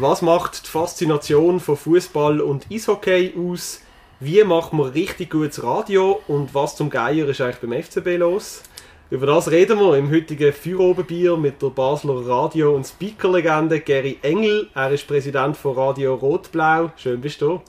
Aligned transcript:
Was 0.00 0.22
macht 0.22 0.64
die 0.64 0.70
Faszination 0.70 1.60
von 1.60 1.76
Fußball 1.76 2.40
und 2.40 2.66
Eishockey 2.72 3.34
aus? 3.36 3.82
Wie 4.18 4.42
macht 4.44 4.72
man 4.72 4.88
richtig 4.88 5.28
gutes 5.28 5.62
Radio 5.62 6.22
und 6.26 6.54
was 6.54 6.74
zum 6.74 6.88
Geier 6.88 7.28
ist 7.28 7.42
eigentlich 7.42 7.58
beim 7.58 7.82
FCB 7.82 8.16
los? 8.16 8.62
Über 9.10 9.26
das 9.26 9.50
reden 9.50 9.78
wir 9.78 9.98
im 9.98 10.10
heutigen 10.10 10.54
Feuerobenbier 10.54 11.36
mit 11.36 11.60
der 11.60 11.68
Basler 11.68 12.26
Radio- 12.26 12.74
und 12.74 12.86
Speakerlegende 12.86 13.80
Gary 13.80 14.18
Engel. 14.22 14.70
Er 14.74 14.90
ist 14.90 15.06
Präsident 15.06 15.58
von 15.58 15.76
Radio 15.76 16.14
Rot-Blau. 16.14 16.92
Schön 16.96 17.20
bist 17.20 17.42
du. 17.42 17.60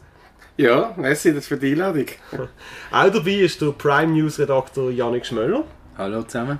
Ja, 0.55 0.93
merci 0.95 1.34
das 1.34 1.48
für 1.48 1.57
die 1.57 1.73
Einladung. 1.73 2.05
Auch 2.91 3.09
dabei 3.09 3.32
ist 3.41 3.61
der 3.61 3.71
Prime 3.71 4.13
News 4.13 4.39
Redakteur 4.39 4.89
Janik 4.89 5.25
Schmöller. 5.25 5.66
Hallo 5.98 6.23
zusammen. 6.23 6.59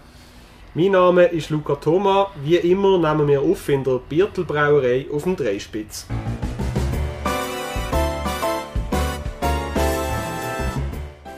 Mein 0.74 0.92
Name 0.92 1.26
ist 1.26 1.50
Luca 1.50 1.76
Thoma. 1.76 2.32
Wie 2.46 2.56
immer 2.56 2.98
nehmen 2.98 3.28
wir 3.28 3.42
auf 3.42 3.68
in 3.68 3.84
der 3.84 4.00
Biertel 4.08 4.46
Brauerei 4.46 5.06
auf 5.12 5.24
dem 5.24 5.36
Dreispitz. 5.36 6.08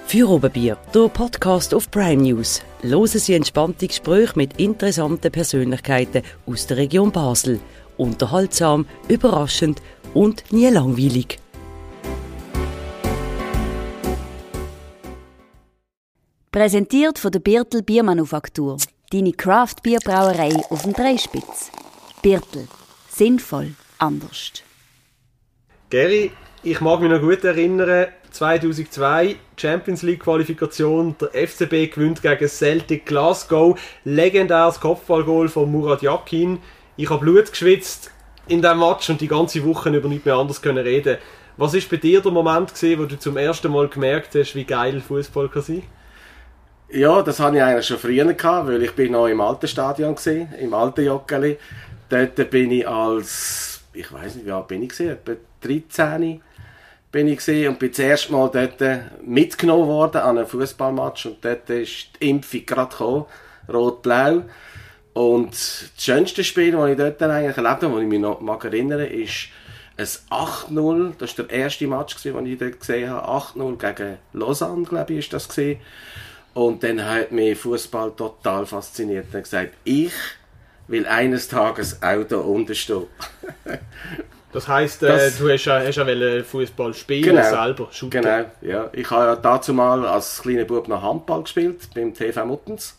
Feuerobenbier, 0.05 0.77
der 0.93 1.07
Podcast 1.07 1.73
auf 1.73 1.89
Prime 1.89 2.21
News. 2.21 2.61
Hören 2.83 3.07
Sie 3.07 3.33
entspannte 3.33 3.87
Gespräche 3.87 4.33
mit 4.35 4.59
interessanten 4.59 5.31
Persönlichkeiten 5.31 6.21
aus 6.45 6.67
der 6.67 6.77
Region 6.77 7.11
Basel. 7.11 7.59
Unterhaltsam, 7.97 8.85
überraschend 9.07 9.81
und 10.13 10.43
nie 10.51 10.67
langweilig. 10.67 11.39
Präsentiert 16.51 17.17
von 17.17 17.31
der 17.31 17.39
Birtel 17.39 17.81
Biermanufaktur. 17.81 18.77
Deine 19.13 19.31
Craft-Bierbrauerei 19.31 20.55
auf 20.71 20.81
dem 20.81 20.93
Dreispitz. 20.93 21.69
Birtel. 22.23 22.67
Sinnvoll. 23.11 23.75
Anders. 23.99 24.63
Gary, 25.91 26.31
ich 26.63 26.81
mag 26.81 26.99
mich 26.99 27.11
noch 27.11 27.21
gut 27.21 27.43
erinnern, 27.43 28.07
2002 28.31 29.35
Champions 29.55 30.01
League 30.01 30.21
Qualifikation, 30.21 31.15
der 31.21 31.47
FCB 31.47 31.93
gewinnt 31.93 32.23
gegen 32.23 32.47
Celtic 32.47 33.05
Glasgow, 33.05 33.79
legendäres 34.03 34.79
Kopfballgoal 34.79 35.47
von 35.47 35.71
Murat 35.71 36.01
Yakin. 36.01 36.57
Ich 36.97 37.11
habe 37.11 37.19
Blut 37.19 37.51
geschwitzt 37.51 38.09
in 38.47 38.63
diesem 38.63 38.79
Match 38.79 39.11
und 39.11 39.21
die 39.21 39.27
ganze 39.27 39.63
Woche 39.63 39.95
über 39.95 40.09
nichts 40.09 40.25
mehr 40.25 40.37
anders 40.37 40.59
können 40.59 40.83
reden. 40.83 41.19
Was 41.57 41.75
ist 41.75 41.87
bei 41.87 41.97
dir 41.97 42.21
der 42.21 42.31
Moment 42.31 42.73
gewesen, 42.73 42.99
wo 42.99 43.05
du 43.05 43.19
zum 43.19 43.37
ersten 43.37 43.71
Mal 43.71 43.89
gemerkt 43.89 44.33
hast, 44.33 44.55
wie 44.55 44.63
geil 44.63 44.99
Fußball 45.01 45.49
kann 45.49 45.61
sein? 45.61 45.83
Ja, 46.93 47.23
das 47.23 47.39
hatte 47.39 47.57
ich 47.57 47.63
eigentlich 47.63 47.87
schon 47.87 47.97
früher 47.97 48.31
gehabt, 48.31 48.67
weil 48.67 48.83
ich 48.83 48.91
bin 48.91 49.13
noch 49.13 49.25
im 49.25 49.41
alten 49.41 49.67
Stadion 49.67 50.13
gesehen, 50.13 50.53
im 50.61 50.75
alten 50.75 51.03
Joggeli. 51.03 51.57
Dort 52.07 52.35
bin 52.51 52.69
ich 52.69 52.87
als, 52.87 53.81
ich 53.93 54.13
weiß 54.13 54.35
nicht, 54.35 54.45
wie 54.45 54.51
alt 54.51 54.67
bin 54.67 54.83
ich 54.83 54.89
gesehen, 54.89 55.09
etwa 55.13 55.31
13 55.61 56.39
bin 57.11 57.27
ich 57.29 57.37
gesehen 57.37 57.69
und 57.69 57.79
bin 57.79 57.89
das 57.89 57.97
erste 57.97 58.31
Mal 58.31 58.47
dort 58.53 58.79
mitgenommen 59.25 59.87
worden 59.87 60.21
an 60.21 60.37
einem 60.37 60.45
Fußballmatch 60.45 61.25
und 61.25 61.43
dort 61.43 61.67
ist 61.71 62.09
die 62.21 62.29
Impfung 62.29 62.63
gerade 62.63 62.91
gekommen, 62.91 63.25
rot-blau. 63.67 64.43
Und 65.13 65.49
das 65.49 65.89
schönste 65.97 66.43
Spiel, 66.43 66.73
das 66.73 66.89
ich 66.91 66.97
dort 66.97 67.23
eigentlich 67.23 67.57
erlebt 67.57 67.81
habe, 67.81 67.93
das 67.93 68.01
ich 68.03 68.07
mich 68.07 68.19
noch 68.19 68.39
mag 68.39 68.63
erinnern 68.65 68.99
ist 68.99 69.47
ein 69.97 70.05
8-0, 70.05 71.13
das 71.17 71.37
war 71.39 71.45
der 71.45 71.57
erste 71.57 71.87
Match, 71.87 72.21
den 72.21 72.45
ich 72.45 72.59
dort 72.59 72.79
gesehen 72.79 73.09
habe, 73.09 73.27
8-0 73.27 73.77
gegen 73.77 74.17
Lausanne, 74.33 74.83
glaube 74.83 75.13
ich, 75.13 75.19
ist 75.19 75.33
das 75.33 75.47
gesehen. 75.47 75.79
Und 76.53 76.83
dann 76.83 77.03
hat 77.03 77.31
mich 77.31 77.57
Fußball 77.57 78.11
total 78.11 78.65
fasziniert. 78.65 79.27
Er 79.31 79.37
hat 79.37 79.43
gesagt, 79.43 79.73
ich 79.83 80.11
will 80.87 81.05
eines 81.07 81.47
Tages 81.47 82.01
auch 82.03 82.23
da 82.23 82.37
unten 82.37 82.75
stehen. 82.75 83.07
Das 84.53 84.67
heisst, 84.67 85.01
äh, 85.01 85.07
Das- 85.07 85.39
du 85.39 85.49
hast 85.51 85.65
ja, 85.65 85.79
hast 85.79 85.95
ja 85.95 86.43
Fußball 86.43 86.93
spielen 86.93 87.23
Genau. 87.23 87.41
selber, 87.49 87.87
shooten. 87.91 88.21
Genau, 88.21 88.45
ja. 88.61 88.87
Ich 88.93 89.09
habe 89.09 89.25
ja 89.25 89.35
dazu 89.35 89.73
mal 89.73 90.05
als 90.05 90.43
kleiner 90.43 90.65
Bub 90.65 90.87
noch 90.87 91.01
Handball 91.01 91.41
gespielt, 91.41 91.89
beim 91.95 92.13
TV 92.13 92.45
Muttens. 92.45 92.95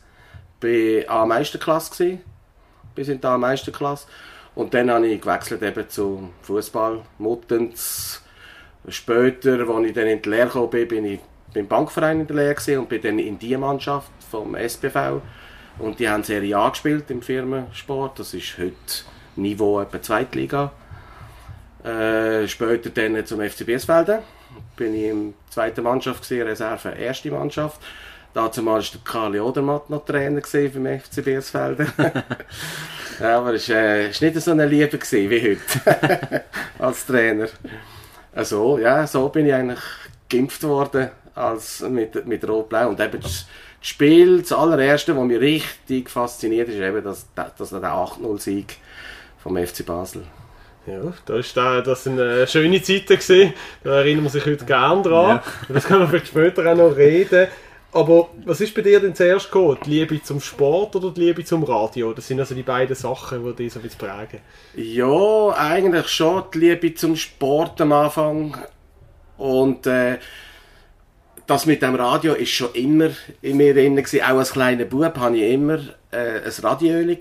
Bei 0.59 1.05
A-Meisterklasse 1.09 1.93
gewesen, 1.93 2.21
bis 2.97 3.07
in 3.07 3.21
die 3.21 3.27
A-Meisterklasse. 3.29 4.09
Und 4.57 4.75
dann 4.75 4.91
habe 4.91 5.07
ich 5.07 5.21
gewechselt 5.21 5.63
eben 5.63 5.89
zum 5.89 6.33
Fußball 6.43 7.03
Muttens. 7.19 8.21
Später, 8.89 9.61
als 9.69 9.87
ich 9.87 9.93
dann 9.95 10.09
in 10.09 10.23
die 10.23 10.29
Lehre 10.29 10.47
gekommen 10.47 10.71
bin, 10.71 10.89
bin 10.89 11.05
ich 11.05 11.21
beim 11.55 11.69
Bankverein 11.69 12.21
in 12.21 12.27
der 12.27 12.37
Lehre 12.37 12.55
gewesen 12.55 12.81
und 12.81 12.89
bin 12.89 13.01
dann 13.01 13.19
in 13.19 13.39
die 13.39 13.57
Mannschaft 13.57 14.11
vom 14.31 14.55
SPV. 14.57 15.23
Und 15.79 15.99
die 15.99 16.09
haben 16.09 16.23
Serie 16.23 16.57
A 16.57 16.69
gespielt 16.69 17.11
im 17.11 17.23
Firmensport. 17.23 18.19
Das 18.19 18.35
ist 18.35 18.59
heute 18.59 18.75
Niveau 19.37 19.81
etwa 19.81 20.03
Zweitliga. 20.03 20.73
Äh, 21.83 22.47
später 22.49 22.91
dann 22.91 23.25
zum 23.27 23.41
FC 23.41 23.65
Biesfelden. 23.65 24.21
Bin 24.77 24.95
ich 24.95 25.05
in 25.05 25.33
der 25.33 25.51
zweiten 25.51 25.83
Mannschaft 25.83 26.29
gewesen, 26.29 26.47
Reserve 26.47 26.91
erste 26.91 27.31
Mannschaft. 27.31 27.81
Dazu 28.33 28.65
war 28.67 28.81
der 28.81 29.01
Karli 29.05 29.39
Odermatt 29.39 29.91
noch 29.91 30.05
Trainer 30.05 30.41
beim 30.41 31.01
FC 31.01 31.25
Biesfelden. 31.25 31.87
ja, 33.21 33.39
aber 33.39 33.55
es 33.55 33.69
war 33.69 33.77
äh, 33.77 34.11
ist 34.11 34.23
nicht 34.23 34.41
so 34.41 34.51
eine 34.51 34.67
Liebe 34.67 34.99
wie 34.99 35.57
heute 35.57 36.45
als 36.79 37.07
Trainer. 37.07 37.49
Also, 38.33 38.79
ja, 38.79 39.07
so 39.07 39.29
bin 39.29 39.47
ich 39.47 39.55
eigentlich 39.55 39.81
geimpft 40.29 40.63
worden 40.65 41.11
als 41.35 41.81
mit, 41.81 42.27
mit 42.27 42.47
Rot-Blau. 42.49 42.89
Und 42.89 43.01
eben 43.01 43.21
das 43.21 43.47
Spiel, 43.81 44.41
das 44.41 44.53
allererste, 44.53 45.17
was 45.17 45.25
mich 45.25 45.41
richtig 45.41 46.11
fasziniert, 46.11 46.69
ist 46.69 46.77
eben 46.77 47.03
das, 47.05 47.27
das, 47.35 47.71
der 47.71 47.81
8-0-Sieg 47.83 48.77
vom 49.43 49.57
FC 49.57 49.85
Basel. 49.85 50.23
Ja, 50.87 51.15
da 51.25 51.37
ist 51.37 51.57
da, 51.57 51.81
das 51.81 52.05
sind 52.05 52.19
äh, 52.19 52.47
schöne 52.47 52.83
Zeiten 52.83 53.07
gewesen. 53.07 53.55
Da 53.83 54.01
erinnert 54.01 54.25
man 54.25 54.33
sich 54.33 54.45
heute 54.45 54.65
gern 54.65 55.03
dran. 55.03 55.41
Das 55.69 55.85
können 55.85 56.01
wir 56.01 56.09
vielleicht 56.09 56.29
später 56.29 56.71
auch 56.71 56.77
noch 56.77 56.97
reden. 56.97 57.49
Aber 57.93 58.29
was 58.45 58.61
ist 58.61 58.75
bei 58.75 58.83
dir 58.83 58.99
denn 59.01 59.15
zuerst 59.15 59.51
gekommen? 59.51 59.79
Die 59.87 59.91
Liebe 59.91 60.21
zum 60.21 60.41
Sport 60.41 60.97
oder 60.97 61.13
die 61.13 61.21
Liebe 61.21 61.45
zum 61.45 61.63
Radio? 61.63 62.13
Das 62.13 62.27
sind 62.27 62.41
also 62.41 62.55
die 62.55 62.65
beiden 62.65 62.97
Sachen, 62.97 63.45
die 63.45 63.55
dich 63.55 63.73
so 63.73 63.79
ein 63.79 63.83
bisschen 63.85 63.99
prägen. 63.99 64.41
Ja, 64.75 65.55
eigentlich 65.57 66.09
schon 66.09 66.43
die 66.53 66.59
Liebe 66.59 66.95
zum 66.95 67.15
Sport 67.15 67.81
am 67.81 67.93
Anfang. 67.93 68.59
Und 69.39 69.87
äh, 69.87 70.19
das 71.47 71.67
mit 71.67 71.83
dem 71.83 71.95
Radio 71.95 72.35
ist 72.35 72.51
schon 72.51 72.73
immer 72.73 73.11
in 73.43 73.57
mir 73.57 73.75
drin. 73.75 73.99
Auch 73.99 74.39
als 74.39 74.53
kleiner 74.53 74.85
Bub 74.85 75.17
hatte 75.17 75.37
ich 75.37 75.53
immer 75.53 75.79
äh, 76.11 76.41
ein 76.45 76.53
Radioöli. 76.63 77.19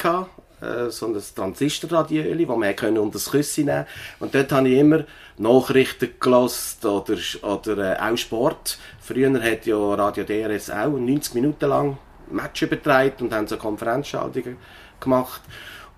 Äh, 0.64 0.90
so 0.90 1.08
ein 1.08 1.22
Transistorradioöli, 1.36 2.46
das 2.46 2.58
man 2.58 2.98
unter 2.98 3.14
das 3.14 3.32
Küsschen 3.32 3.66
nehmen 3.66 3.86
Und 4.20 4.34
dort 4.34 4.52
habe 4.52 4.70
ich 4.70 4.80
immer 4.80 5.04
Nachrichten 5.38 6.10
gelost 6.20 6.86
oder, 6.86 7.18
oder 7.42 8.00
äh, 8.00 8.12
auch 8.12 8.18
Sport. 8.18 8.78
Früher 9.02 9.42
hat 9.42 9.66
ja 9.66 9.78
Radio 9.96 10.24
DRS 10.24 10.70
auch 10.70 10.98
90 10.98 11.34
Minuten 11.34 11.68
lang 11.68 11.98
Matches 12.32 12.68
übertragen 12.68 13.26
und 13.26 13.34
haben 13.34 13.48
so 13.48 13.58
Konferenzschaltungen 13.58 14.58
gemacht. 15.00 15.42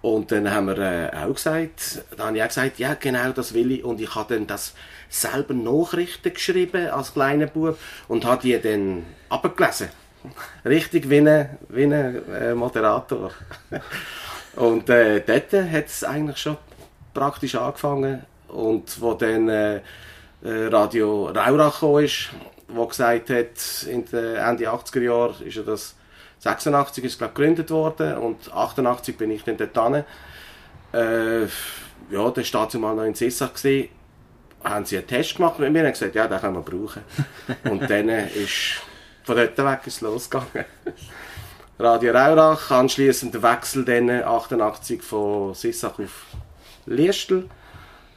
Und 0.05 0.31
dann 0.31 0.53
haben 0.53 0.67
wir 0.67 0.77
äh, 0.77 1.09
auch 1.17 1.33
gesagt, 1.33 2.03
dann 2.16 2.27
habe 2.27 2.38
ich 2.38 2.43
auch 2.43 2.47
gesagt, 2.47 2.77
ja 2.77 2.93
genau, 2.93 3.31
das 3.31 3.55
will 3.55 3.71
ich. 3.71 3.83
Und 3.83 3.99
ich 3.99 4.13
habe 4.13 4.35
dann 4.35 4.45
das 4.45 4.75
selber 5.09 5.55
Nachrichten 5.55 6.31
geschrieben 6.31 6.89
als 6.91 7.13
kleiner 7.13 7.47
Bub 7.47 7.75
und 8.07 8.23
habe 8.23 8.44
die 8.44 8.61
dann 8.61 9.03
abgelesen. 9.29 9.89
Richtig 10.63 11.09
wie 11.09 11.27
ein, 11.27 11.57
wie 11.69 11.85
ein 11.85 12.21
äh, 12.31 12.53
Moderator. 12.53 13.31
und 14.55 14.91
äh, 14.91 15.21
dort 15.21 15.51
hat 15.71 15.85
es 15.88 16.03
eigentlich 16.03 16.38
schon 16.38 16.57
praktisch 17.15 17.55
angefangen. 17.55 18.25
Und 18.49 19.01
wo 19.01 19.15
dann 19.15 19.49
äh, 19.49 19.77
äh, 19.77 19.81
Radio 20.67 21.33
gekommen 21.33 22.05
ist, 22.05 22.29
wo 22.67 22.85
gesagt 22.85 23.31
hat, 23.31 23.88
in 23.89 24.05
den 24.05 24.35
Ende 24.35 24.69
80er 24.69 25.01
Jahren 25.01 25.47
ist 25.47 25.55
ja 25.55 25.63
das 25.63 25.95
86 26.45 27.03
ist 27.03 27.17
glaub, 27.17 27.33
gegründet 27.33 27.72
worden 27.72 28.17
und 28.17 28.53
88 28.53 29.17
bin 29.17 29.31
ich 29.31 29.44
dann 29.44 29.57
dort 29.57 29.94
hin. 29.94 30.03
Äh, 30.94 31.41
ja, 32.11 32.29
der 32.29 32.44
war 32.53 32.61
dazu 32.61 32.78
mal 32.78 32.95
noch 32.95 33.03
in 33.03 33.16
Sissach 33.16 33.53
gesehen. 33.53 33.89
Haben 34.63 34.86
sie 34.86 34.97
einen 34.97 35.07
Test 35.07 35.38
gemacht 35.38 35.57
mit 35.57 35.74
mir 35.74 35.83
und 35.83 35.92
gesagt, 35.92 36.13
ja, 36.13 36.27
den 36.27 36.39
können 36.39 36.53
wir 36.53 36.62
brauchen. 36.62 37.01
und 37.63 37.89
dann 37.89 38.09
ist 38.09 38.81
von 39.24 39.36
dort 39.36 39.57
weg 39.57 39.80
ist 39.86 40.01
losgegangen. 40.01 40.65
Radio 41.80 42.13
Raurach, 42.13 42.69
anschließend 42.69 43.33
der 43.33 43.42
Wechsel 43.42 43.83
dann 43.83 44.09
88 44.09 45.01
von 45.01 45.56
Sissach 45.56 45.97
auf 45.97 46.25
Liestel. 46.86 47.50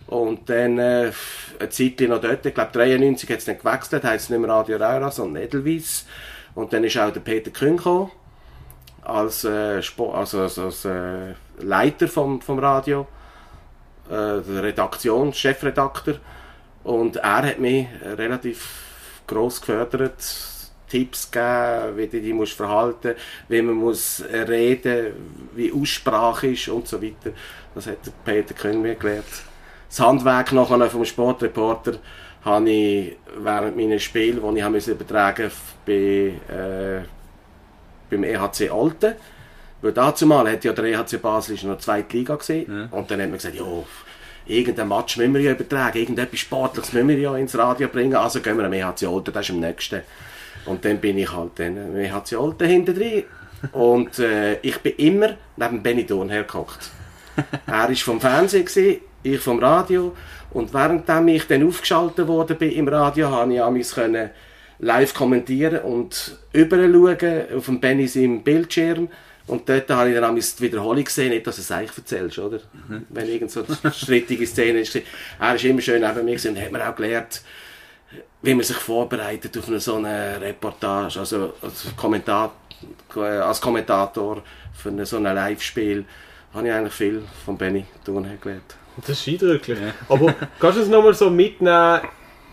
Und 0.06 0.50
dann 0.50 0.78
äh, 0.78 1.12
eine 1.58 1.68
Zeit 1.70 2.00
noch 2.00 2.20
dort, 2.20 2.44
ich 2.44 2.54
glaube 2.54 2.72
93 2.72 3.30
hat 3.30 3.38
es 3.38 3.44
dann 3.46 3.58
gewechselt, 3.58 4.04
heisst 4.04 4.24
es 4.24 4.30
nicht 4.30 4.38
mehr 4.38 4.50
Radio 4.50 4.76
Raurach, 4.76 5.12
sondern 5.12 5.42
Edelweiss. 5.42 6.04
Und 6.54 6.72
dann 6.74 6.84
ist 6.84 6.98
auch 6.98 7.12
der 7.12 7.20
Peter 7.20 7.50
Kühn 7.50 7.76
gekommen, 7.76 8.10
als, 9.08 9.44
äh, 9.44 9.80
also, 10.12 10.40
als, 10.40 10.58
als 10.58 10.84
äh, 10.84 11.34
Leiter 11.60 12.08
vom, 12.08 12.40
vom 12.40 12.58
Radio, 12.58 13.06
äh, 14.08 14.40
der 14.40 14.62
Redaktion, 14.62 15.32
Chefredakteur. 15.32 16.16
Und 16.84 17.16
er 17.16 17.42
hat 17.42 17.58
mich 17.58 17.86
relativ 18.02 18.68
gross 19.26 19.60
gefördert, 19.60 20.22
Tipps 20.88 21.30
gegeben, 21.30 21.96
wie 21.96 22.06
du 22.06 22.20
dich 22.20 22.32
musst 22.32 22.54
verhalten 22.54 23.14
wie 23.48 23.60
man 23.60 23.74
muss 23.74 24.24
reden 24.30 25.12
wie 25.54 25.70
Aussprache 25.70 26.46
ist 26.46 26.68
und 26.68 26.88
so 26.88 27.02
weiter. 27.02 27.32
Das 27.74 27.86
hat 27.86 27.98
Peter 28.24 28.54
Kühn 28.54 28.80
mir 28.80 28.94
gelernt. 28.94 29.26
das 29.88 30.00
Handwerk 30.00 30.52
nachher 30.52 30.88
vom 30.88 31.04
Sportreporter 31.04 31.98
habe 32.42 32.70
ich 32.70 33.16
während 33.36 33.76
meines 33.76 34.02
Spiels, 34.02 34.40
die 34.40 34.78
ich 34.78 34.88
übertragen 34.88 35.50
bei, 35.84 36.32
äh, 36.48 37.02
beim 38.10 38.24
EHC 38.24 38.70
Alten, 38.70 39.14
weil 39.80 39.92
dazu 39.92 40.26
mal 40.26 40.50
hat 40.50 40.64
ja 40.64 40.72
der 40.72 40.84
EHC 40.84 41.20
Basel 41.20 41.54
ist 41.54 41.64
noch 41.64 41.76
die 41.76 41.84
zweite 41.84 42.16
Liga 42.16 42.34
gesehen. 42.36 42.88
Und 42.90 43.10
dann 43.10 43.20
hat 43.20 43.28
man 43.28 43.38
gesagt, 43.38 43.54
ja, 43.54 43.64
irgendein 44.46 44.88
Match 44.88 45.16
müssen 45.16 45.34
wir 45.34 45.40
ja 45.40 45.52
übertragen, 45.52 45.98
irgendetwas 45.98 46.40
Sportliches 46.40 46.92
müssen 46.92 47.08
wir 47.08 47.18
ja 47.18 47.36
ins 47.36 47.56
Radio 47.56 47.88
bringen, 47.88 48.16
also 48.16 48.40
gehen 48.40 48.56
wir 48.56 48.64
am 48.64 48.72
EHC 48.72 49.06
Alten, 49.06 49.32
das 49.32 49.48
ist 49.48 49.54
am 49.54 49.60
nächsten. 49.60 50.02
Und 50.66 50.84
dann 50.84 50.98
bin 50.98 51.18
ich 51.18 51.32
halt 51.32 51.52
dann 51.56 51.78
am 51.78 51.96
EHC 51.96 52.34
Alten 52.34 52.66
hinten 52.66 52.94
drin. 52.94 53.24
Und 53.72 54.18
äh, 54.18 54.58
ich 54.60 54.78
bin 54.78 54.94
immer 54.96 55.36
neben 55.56 55.82
Benny 55.82 56.04
Dorn 56.04 56.28
hergehockt. 56.28 56.90
er 57.66 57.88
war 57.88 57.94
vom 57.94 58.20
Fernsehen, 58.20 58.64
gewesen, 58.64 59.00
ich 59.22 59.40
vom 59.40 59.58
Radio. 59.58 60.14
Und 60.50 60.72
währenddem 60.72 61.28
ich 61.28 61.46
dann 61.46 61.66
aufgeschaltet 61.66 62.26
worden 62.26 62.56
bin 62.56 62.72
im 62.72 62.88
Radio, 62.88 63.30
habe 63.30 63.52
ich 63.52 63.62
amigs 63.62 63.94
können 63.94 64.30
live 64.78 65.14
kommentieren 65.14 65.80
und 65.80 66.38
überschauen 66.52 67.56
auf 67.56 67.66
dem 67.66 67.80
Benny 67.80 68.06
seinem 68.06 68.42
Bildschirm 68.42 69.08
und 69.48 69.66
dort 69.66 69.88
habe 69.90 70.10
ich 70.10 70.14
dann 70.14 70.24
amigs 70.24 70.56
die 70.56 70.64
Wiederholung 70.64 71.02
gesehen, 71.02 71.30
nicht, 71.30 71.46
dass 71.46 71.56
du 71.56 71.62
es 71.62 71.70
eigentlich 71.70 71.96
erzählst, 71.96 72.38
oder? 72.38 72.60
Wenn 73.08 73.28
irgend 73.28 73.50
so 73.50 73.64
eine 73.82 73.92
strittige 73.92 74.46
Szene 74.46 74.80
ist. 74.80 74.94
Er 75.40 75.54
ist 75.54 75.64
immer 75.64 75.80
schön 75.80 76.02
neben 76.02 76.24
mir 76.26 76.32
gewesen 76.32 76.54
und 76.54 76.62
hat 76.62 76.70
mir 76.70 76.86
auch 76.86 76.94
gelernt, 76.94 77.40
wie 78.42 78.54
man 78.54 78.62
sich 78.62 78.76
vorbereitet 78.76 79.56
auf 79.56 79.68
eine 79.68 79.80
so 79.80 79.96
eine 79.96 80.38
Reportage, 80.40 81.18
also 81.18 81.54
als, 81.62 81.86
Kommentar, 81.96 82.52
als 83.14 83.60
Kommentator 83.60 84.42
für 84.74 84.90
eine, 84.90 85.06
so 85.06 85.16
ein 85.16 85.24
Live-Spiel, 85.24 86.04
habe 86.52 86.68
ich 86.68 86.72
eigentlich 86.72 86.94
viel 86.94 87.22
von 87.44 87.56
Benny 87.56 87.86
Thurn 88.04 88.28
gelernt. 88.40 88.76
Das 88.98 89.10
ist 89.10 89.28
eindrücklich. 89.28 89.78
Aber 90.10 90.34
kannst 90.60 90.78
du 90.78 90.82
es 90.82 90.88
nochmal 90.88 91.14
so 91.14 91.30
mitnehmen 91.30 92.00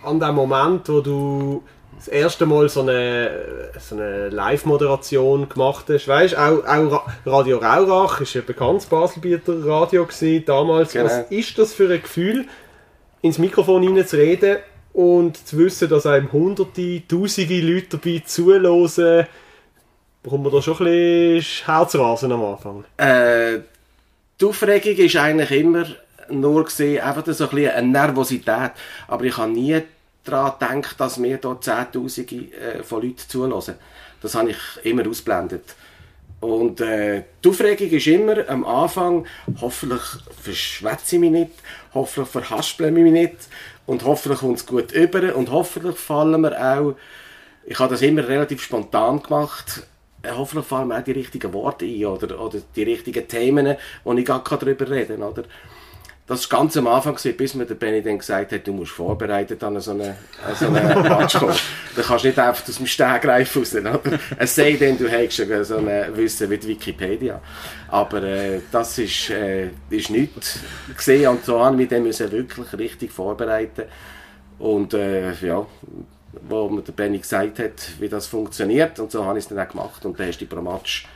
an 0.01 0.19
den 0.19 0.33
Moment, 0.33 0.87
wo 0.87 1.01
du 1.01 1.63
das 1.97 2.07
erste 2.07 2.45
Mal 2.45 2.69
so 2.69 2.81
eine, 2.81 3.69
so 3.79 3.95
eine 3.95 4.29
Live-Moderation 4.29 5.49
gemacht 5.49 5.85
hast? 5.89 6.07
Weißt 6.07 6.37
auch, 6.37 6.63
auch 6.65 6.91
Ra- 6.91 7.05
Radio 7.25 7.57
Raurach 7.57 8.21
ist 8.21 8.35
ein 8.35 8.45
bekanntes 8.45 8.85
Baselbieter 8.85 9.65
Radio 9.65 10.05
gewesen, 10.05 10.43
damals. 10.45 10.93
Genau. 10.93 11.05
Was 11.05 11.31
ist 11.31 11.57
das 11.57 11.73
für 11.73 11.91
ein 11.91 12.01
Gefühl, 12.01 12.45
ins 13.21 13.37
Mikrofon 13.37 13.81
hineinzureden 13.83 14.57
und 14.93 15.47
zu 15.47 15.57
wissen, 15.57 15.89
dass 15.89 16.05
einem 16.05 16.31
hunderte, 16.31 17.01
tausende 17.07 17.61
Leute 17.61 17.97
dabei 17.97 18.21
zuhören? 18.25 19.27
Bekommt 20.21 20.43
man 20.43 20.51
da 20.53 20.61
schon 20.61 20.77
ein 20.79 21.35
bisschen 21.37 21.65
Herzrasen 21.65 22.31
am 22.31 22.43
Anfang? 22.43 22.83
Äh, 22.97 23.59
die 24.41 24.45
Aufregung 24.45 24.95
ist 24.95 25.15
eigentlich 25.15 25.51
immer 25.51 25.85
nur 26.29 26.65
gesehen, 26.65 27.01
einfach 27.01 27.23
so 27.27 27.43
ein 27.45 27.49
bisschen 27.51 27.71
eine 27.71 27.87
Nervosität. 27.87 28.71
Aber 29.07 29.23
ich 29.23 29.37
habe 29.37 29.51
nie 29.51 29.81
daran 30.25 30.81
gedacht, 30.81 30.99
dass 30.99 31.17
mir 31.17 31.37
da 31.37 31.59
Zehntausende 31.59 32.35
äh, 32.35 32.83
von 32.83 33.01
Leuten 33.01 33.17
zulassen. 33.27 33.75
Das 34.21 34.35
habe 34.35 34.51
ich 34.51 34.57
immer 34.83 35.07
ausblendet. 35.07 35.75
Und 36.41 36.81
äh, 36.81 37.23
die 37.43 37.49
Aufregung 37.49 37.89
ist 37.89 38.07
immer 38.07 38.47
am 38.49 38.65
Anfang, 38.65 39.25
hoffentlich 39.61 40.01
verschwätze 40.41 41.15
ich 41.15 41.19
mich 41.19 41.31
nicht, 41.31 41.51
hoffentlich 41.93 42.29
verhaspel 42.29 42.87
ich 42.87 42.93
mich 42.93 43.11
nicht 43.11 43.35
und 43.85 44.03
hoffentlich 44.03 44.39
kommt 44.39 44.57
es 44.57 44.65
gut 44.65 44.91
über 44.91 45.35
und 45.35 45.51
hoffentlich 45.51 45.97
fallen 45.97 46.41
mir 46.41 46.59
auch, 46.59 46.95
ich 47.65 47.79
habe 47.79 47.91
das 47.91 48.01
immer 48.01 48.27
relativ 48.27 48.61
spontan 48.61 49.23
gemacht, 49.23 49.87
äh, 50.21 50.31
hoffentlich 50.31 50.67
fallen 50.67 50.89
mir 50.89 50.99
auch 50.99 51.03
die 51.03 51.13
richtigen 51.13 51.53
Worte 51.53 51.85
ein 51.85 52.05
oder, 52.05 52.39
oder 52.39 52.59
die 52.75 52.83
richtigen 52.83 53.27
Themen, 53.27 53.77
wo 54.03 54.13
ich 54.13 54.25
gar 54.25 54.43
darüber 54.43 54.89
reden 54.89 55.19
kann. 55.19 55.29
Oder? 55.29 55.43
Das 56.27 56.49
war 56.49 56.59
ganz 56.59 56.75
am 56.75 56.87
Anfang, 56.87 57.13
gewesen, 57.13 57.37
bis 57.37 57.53
mir 57.53 57.67
der 57.67 57.75
Benny 57.75 58.01
dann 58.01 58.17
gesagt 58.17 58.51
hat, 58.51 58.65
du 58.65 58.73
musst 58.73 58.93
vorbereitet 58.93 59.63
an 59.63 59.79
so 59.79 59.91
einen 59.91 60.09
an 60.09 60.55
so 60.59 60.65
eine 60.65 61.09
Match 61.09 61.37
kommen. 61.37 61.53
Da 61.95 62.01
kannst 62.01 62.23
du 62.23 62.27
nicht 62.29 62.39
einfach 62.39 62.67
aus 62.67 62.77
dem 62.77 62.87
Stegreif 62.87 63.55
raus. 63.55 63.75
Oder? 63.75 64.01
Es 64.37 64.55
sei 64.55 64.73
denn, 64.73 64.97
du 64.97 65.07
hast 65.07 65.35
schon 65.35 65.63
so 65.63 65.77
ein 65.77 66.17
Wissen 66.17 66.49
wie 66.49 66.57
die 66.57 66.67
Wikipedia. 66.69 67.39
Aber 67.89 68.23
äh, 68.23 68.61
das 68.71 68.97
ist, 68.97 69.29
äh, 69.29 69.69
ist 69.91 70.09
nichts 70.09 70.59
gesehen 70.97 71.29
und 71.29 71.45
so 71.45 71.63
haben 71.63 71.77
wir 71.77 71.87
dann 71.87 72.01
müssen 72.01 72.31
wirklich 72.31 72.73
richtig 72.73 73.11
vorbereiten. 73.11 73.83
Und 74.57 74.95
äh, 74.95 75.31
ja, 75.33 75.63
wo 76.49 76.69
mir 76.69 76.81
der 76.81 76.93
Benny 76.93 77.19
gesagt 77.19 77.59
hat, 77.59 77.91
wie 77.99 78.09
das 78.09 78.25
funktioniert 78.25 78.99
und 78.99 79.11
so 79.11 79.25
habe 79.25 79.37
ich 79.37 79.45
es 79.45 79.49
dann 79.49 79.59
auch 79.59 79.69
gemacht 79.69 80.03
und 80.05 80.19
dann 80.19 80.27
hast 80.27 80.39
du 80.39 80.45
pro 80.47 80.61
Match 80.61 81.07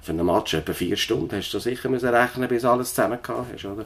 für 0.00 0.12
einen 0.12 0.26
Match 0.26 0.54
etwa 0.54 0.72
vier 0.72 0.96
Stunden 0.96 1.34
hast 1.34 1.50
du 1.50 1.58
sicher 1.58 1.88
müssen 1.88 2.08
rechnen, 2.08 2.48
bis 2.48 2.64
alles 2.64 2.94
zusammen 2.94 3.18
gehabt 3.22 3.52
hast, 3.52 3.64
oder? 3.64 3.84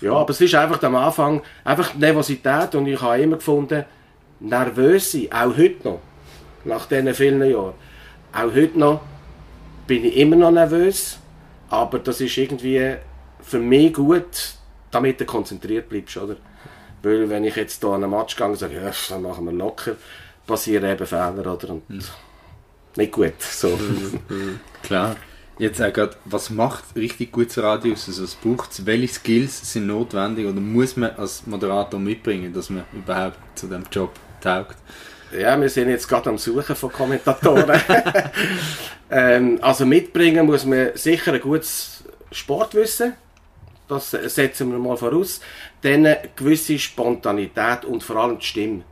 Ja, 0.00 0.12
aber 0.12 0.30
es 0.30 0.40
ist 0.40 0.54
einfach 0.54 0.82
am 0.82 0.94
Anfang 0.94 1.42
einfach 1.64 1.92
die 1.92 1.98
Nervosität 1.98 2.74
und 2.74 2.86
ich 2.86 3.00
habe 3.00 3.20
immer 3.20 3.36
gefunden, 3.36 3.84
nervös 4.40 5.12
sein, 5.12 5.28
auch 5.32 5.56
heute 5.56 5.88
noch, 5.88 6.00
nach 6.64 6.86
diesen 6.86 7.12
vielen 7.14 7.42
Jahren. 7.42 7.74
Auch 8.32 8.54
heute 8.54 8.78
noch 8.78 9.00
bin 9.86 10.04
ich 10.04 10.16
immer 10.16 10.36
noch 10.36 10.52
nervös, 10.52 11.18
aber 11.70 11.98
das 11.98 12.20
ist 12.20 12.36
irgendwie 12.36 12.96
für 13.40 13.58
mich 13.58 13.94
gut, 13.94 14.54
damit 14.90 15.20
du 15.20 15.24
konzentriert 15.24 15.88
bleibst, 15.88 16.16
oder? 16.16 16.36
Weil 17.02 17.28
wenn 17.28 17.44
ich 17.44 17.56
jetzt 17.56 17.82
hier 17.82 17.90
an 17.90 18.04
einen 18.04 18.12
Match 18.12 18.36
gehe 18.36 18.46
und 18.46 18.56
sage, 18.56 18.74
ja, 18.74 18.90
dann 19.08 19.22
machen 19.22 19.44
wir 19.46 19.52
locker, 19.52 19.96
passieren 20.46 20.90
eben 20.90 21.06
Fehler, 21.06 21.54
oder? 21.54 21.70
Und 21.70 21.82
nicht 22.96 23.12
gut, 23.12 23.40
so. 23.40 23.78
Klar. 24.82 25.16
Jetzt 25.58 25.82
auch 25.82 25.92
gerade, 25.92 26.16
was 26.24 26.50
macht 26.50 26.84
richtig 26.94 27.32
gutes 27.32 27.58
Radio 27.58 27.92
aus? 27.92 28.06
Also, 28.06 28.24
es 28.24 28.36
braucht, 28.36 28.86
welche 28.86 29.08
Skills 29.14 29.72
sind 29.72 29.88
notwendig 29.88 30.46
oder 30.46 30.60
muss 30.60 30.96
man 30.96 31.10
als 31.16 31.46
Moderator 31.46 31.98
mitbringen, 31.98 32.52
dass 32.52 32.70
man 32.70 32.84
überhaupt 32.92 33.38
zu 33.56 33.66
dem 33.66 33.82
Job 33.90 34.12
taugt? 34.40 34.76
Ja, 35.36 35.60
wir 35.60 35.68
sind 35.68 35.90
jetzt 35.90 36.08
gerade 36.08 36.30
am 36.30 36.38
Suchen 36.38 36.76
von 36.76 36.92
Kommentatoren. 36.92 37.80
ähm, 39.10 39.58
also 39.60 39.84
mitbringen 39.84 40.46
muss 40.46 40.64
man 40.64 40.90
sicher 40.94 41.32
ein 41.32 41.40
gutes 41.40 42.04
Sportwissen. 42.30 43.14
Das 43.88 44.10
setzen 44.10 44.70
wir 44.70 44.78
mal 44.78 44.96
voraus. 44.96 45.40
Dann 45.82 46.06
eine 46.06 46.18
gewisse 46.36 46.78
Spontanität 46.78 47.84
und 47.84 48.02
vor 48.02 48.16
allem 48.16 48.38
die 48.38 48.46
Stimme. 48.46 48.84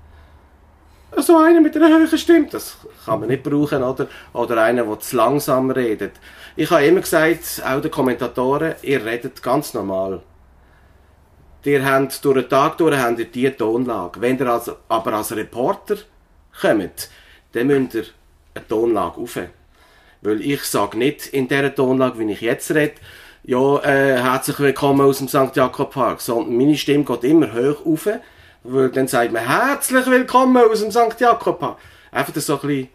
So 1.14 1.38
einer 1.38 1.60
mit 1.60 1.76
einer 1.76 1.88
hohen 1.88 2.18
Stimme, 2.18 2.48
das 2.50 2.78
kann 3.04 3.20
man 3.20 3.28
nicht 3.28 3.42
brauchen, 3.42 3.82
oder? 3.82 4.08
Oder 4.32 4.62
einer, 4.62 4.84
der 4.84 4.98
zu 4.98 5.16
langsam 5.16 5.70
redet. 5.70 6.12
Ich 6.56 6.70
habe 6.70 6.84
immer 6.84 7.00
gesagt, 7.00 7.62
auch 7.64 7.80
den 7.80 7.90
Kommentatoren, 7.90 8.74
ihr 8.82 9.04
redet 9.04 9.42
ganz 9.42 9.72
normal. 9.72 10.20
Ihr 11.64 11.84
habt 11.84 12.24
durch 12.24 12.42
den 12.42 12.48
Tag 12.48 12.78
durch 12.78 12.96
habt 12.96 13.18
ihr 13.18 13.24
diese 13.24 13.56
Tonlage. 13.56 14.20
Wenn 14.20 14.38
ihr 14.38 14.46
als, 14.46 14.70
aber 14.88 15.12
als 15.14 15.34
Reporter 15.34 15.96
kommt, 16.60 17.08
dann 17.52 17.66
müsst 17.66 17.94
ihr 17.94 18.04
eine 18.54 18.66
Tonlage 18.68 19.20
rauf. 19.20 19.38
Weil 20.22 20.40
ich 20.40 20.62
sage 20.62 20.98
nicht 20.98 21.26
in 21.28 21.48
dieser 21.48 21.74
Tonlage, 21.74 22.18
wie 22.18 22.32
ich 22.32 22.40
jetzt 22.40 22.70
rede, 22.72 22.94
ja, 23.44 23.78
äh, 23.80 24.20
herzlich 24.20 24.58
willkommen 24.58 25.02
aus 25.02 25.18
dem 25.18 25.28
St. 25.28 25.54
Jakob 25.54 25.92
Park, 25.92 26.20
sondern 26.20 26.56
meine 26.56 26.76
Stimme 26.76 27.04
geht 27.04 27.24
immer 27.24 27.52
hoch 27.54 28.06
weil 28.06 28.20
dann 28.66 29.06
sagt 29.06 29.32
man 29.32 29.46
herzlich 29.46 30.06
willkommen 30.06 30.56
aus 30.56 30.80
dem 30.80 30.90
St. 30.90 31.20
Jakob. 31.20 31.78
Einfach 32.10 32.34
so 32.34 32.54
ein 32.54 32.60
bisschen, 32.66 32.88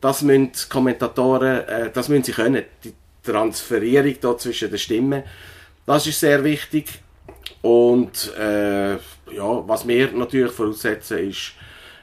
das 0.00 0.22
müssen 0.22 0.52
die 0.52 0.68
Kommentatoren, 0.68 1.66
äh, 1.66 1.90
das 1.90 2.08
müssen 2.08 2.24
sie 2.24 2.32
können, 2.32 2.64
die 2.82 2.92
Transferierung 3.22 4.14
da 4.20 4.36
zwischen 4.36 4.68
den 4.68 4.78
Stimmen, 4.78 5.22
das 5.86 6.06
ist 6.06 6.20
sehr 6.20 6.44
wichtig. 6.44 7.00
Und 7.62 8.34
äh, 8.36 8.94
ja, 8.94 8.98
was 9.66 9.88
wir 9.88 10.12
natürlich 10.12 10.52
voraussetzen, 10.52 11.30
ist 11.30 11.52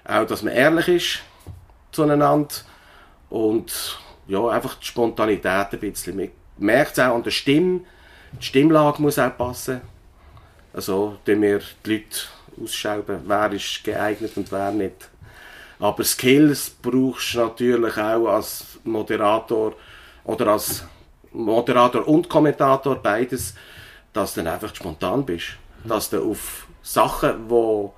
auch, 0.04 0.26
dass 0.26 0.42
man 0.42 0.54
ehrlich 0.54 0.88
ist 0.88 1.20
zueinander 1.92 2.48
und 3.30 4.00
ja, 4.28 4.48
einfach 4.48 4.76
die 4.76 4.86
Spontanität 4.88 5.68
ein 5.72 5.80
bisschen. 5.80 6.16
Man 6.16 6.30
merkt 6.58 6.94
es 6.94 7.00
auch 7.00 7.14
an 7.14 7.24
der 7.24 7.32
Stimme, 7.32 7.82
die 8.40 8.46
Stimmlage 8.46 9.02
muss 9.02 9.20
auch 9.20 9.38
passen. 9.38 9.82
Also, 10.74 11.18
wir 11.26 11.62
die 11.86 11.92
Leute 11.92 12.28
ausschreiben, 12.62 13.22
wer 13.26 13.52
ist 13.52 13.84
geeignet 13.84 14.36
und 14.36 14.52
wer 14.52 14.72
nicht. 14.72 15.10
Aber 15.80 16.04
Skills 16.04 16.70
brauchst 16.82 17.34
du 17.34 17.40
natürlich 17.40 17.98
auch 17.98 18.28
als 18.28 18.80
Moderator 18.84 19.74
oder 20.24 20.48
als 20.48 20.84
Moderator 21.32 22.08
und 22.08 22.30
Kommentator, 22.30 22.96
beides, 22.96 23.56
dass 24.14 24.34
du 24.34 24.44
dann 24.44 24.54
einfach 24.54 24.76
spontan 24.76 25.26
bist. 25.26 25.58
Dass 25.84 26.10
du 26.10 26.32
auf 26.32 26.68
Sachen, 26.84 27.48
die 27.50 27.90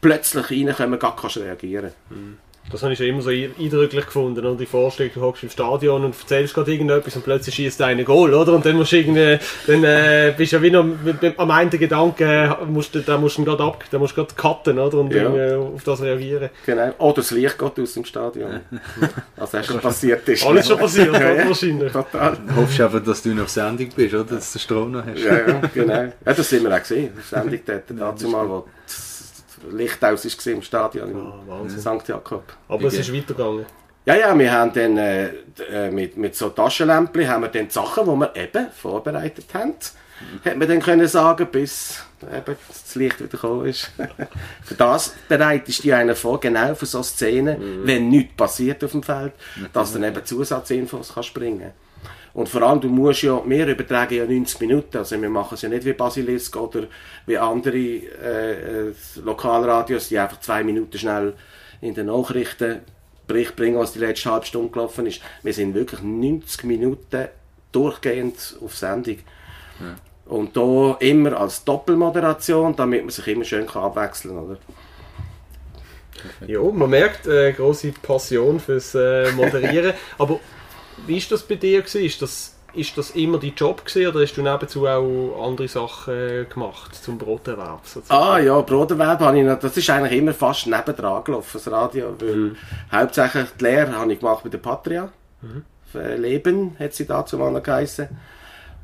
plötzlich 0.00 0.50
reinkommen, 0.50 0.98
gar 0.98 1.14
kannst 1.14 1.36
reagieren 1.36 1.92
Das 2.70 2.82
habe 2.82 2.92
ich 2.92 2.98
schon 2.98 3.08
immer 3.08 3.20
so 3.20 3.28
eindrücklich 3.30 4.06
gefunden. 4.06 4.46
Und 4.46 4.58
die 4.58 4.66
Vorstellung, 4.66 5.12
du 5.14 5.20
hockst 5.20 5.42
im 5.42 5.50
Stadion 5.50 6.04
und 6.04 6.14
erzählst 6.18 6.54
gerade 6.54 6.72
irgendetwas 6.72 7.14
und 7.16 7.24
plötzlich 7.24 7.54
schießt 7.54 7.80
du 7.80 7.84
einen 7.84 8.04
Goal, 8.04 8.32
oder? 8.32 8.54
Und 8.54 8.64
dann 8.64 8.76
musst 8.76 8.92
du 8.92 8.96
irgendwie, 8.96 9.38
dann 9.66 9.84
äh, 9.84 10.32
bist 10.34 10.52
du 10.52 10.56
ja 10.56 10.62
wie 10.62 10.70
noch 10.70 10.84
mit, 10.84 11.20
mit, 11.20 11.38
am 11.38 11.50
einen 11.50 11.68
Gedanken, 11.70 12.22
äh, 12.22 12.48
musst 12.66 12.96
da 13.06 13.18
musst 13.18 13.36
du 13.36 13.44
gerade 13.44 13.62
ab, 13.62 13.84
da 13.90 13.98
musst 13.98 14.16
du 14.16 14.22
gerade 14.22 14.34
cutten, 14.34 14.78
oder? 14.78 14.96
Und 14.98 15.12
Ja. 15.12 15.22
irgendwie 15.24 15.74
auf 15.74 15.84
das 15.84 16.00
reagieren. 16.00 16.48
Genau. 16.64 16.92
Oder 16.98 17.14
das 17.16 17.30
Licht 17.32 17.58
geht 17.58 17.78
aus 17.80 17.92
dem 17.94 18.04
Stadion. 18.06 18.60
Was 19.36 19.50
das 19.52 19.66
schon 19.66 19.80
passiert 19.80 20.26
ist. 20.28 20.46
Alles 20.46 20.66
schon 20.68 20.78
passiert, 20.78 21.12
Ja, 21.12 21.32
ja. 21.34 21.48
wahrscheinlich. 21.48 21.92
Total. 21.92 22.38
Du 22.48 22.56
hoffst 22.56 22.80
einfach, 22.80 23.02
dass 23.04 23.22
du 23.22 23.34
noch 23.34 23.42
auf 23.42 23.50
Sendung 23.50 23.88
bist, 23.94 24.14
oder? 24.14 24.24
Dass 24.24 24.52
du 24.52 24.58
den 24.58 24.62
Strom 24.62 24.92
noch 24.92 25.04
hast. 25.04 25.18
Ja, 25.22 25.36
ja, 25.46 25.60
genau. 25.74 25.94
Ja, 25.94 26.10
das 26.24 26.48
sind 26.48 26.64
wir 26.64 26.74
auch 26.74 26.78
gesehen. 26.80 27.10
Sendung 27.28 27.60
dort, 27.66 27.82
dazu 27.88 28.28
mal, 28.28 28.48
wo 28.48 28.66
das 28.86 29.11
Licht 29.70 30.04
aus 30.04 30.24
ist 30.24 30.46
im 30.46 30.62
Stadion 30.62 31.10
in 31.10 31.16
Ah, 31.16 31.34
Wahnsinn. 31.46 31.80
St. 32.00 32.08
Jakob. 32.08 32.44
Aber 32.68 32.84
es 32.84 32.94
ist 32.94 33.12
weitergegangen. 33.12 33.66
Ja, 34.04 34.16
ja, 34.16 34.36
wir 34.36 34.50
haben 34.52 34.72
dann 34.72 34.98
äh, 34.98 35.28
äh, 35.70 35.90
mit, 35.90 36.16
mit 36.16 36.34
so 36.34 36.48
Taschenlämpchen 36.50 37.28
haben 37.28 37.42
wir 37.42 37.48
dann 37.48 37.66
die 37.68 37.72
Sachen, 37.72 38.04
die 38.04 38.10
wir 38.16 38.34
eben 38.34 38.66
vorbereitet 38.72 39.46
haben, 39.54 39.74
hat 40.44 40.56
man 40.56 40.66
dann 40.68 40.80
können 40.80 41.06
sagen, 41.06 41.46
bis 41.52 42.00
eben 42.22 42.56
das 42.68 42.94
Licht 42.96 43.20
wieder 43.20 43.28
gekommen 43.28 43.66
ist. 43.66 43.92
für 44.64 44.74
das 44.74 45.14
bereitest 45.28 45.84
du 45.84 45.92
einer 45.94 46.16
vor, 46.16 46.40
genau 46.40 46.74
für 46.74 46.86
so 46.86 47.02
Szenen, 47.02 47.86
wenn 47.86 48.08
nichts 48.08 48.34
passiert 48.36 48.82
auf 48.82 48.90
dem 48.90 49.04
Feld, 49.04 49.32
dass 49.72 49.92
du 49.92 50.00
dann 50.00 50.12
eben 50.12 50.24
Zusatzinfos 50.24 51.12
kannst 51.14 51.34
bringen 51.34 51.70
und 52.34 52.48
vor 52.48 52.62
allem, 52.62 52.80
du 52.80 52.88
musst 52.88 53.22
ja, 53.22 53.42
wir 53.44 53.66
übertragen 53.66 54.14
ja 54.14 54.24
90 54.24 54.60
Minuten, 54.60 54.96
also 54.96 55.20
wir 55.20 55.28
machen 55.28 55.54
es 55.54 55.62
ja 55.62 55.68
nicht 55.68 55.84
wie 55.84 55.92
Basilisk 55.92 56.56
oder 56.56 56.84
wie 57.26 57.36
andere 57.36 57.76
äh, 57.76 58.88
äh, 58.88 58.94
Lokalradios, 59.22 60.08
die 60.08 60.18
einfach 60.18 60.40
zwei 60.40 60.64
Minuten 60.64 60.98
schnell 60.98 61.34
in 61.80 61.94
den 61.94 62.06
Nachrichten 62.06 62.80
Bericht 63.26 63.54
bringen, 63.56 63.78
was 63.78 63.92
die 63.92 63.98
letzte 63.98 64.30
halbe 64.30 64.46
Stunde 64.46 64.70
gelaufen 64.70 65.06
ist. 65.06 65.20
Wir 65.42 65.52
sind 65.52 65.74
wirklich 65.74 66.02
90 66.02 66.64
Minuten 66.64 67.28
durchgehend 67.70 68.56
auf 68.62 68.76
Sendung. 68.76 69.18
Und 70.26 70.56
da 70.56 70.96
immer 71.00 71.38
als 71.38 71.64
Doppelmoderation, 71.64 72.76
damit 72.76 73.02
man 73.02 73.10
sich 73.10 73.26
immer 73.28 73.44
schön 73.44 73.66
kann 73.66 73.82
abwechseln 73.84 74.34
kann. 74.34 74.44
Oder? 74.44 74.58
Ja, 76.46 76.62
man 76.62 76.90
merkt 76.90 77.26
äh, 77.26 77.52
große 77.52 77.92
Passion 78.02 78.60
fürs 78.60 78.94
äh, 78.94 79.30
Moderieren. 79.32 79.94
Aber 80.18 80.40
wie 81.06 81.18
ist 81.18 81.30
das 81.32 81.42
bei 81.42 81.56
dir 81.56 81.80
gewesen? 81.80 82.04
Ist 82.04 82.22
das, 82.22 82.56
ist 82.74 82.96
das 82.96 83.10
immer 83.10 83.38
dein 83.38 83.54
Job 83.54 83.84
gewesen, 83.84 84.08
oder 84.08 84.22
hast 84.22 84.34
du 84.34 84.42
nebenzu 84.42 84.86
auch 84.86 85.48
andere 85.48 85.68
Sachen 85.68 86.14
äh, 86.14 86.44
gemacht 86.44 86.94
zum 86.94 87.18
Broterwerb? 87.18 87.86
sozusagen? 87.86 88.22
Ah 88.22 88.38
ja, 88.38 88.60
Broterwerb 88.60 89.20
habe 89.20 89.40
ich 89.40 89.58
das 89.58 89.76
ist 89.76 89.90
eigentlich 89.90 90.18
immer 90.18 90.34
fast 90.34 90.66
nebendran 90.66 91.24
gelaufen, 91.24 91.50
das 91.52 91.70
Radio, 91.70 92.14
weil 92.18 92.56
hauptsächlich 92.90 93.48
die 93.58 93.64
Lehre 93.64 93.92
habe 93.92 94.12
ich 94.12 94.20
gemacht 94.20 94.42
bei 94.44 94.48
der 94.48 94.58
Patria. 94.58 95.12
Für 95.90 96.16
Leben 96.16 96.76
hat 96.78 96.94
sie 96.94 97.06
dazu 97.06 97.36
mal 97.36 97.50
noch 97.50 97.62
geheissen. 97.62 98.08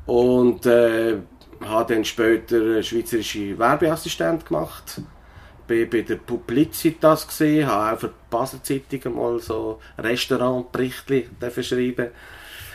Und 0.05 0.65
äh, 0.65 1.17
habe 1.65 1.93
dann 1.93 2.05
später 2.05 2.57
einen 2.57 2.83
schweizerische 2.83 3.57
Werbeassistent 3.57 4.45
gemacht. 4.45 5.01
Bin 5.69 5.87
bei 5.87 6.01
der 6.01 6.15
Publicitas 6.15 7.27
gesehen, 7.27 7.67
habe 7.67 7.95
auch 7.95 7.99
für 7.99 8.07
die 8.07 8.13
Basel 8.31 8.59
Zeitung 8.63 9.15
mal 9.15 9.39
so 9.39 9.79
Restaurantberichte 9.99 11.25
schreiben. 11.61 12.07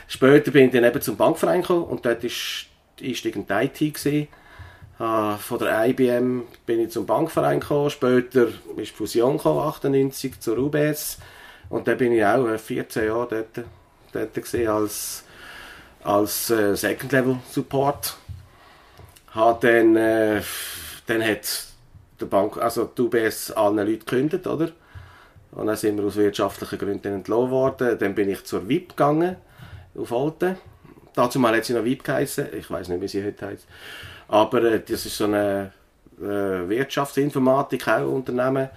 Später 0.07 0.53
bin 0.53 0.67
ich 0.67 0.73
dann 0.73 0.85
eben 0.85 1.01
zum 1.03 1.17
Bankverein 1.17 1.63
gekommen 1.63 1.87
und 1.87 2.07
dort 2.07 2.23
in 2.23 3.47
die 3.47 3.53
IT. 3.53 3.79
Gewesen. 3.79 4.29
Ah, 5.01 5.37
von 5.39 5.59
der 5.59 5.87
IBM 5.87 6.45
bin 6.65 6.79
ich 6.79 6.91
zum 6.91 7.05
Bankverein 7.05 7.59
gekommen. 7.59 7.91
Später 7.91 8.47
ist 8.77 8.93
die 8.93 8.97
Fusion 8.97 9.39
gekommen, 9.39 9.59
98 9.59 10.39
zur 10.39 10.59
UBS. 10.59 11.19
Und 11.71 11.89
dann 11.89 11.99
bin 11.99 12.13
ich 12.13 12.25
auch 12.25 12.47
äh, 12.47 12.59
14 12.59 13.07
Jahre 13.07 13.27
dort, 13.55 13.67
dort 14.13 14.35
gewesen, 14.35 14.69
als, 14.69 15.25
als 16.05 16.49
äh, 16.51 16.77
Second 16.77 17.11
Level 17.11 17.39
Support. 17.51 18.17
Hat 19.33 19.65
dann, 19.65 19.97
äh, 19.97 20.43
dann 21.09 21.25
hat 21.25 21.74
der 22.21 22.27
Bank, 22.27 22.57
also 22.59 22.85
die 22.85 23.03
UBS 23.03 23.51
allen 23.51 23.77
Leuten 23.77 23.99
gekündigt, 24.01 24.47
oder? 24.47 24.71
Und 25.53 25.67
dann 25.67 25.77
sind 25.77 25.97
wir 25.99 26.05
aus 26.05 26.17
wirtschaftlichen 26.17 26.79
Gründen 26.79 27.15
entlassen 27.15 27.51
worden. 27.51 27.99
Dann 27.99 28.15
bin 28.15 28.29
ich 28.29 28.45
zur 28.45 28.69
VIP 28.69 28.91
gegangen, 28.91 29.37
auf 29.97 30.13
Alten. 30.13 30.57
Dazu 31.15 31.39
mal 31.39 31.57
hat 31.57 31.65
sie 31.65 31.75
noch 31.75 31.85
VIP 31.85 32.03
geheißen. 32.05 32.49
Ich 32.59 32.71
weiß 32.71 32.89
nicht, 32.89 33.01
wie 33.01 33.09
sie 33.09 33.25
heute 33.25 33.47
heißt. 33.47 33.67
Aber 34.29 34.63
äh, 34.65 34.81
das 34.81 35.07
ist 35.07 35.17
so 35.17 35.25
eine 35.25 35.73
äh, 36.19 36.69
Wirtschaftsinformatik 36.69 37.87
auch 37.87 38.09
Unternehmen, 38.09 38.69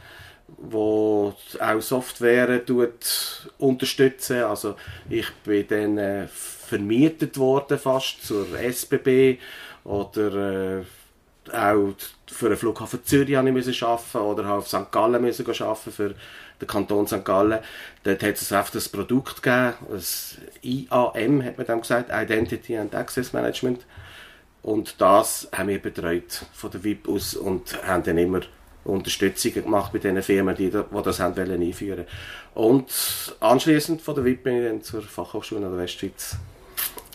wo 0.57 1.33
auch 1.59 1.81
Software 1.81 2.63
tut 2.63 3.49
unterstützen. 3.57 4.43
Also 4.43 4.75
ich 5.09 5.31
bin 5.43 5.67
dann 5.67 5.97
äh, 5.97 6.27
vermietet 6.27 7.37
worden 7.37 7.79
fast 7.79 8.25
zur 8.25 8.47
SBB 8.59 9.39
oder 9.83 10.79
äh, 10.79 10.83
auch 11.53 11.93
für 12.27 12.49
den 12.49 12.57
Flughafen 12.57 13.03
Zürich 13.05 13.35
habe 13.35 13.47
ich 13.47 13.53
müssen 13.53 13.83
arbeiten 13.85 14.17
oder 14.17 14.49
auf 14.53 14.67
St. 14.67 14.91
Gallen 14.91 15.21
müssen 15.21 15.45
arbeiten 15.49 15.91
für 15.91 16.13
den 16.61 16.67
Kanton 16.67 17.07
St. 17.07 17.23
Gallen. 17.23 17.59
Dort 18.03 18.23
hat 18.23 18.35
es 18.35 18.51
einfach 18.51 18.71
das 18.71 18.89
Produkt 18.89 19.41
gegeben, 19.43 19.73
das 19.89 20.37
IAM 20.61 21.43
hat 21.43 21.57
man 21.57 21.67
dann 21.67 21.81
gesagt, 21.81 22.11
Identity 22.13 22.77
and 22.77 22.93
Access 22.95 23.33
Management. 23.33 23.85
Und 24.63 24.99
das 24.99 25.47
haben 25.55 25.69
wir 25.69 25.81
betreut 25.81 26.43
von 26.53 26.71
der 26.71 26.83
VIP 26.83 27.07
aus 27.07 27.35
und 27.35 27.81
haben 27.85 28.03
dann 28.03 28.17
immer 28.17 28.41
Unterstützungen 28.83 29.63
gemacht 29.63 29.93
bei 29.93 29.99
den 29.99 30.21
Firmen, 30.21 30.55
die, 30.55 30.69
da- 30.69 30.85
die 30.91 31.03
das 31.03 31.19
einführen. 31.19 32.05
Und 32.53 32.87
anschließend 33.39 34.01
von 34.01 34.15
der 34.15 34.25
VIP 34.25 34.43
bin 34.43 34.57
ich 34.61 34.67
dann 34.69 34.81
zur 34.81 35.01
Fachhochschule 35.01 35.61
in 35.65 35.71
der 35.71 35.79
Westschweiz 35.79 36.35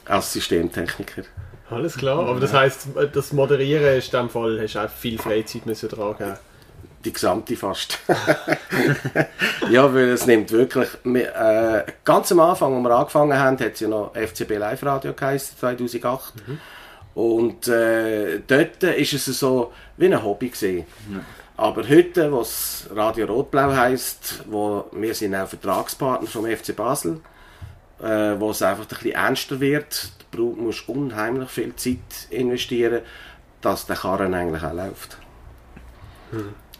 als 0.04 0.32
Systemtechniker. 0.32 1.22
Alles 1.72 1.96
klar, 1.96 2.26
aber 2.26 2.40
das 2.40 2.52
heisst, 2.52 2.88
das 3.12 3.32
Moderieren 3.32 3.96
ist 3.96 4.12
in 4.12 4.20
dem 4.20 4.30
Fall, 4.30 4.60
hast 4.60 4.74
du 4.74 4.78
auch 4.80 4.90
viel 4.90 5.18
Freizeit 5.18 5.66
müssen 5.66 5.88
dran 5.88 6.16
geben. 6.16 6.36
Die 7.04 7.12
gesamte 7.12 7.56
fast. 7.56 7.98
ja, 9.70 9.92
weil 9.92 10.10
es 10.10 10.26
nimmt 10.26 10.52
wirklich. 10.52 10.88
wir, 11.02 11.34
Äh, 11.34 11.84
ganz 12.04 12.30
am 12.30 12.38
Anfang, 12.38 12.74
als 12.76 12.84
wir 12.84 12.96
angefangen 12.96 13.38
haben, 13.38 13.58
hat 13.58 13.74
es 13.74 13.80
ja 13.80 13.88
noch 13.88 14.12
FCB 14.14 14.50
Live 14.58 14.84
Radio 14.84 15.12
geheißen, 15.12 15.58
2008. 15.58 16.34
Und 17.14 17.66
äh, 17.66 18.40
dort 18.46 18.82
ist 18.84 19.12
es 19.14 19.24
so 19.38 19.72
wie 19.96 20.06
ein 20.06 20.22
Hobby 20.22 20.50
gesehen. 20.50 20.86
Aber 21.56 21.88
heute, 21.88 22.32
was 22.32 22.88
Radio 22.94 23.26
Rot-Blau 23.26 23.72
heisst, 23.74 24.44
wo 24.48 24.86
wir 24.92 25.14
sind 25.14 25.34
auch 25.34 25.48
Vertragspartner 25.48 26.28
vom 26.28 26.46
FC 26.46 26.74
Basel, 26.74 27.20
äh, 28.02 28.38
wo 28.40 28.50
es 28.50 28.62
einfach 28.62 28.84
ein 28.84 28.88
bisschen 28.88 29.12
ernster 29.12 29.60
wird, 29.60 30.12
du 30.32 30.54
musst 30.58 30.88
unheimlich 30.88 31.50
viel 31.50 31.74
Zeit 31.76 31.98
investieren, 32.30 33.02
dass 33.60 33.86
der 33.86 33.96
Karren 33.96 34.34
eigentlich 34.34 34.62
auch 34.62 34.74
läuft. 34.74 35.18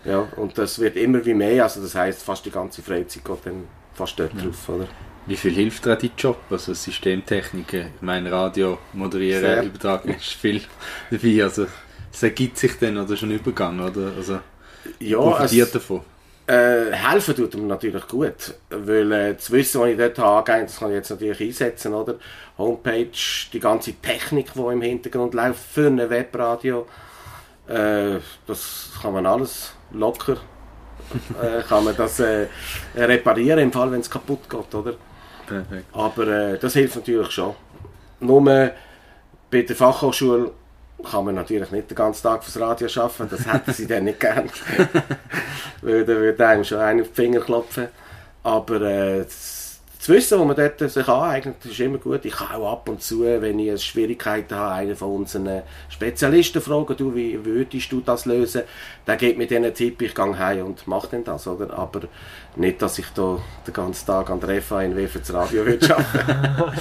Ja, 0.04 0.20
und 0.36 0.58
das 0.58 0.78
wird 0.78 0.96
immer 0.96 1.24
wie 1.24 1.34
mehr, 1.34 1.62
also 1.62 1.80
das 1.80 1.94
heißt 1.94 2.22
fast 2.22 2.44
die 2.44 2.50
ganze 2.50 2.82
Freizeit 2.82 3.24
geht 3.24 3.38
dann 3.46 3.68
fast 3.94 4.18
dort 4.18 4.32
drauf, 4.42 4.68
oder? 4.68 4.88
Wie 5.26 5.36
viel 5.36 5.52
hilft 5.54 5.84
dir 5.86 5.96
dein 5.96 6.10
Job? 6.18 6.38
Also 6.50 6.74
Systemtechniker, 6.74 7.86
ich 7.94 8.02
meine 8.02 8.32
Radio, 8.32 8.78
moderieren, 8.92 9.40
Sehr. 9.40 9.62
übertragen 9.62 10.14
ist 10.14 10.32
viel 10.32 10.62
dabei. 11.10 11.44
Also 11.44 11.66
es 12.12 12.22
ergibt 12.22 12.58
sich 12.58 12.76
dann 12.78 12.98
oder 12.98 13.16
schon 13.16 13.30
Übergang, 13.30 13.78
oder? 13.80 14.12
Also 14.16 14.40
Ja, 14.98 15.18
profitiert 15.18 15.68
es, 15.68 15.72
davon. 15.74 16.02
Äh, 16.46 16.92
helfen 16.92 17.36
tut 17.36 17.54
mir 17.54 17.62
natürlich 17.62 18.06
gut, 18.08 18.54
weil 18.70 19.12
äh, 19.12 19.34
das 19.34 19.50
Wissen, 19.50 19.80
was 19.80 19.88
ich 19.88 19.96
dort 19.96 20.18
habe, 20.18 20.62
das 20.62 20.78
kann 20.78 20.90
ich 20.90 20.96
jetzt 20.96 21.10
natürlich 21.10 21.40
einsetzen, 21.40 21.94
oder? 21.94 22.16
Homepage, 22.58 23.08
die 23.52 23.60
ganze 23.60 23.94
Technik, 23.94 24.52
die 24.54 24.60
im 24.60 24.82
Hintergrund 24.82 25.34
läuft 25.34 25.60
für 25.72 25.86
ein 25.86 26.10
Webradio, 26.10 26.86
äh, 27.68 28.18
das 28.46 28.90
kann 29.00 29.12
man 29.12 29.26
alles 29.26 29.72
locker, 29.92 30.36
äh, 31.40 31.62
kann 31.62 31.84
man 31.84 31.96
das 31.96 32.20
äh, 32.20 32.46
reparieren 32.96 33.58
im 33.60 33.72
Fall, 33.72 33.90
wenn 33.92 34.00
es 34.00 34.10
kaputt 34.10 34.48
geht, 34.48 34.74
oder? 34.74 34.94
Perfekt. 35.46 35.86
Aber 35.92 36.26
äh, 36.26 36.58
das 36.58 36.72
hilft 36.74 36.96
natürlich 36.96 37.30
schon. 37.30 37.54
Nur 38.20 38.42
bei 38.44 39.62
der 39.62 39.76
Fachhochschule 39.76 40.52
kann 41.02 41.24
man 41.24 41.34
natürlich 41.34 41.70
nicht 41.70 41.90
den 41.90 41.94
ganzen 41.94 42.22
Tag 42.22 42.44
fürs 42.44 42.60
Radio 42.60 42.88
arbeiten. 43.02 43.28
Das 43.30 43.52
hätten 43.52 43.72
sie 43.72 43.86
dann 43.86 44.04
nicht 44.04 44.20
gern. 44.20 44.48
Weil 45.82 46.04
dann 46.04 46.16
würde 46.16 46.46
einem 46.46 46.64
schon 46.64 46.98
die 46.98 47.04
Finger 47.04 47.40
klopfen. 47.40 47.88
Aber 48.42 48.80
äh, 48.80 49.24
das 50.02 50.08
Wissen, 50.08 50.36
das 50.36 50.46
man 50.46 50.56
dort 50.56 50.90
sich 50.90 51.08
aneignet, 51.08 51.64
ist 51.64 51.78
immer 51.78 51.98
gut. 51.98 52.24
Ich 52.24 52.32
kann 52.32 52.56
auch 52.56 52.72
ab 52.72 52.88
und 52.88 53.00
zu, 53.00 53.22
wenn 53.22 53.60
ich 53.60 53.84
Schwierigkeiten 53.84 54.56
habe, 54.56 54.74
einen 54.74 54.96
von 54.96 55.14
unseren 55.14 55.62
Spezialisten 55.88 56.60
fragen, 56.60 56.96
du, 56.96 57.14
wie 57.14 57.44
würdest 57.44 57.92
du 57.92 58.00
das 58.00 58.24
lösen? 58.24 58.62
Der 59.06 59.14
gibt 59.14 59.38
mir 59.38 59.46
dann 59.46 59.64
einen 59.64 59.74
Tipp, 59.74 60.02
ich 60.02 60.12
gehe 60.12 60.38
heim 60.38 60.66
und 60.66 60.88
mache 60.88 61.08
dann 61.12 61.22
das, 61.22 61.46
oder? 61.46 61.72
Aber 61.78 62.00
nicht, 62.56 62.82
dass 62.82 62.98
ich 62.98 63.06
da 63.14 63.38
den 63.66 63.72
ganzen 63.74 64.06
Tag 64.06 64.30
an 64.30 64.40
der 64.40 64.60
FANW 64.62 65.06
für 65.08 65.18
das 65.20 65.32
Radio 65.32 65.64
würde 65.66 65.96
arbeiten. 65.96 66.76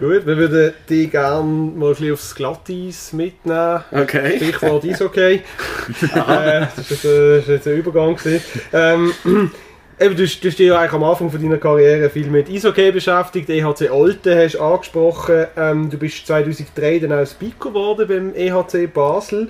Gut, 0.00 0.26
wir 0.26 0.36
würden 0.36 0.74
dich 0.90 1.10
gerne 1.10 1.42
mal 1.44 1.86
ein 1.86 1.90
bisschen 1.94 2.12
aufs 2.12 2.34
Glatteis 2.34 3.12
mitnehmen. 3.12 3.84
Okay. 3.92 4.36
Stichwort 4.36 4.84
ist 4.84 5.00
okay. 5.02 5.42
äh, 6.02 6.06
das 6.10 6.26
war 6.26 6.56
jetzt, 6.90 7.04
äh, 7.04 7.38
jetzt 7.38 7.66
ein 7.68 7.74
Übergang. 7.76 8.16
gewesen. 8.16 8.42
Ähm, 8.72 9.12
Eben, 10.00 10.14
du, 10.14 10.22
du 10.22 10.28
hast 10.28 10.40
dich 10.40 10.58
ja 10.60 10.78
eigentlich 10.78 10.92
am 10.92 11.02
Anfang 11.02 11.28
von 11.28 11.42
deiner 11.42 11.56
Karriere 11.56 12.08
viel 12.08 12.28
mit 12.28 12.48
Eishockey 12.48 12.92
beschäftigt. 12.92 13.50
EHC 13.50 13.90
Olten 13.90 14.36
hast 14.38 14.54
du 14.54 14.60
angesprochen. 14.62 15.46
Ähm, 15.56 15.90
du 15.90 15.96
bist 15.98 16.24
2003 16.24 17.00
dann 17.00 17.12
auch 17.14 17.26
Speaker 17.26 17.70
geworden 17.70 18.06
beim 18.06 18.32
EHC 18.32 18.86
Basel. 18.92 19.48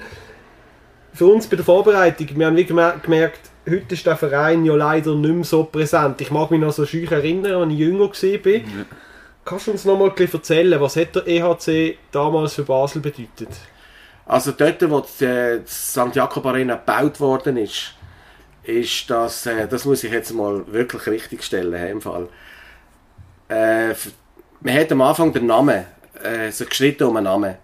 Für 1.12 1.27
uns 1.27 1.47
bei 1.47 1.57
der 1.57 1.67
Vorbereitung, 1.67 2.29
wir 2.35 2.47
haben 2.47 2.57
wie 2.57 2.65
gemer- 2.65 2.99
gemerkt, 3.03 3.41
heute 3.71 3.95
ist 3.95 4.07
der 4.07 4.17
Verein 4.17 4.65
ja 4.65 4.75
leider 4.75 5.15
nicht 5.15 5.35
mehr 5.35 5.45
so 5.45 5.65
präsent. 5.65 6.21
Ich 6.21 6.31
mag 6.31 6.51
mich 6.51 6.61
noch 6.61 6.73
so 6.73 6.87
schön 6.87 7.11
erinnern, 7.11 7.63
als 7.63 7.73
ich 7.73 7.79
jünger 7.79 8.09
war. 8.09 8.61
Kannst 9.45 9.67
du 9.67 9.71
uns 9.71 9.85
noch 9.85 9.99
mal 9.99 10.13
erzählen, 10.17 10.81
was 10.81 10.97
hat 10.97 11.15
der 11.15 11.27
EHC 11.27 11.97
damals 12.13 12.55
für 12.55 12.65
Basel 12.65 13.01
bedeutet? 13.01 13.49
Also 14.27 14.53
dort, 14.53 14.91
wo 14.91 15.01
die, 15.01 15.25
äh, 15.25 15.61
St. 15.67 16.15
Jakob 16.15 16.45
Arena 16.45 16.75
gebaut 16.75 17.19
worden 17.19 17.57
ist, 17.57 17.95
ist 18.63 19.09
das, 19.09 19.47
äh, 19.47 19.67
das 19.67 19.87
muss 19.87 20.05
ich 20.05 20.13
jetzt 20.13 20.35
mal 20.35 20.71
wirklich 20.71 21.07
richtig 21.07 21.43
stellen, 21.43 21.89
im 21.89 22.03
Fall. 22.03 22.29
Äh, 23.49 23.95
man 24.61 24.75
hat 24.75 24.93
am 24.93 25.01
Anfang 25.01 25.33
den 25.33 25.47
Namen, 25.47 25.87
äh, 26.23 26.51
so 26.51 26.67
gestritten 26.67 27.05
um 27.05 27.17
einen 27.17 27.25
Namen. 27.25 27.55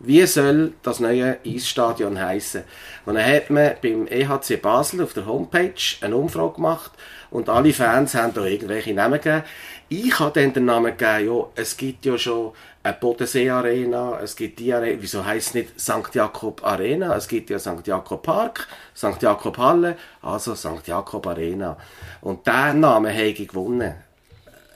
Wie 0.00 0.24
soll 0.26 0.74
das 0.82 1.00
neue 1.00 1.38
Eisstadion 1.44 2.20
heißen? 2.20 2.62
Und 3.04 3.14
dann 3.14 3.26
hat 3.26 3.50
man 3.50 3.72
beim 3.82 4.06
EHC 4.06 4.56
Basel 4.56 5.02
auf 5.02 5.12
der 5.12 5.26
Homepage 5.26 5.72
eine 6.00 6.16
Umfrage 6.16 6.54
gemacht 6.54 6.92
und 7.30 7.48
alle 7.48 7.72
Fans 7.72 8.14
haben 8.14 8.32
da 8.32 8.44
irgendwelche 8.44 8.94
Namen 8.94 9.20
gegeben. 9.20 9.42
Ich 9.88 10.18
habe 10.20 10.40
dann 10.40 10.52
den 10.52 10.66
Namen 10.66 10.96
gegeben, 10.96 11.34
ja, 11.34 11.46
es 11.56 11.76
gibt 11.76 12.04
ja 12.04 12.16
schon 12.16 12.52
eine 12.82 12.94
Bodensee 12.94 13.50
Arena, 13.50 14.20
es 14.22 14.36
gibt 14.36 14.58
die 14.60 14.72
Arena, 14.72 14.98
wieso 15.00 15.24
heisst 15.24 15.48
es 15.48 15.54
nicht 15.54 15.80
St. 15.80 16.14
Jakob 16.14 16.64
Arena? 16.64 17.16
Es 17.16 17.26
gibt 17.26 17.50
ja 17.50 17.58
St. 17.58 17.86
Jakob 17.86 18.22
Park, 18.22 18.68
St. 18.94 19.20
Jakob 19.20 19.58
Halle, 19.58 19.96
also 20.22 20.54
St. 20.54 20.86
Jakob 20.86 21.26
Arena. 21.26 21.76
Und 22.20 22.46
diesen 22.46 22.80
Namen 22.80 23.12
habe 23.12 23.22
ich 23.24 23.48
gewonnen. 23.48 23.94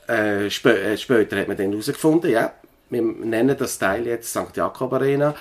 Äh, 0.07 0.49
spä 0.49 0.71
äh, 0.71 0.97
später 0.97 1.39
hat 1.39 1.47
man 1.47 1.55
dann 1.55 1.69
herausgefunden, 1.69 2.29
ja, 2.29 2.51
wir 2.93 3.01
nennen 3.01 3.57
das 3.57 3.77
Teil 3.79 4.05
jetzt 4.05 4.29
St. 4.29 4.55
Jakob 4.55 4.93
Arena. 4.93 5.35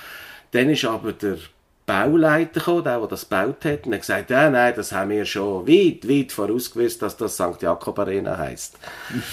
Dann 0.50 0.70
ist 0.70 0.84
aber 0.84 1.12
der 1.12 1.38
Bauleiter 1.86 2.60
gekommen, 2.60 2.84
der, 2.84 2.98
der 2.98 3.08
das 3.08 3.28
gebaut 3.28 3.64
hat, 3.64 3.86
und 3.86 3.92
hat 3.92 4.00
gesagt, 4.00 4.30
ja, 4.30 4.48
nein, 4.50 4.72
das 4.76 4.92
haben 4.92 5.10
wir 5.10 5.24
schon 5.24 5.66
weit, 5.66 6.08
weit 6.08 6.32
vorausgewusst, 6.32 7.02
dass 7.02 7.16
das 7.16 7.34
St. 7.34 7.60
Jakob 7.60 7.98
Arena 7.98 8.36
heisst. 8.36 8.76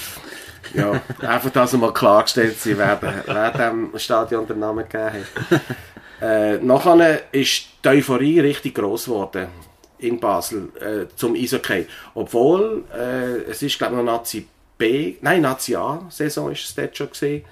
ja, 0.74 1.00
einfach, 1.22 1.50
dass 1.52 1.74
einmal 1.74 1.94
klargestellt 1.94 2.60
sein, 2.60 2.78
wer, 2.78 3.00
wer 3.26 3.52
dem 3.52 3.92
Stadion 3.98 4.48
den 4.48 4.60
Namen 4.60 4.86
gegeben 4.88 5.26
hat. 5.50 5.62
Äh, 6.22 6.58
nachher 6.58 7.22
ist 7.32 7.68
die 7.82 7.88
Euphorie 7.88 8.42
richtig 8.42 8.76
gross 8.76 9.06
geworden 9.06 9.48
in 10.00 10.20
Basel 10.20 10.70
äh, 10.80 11.06
zum 11.16 11.34
Eishockey. 11.36 11.88
Obwohl, 12.14 12.84
äh, 12.94 13.50
es 13.50 13.62
ist 13.62 13.78
glaube 13.78 13.96
ich 13.96 14.04
noch 14.04 14.18
Nazi 14.18 14.46
B, 14.78 15.16
nein, 15.22 15.42
Nazi 15.42 15.76
A-Saison 15.76 16.52
ist 16.52 16.66
es 16.66 16.76
dort 16.76 16.98
schon 16.98 17.10
gesehen. 17.10 17.46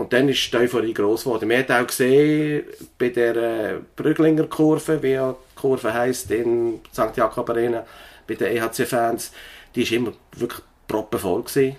Und 0.00 0.14
dann 0.14 0.30
ist 0.30 0.50
die 0.50 0.56
Euphorie 0.56 0.94
gross 0.94 1.24
geworden. 1.24 1.46
Man 1.46 1.58
hat 1.58 1.70
auch 1.70 1.86
gesehen, 1.86 2.64
bei 2.96 3.10
der 3.10 3.36
äh, 3.36 3.74
Brüglinger 3.94 4.44
Kurve, 4.44 5.02
wie 5.02 5.10
ja 5.10 5.32
die 5.32 5.60
Kurve 5.60 5.92
heisst, 5.92 6.30
in 6.30 6.80
St. 6.90 7.14
Jakob 7.14 7.50
Arena, 7.50 7.84
bei 8.26 8.34
den 8.34 8.56
EHC-Fans, 8.56 9.30
die 9.74 9.82
ist 9.82 9.92
immer 9.92 10.14
wirklich 10.32 10.62
proppenvoll 10.88 11.42
gewesen 11.42 11.76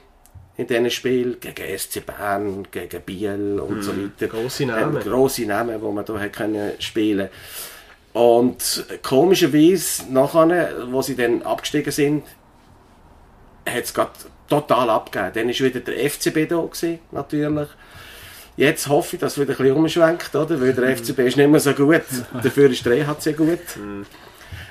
in 0.55 0.67
diesen 0.67 0.91
Spielen, 0.91 1.37
gegen 1.39 1.79
SC 1.79 2.05
Bern, 2.05 2.67
gegen 2.69 3.01
Biel 3.01 3.59
und 3.59 3.81
so 3.81 3.91
weiter. 3.91 4.27
Grosse 4.27 4.67
Namen. 4.67 4.97
Ähm, 4.97 5.01
grosse 5.01 5.45
Namen, 5.47 5.81
die 5.81 5.91
man 5.91 6.05
hier 6.05 6.29
können 6.29 6.73
spielen 6.77 7.29
Und 8.13 8.85
komischerweise, 9.01 10.13
nachher, 10.13 10.91
wo 10.91 11.01
sie 11.01 11.15
dann 11.15 11.41
abgestiegen 11.41 11.91
sind, 11.91 12.23
hat 13.67 13.83
es 13.83 13.95
gerade 13.95 14.11
total 14.47 14.91
abgegeben. 14.91 15.31
Dann 15.33 15.47
war 15.47 15.65
wieder 15.65 15.79
der 15.79 16.07
FCB 16.07 16.47
da, 16.47 16.61
gewesen, 16.61 16.99
natürlich. 17.11 17.69
Jetzt 18.61 18.87
hoffe 18.89 19.15
ich, 19.15 19.19
dass 19.19 19.33
es 19.33 19.39
wieder 19.39 19.53
ein 19.53 19.57
bisschen 19.57 19.75
umschwenkt, 19.75 20.35
oder? 20.35 20.61
weil 20.61 20.71
der 20.71 20.95
FCB 20.95 21.17
ist 21.21 21.35
nicht 21.35 21.49
mehr 21.49 21.59
so 21.59 21.73
gut. 21.73 22.03
Dafür 22.43 22.69
ist 22.69 22.85
der 22.85 22.93
EHC 22.93 23.35
gut. 23.35 23.57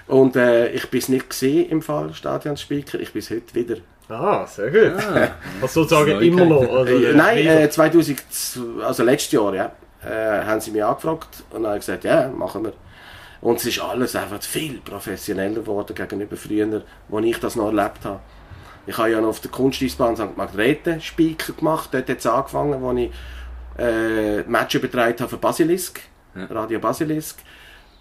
Und 0.07 0.37
äh, 0.37 0.69
ich 0.69 0.89
bin 0.89 1.01
es 1.01 1.09
nicht 1.09 1.29
gesehen 1.29 1.69
im 1.71 1.83
Fall 1.83 2.15
Stadionspeaker. 2.15 3.01
Ich 3.01 3.13
bin 3.13 3.19
es 3.19 3.31
heute 3.31 3.53
wieder. 3.53 3.79
Ah, 4.09 4.47
sehr 4.47 4.71
gut. 4.71 5.03
Also 5.61 5.83
sozusagen 5.83 6.23
immer 6.23 6.45
noch. 6.45 6.69
Oder? 6.69 6.89
Äh, 6.89 7.15
Nein, 7.15 7.45
äh, 7.45 7.69
2000, 7.69 8.23
also 8.85 9.03
letztes 9.03 9.33
Jahr, 9.33 9.55
ja, 9.57 9.73
äh, 10.09 10.45
haben 10.45 10.61
sie 10.61 10.71
mich 10.71 10.85
angefragt 10.85 11.43
und 11.51 11.65
dann 11.65 11.73
habe 11.73 11.79
ich 11.79 11.85
gesagt, 11.85 12.05
ja, 12.05 12.29
machen 12.29 12.63
wir. 12.63 12.75
Und 13.41 13.57
es 13.57 13.67
ist 13.67 13.81
alles 13.81 14.15
einfach 14.15 14.41
viel 14.41 14.79
professioneller 14.85 15.63
geworden 15.63 15.97
gegenüber 15.97 16.37
früher, 16.37 16.83
wo 17.09 17.19
ich 17.19 17.41
das 17.41 17.57
noch 17.57 17.67
erlebt 17.67 18.05
habe. 18.05 18.21
Ich 18.87 18.97
habe 18.97 19.11
ja 19.11 19.21
noch 19.21 19.31
auf 19.31 19.41
der 19.41 19.51
Kunsteisbahn 19.51 20.15
St. 20.15 20.37
Margrethe 20.37 21.01
Speaker 21.01 21.55
gemacht, 21.55 21.89
dort 21.91 22.09
hat 22.09 22.19
es 22.19 22.27
angefangen, 22.27 22.81
wo 22.81 22.93
ich 22.93 23.11
äh, 23.79 24.43
Match 24.43 24.75
übertragen 24.75 25.19
habe 25.19 25.29
für 25.29 25.37
Basilisk, 25.37 26.01
Radio 26.35 26.79
Basilisk. 26.79 27.39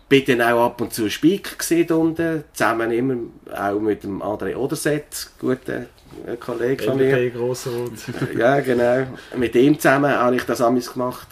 Bin 0.07 0.25
dann 0.25 0.41
auch 0.41 0.65
ab 0.65 0.81
und 0.81 0.91
zu 0.91 1.07
Speaker 1.09 1.55
gesehen 1.55 1.91
unten, 1.91 2.43
zusammen 2.53 2.91
immer 2.91 3.15
auch 3.55 3.79
mit 3.79 4.03
dem 4.03 4.23
André 4.23 4.55
Oderset, 4.55 5.29
guter 5.39 5.85
äh, 6.25 6.35
Kollege 6.39 6.83
von 6.83 6.97
mir. 6.97 7.31
Ja, 8.37 8.59
genau. 8.59 9.05
Mit 9.37 9.55
ihm 9.55 9.79
zusammen 9.79 10.11
habe 10.11 10.35
ich 10.35 10.43
das 10.43 10.61
amigs 10.61 10.91
gemacht. 10.91 11.27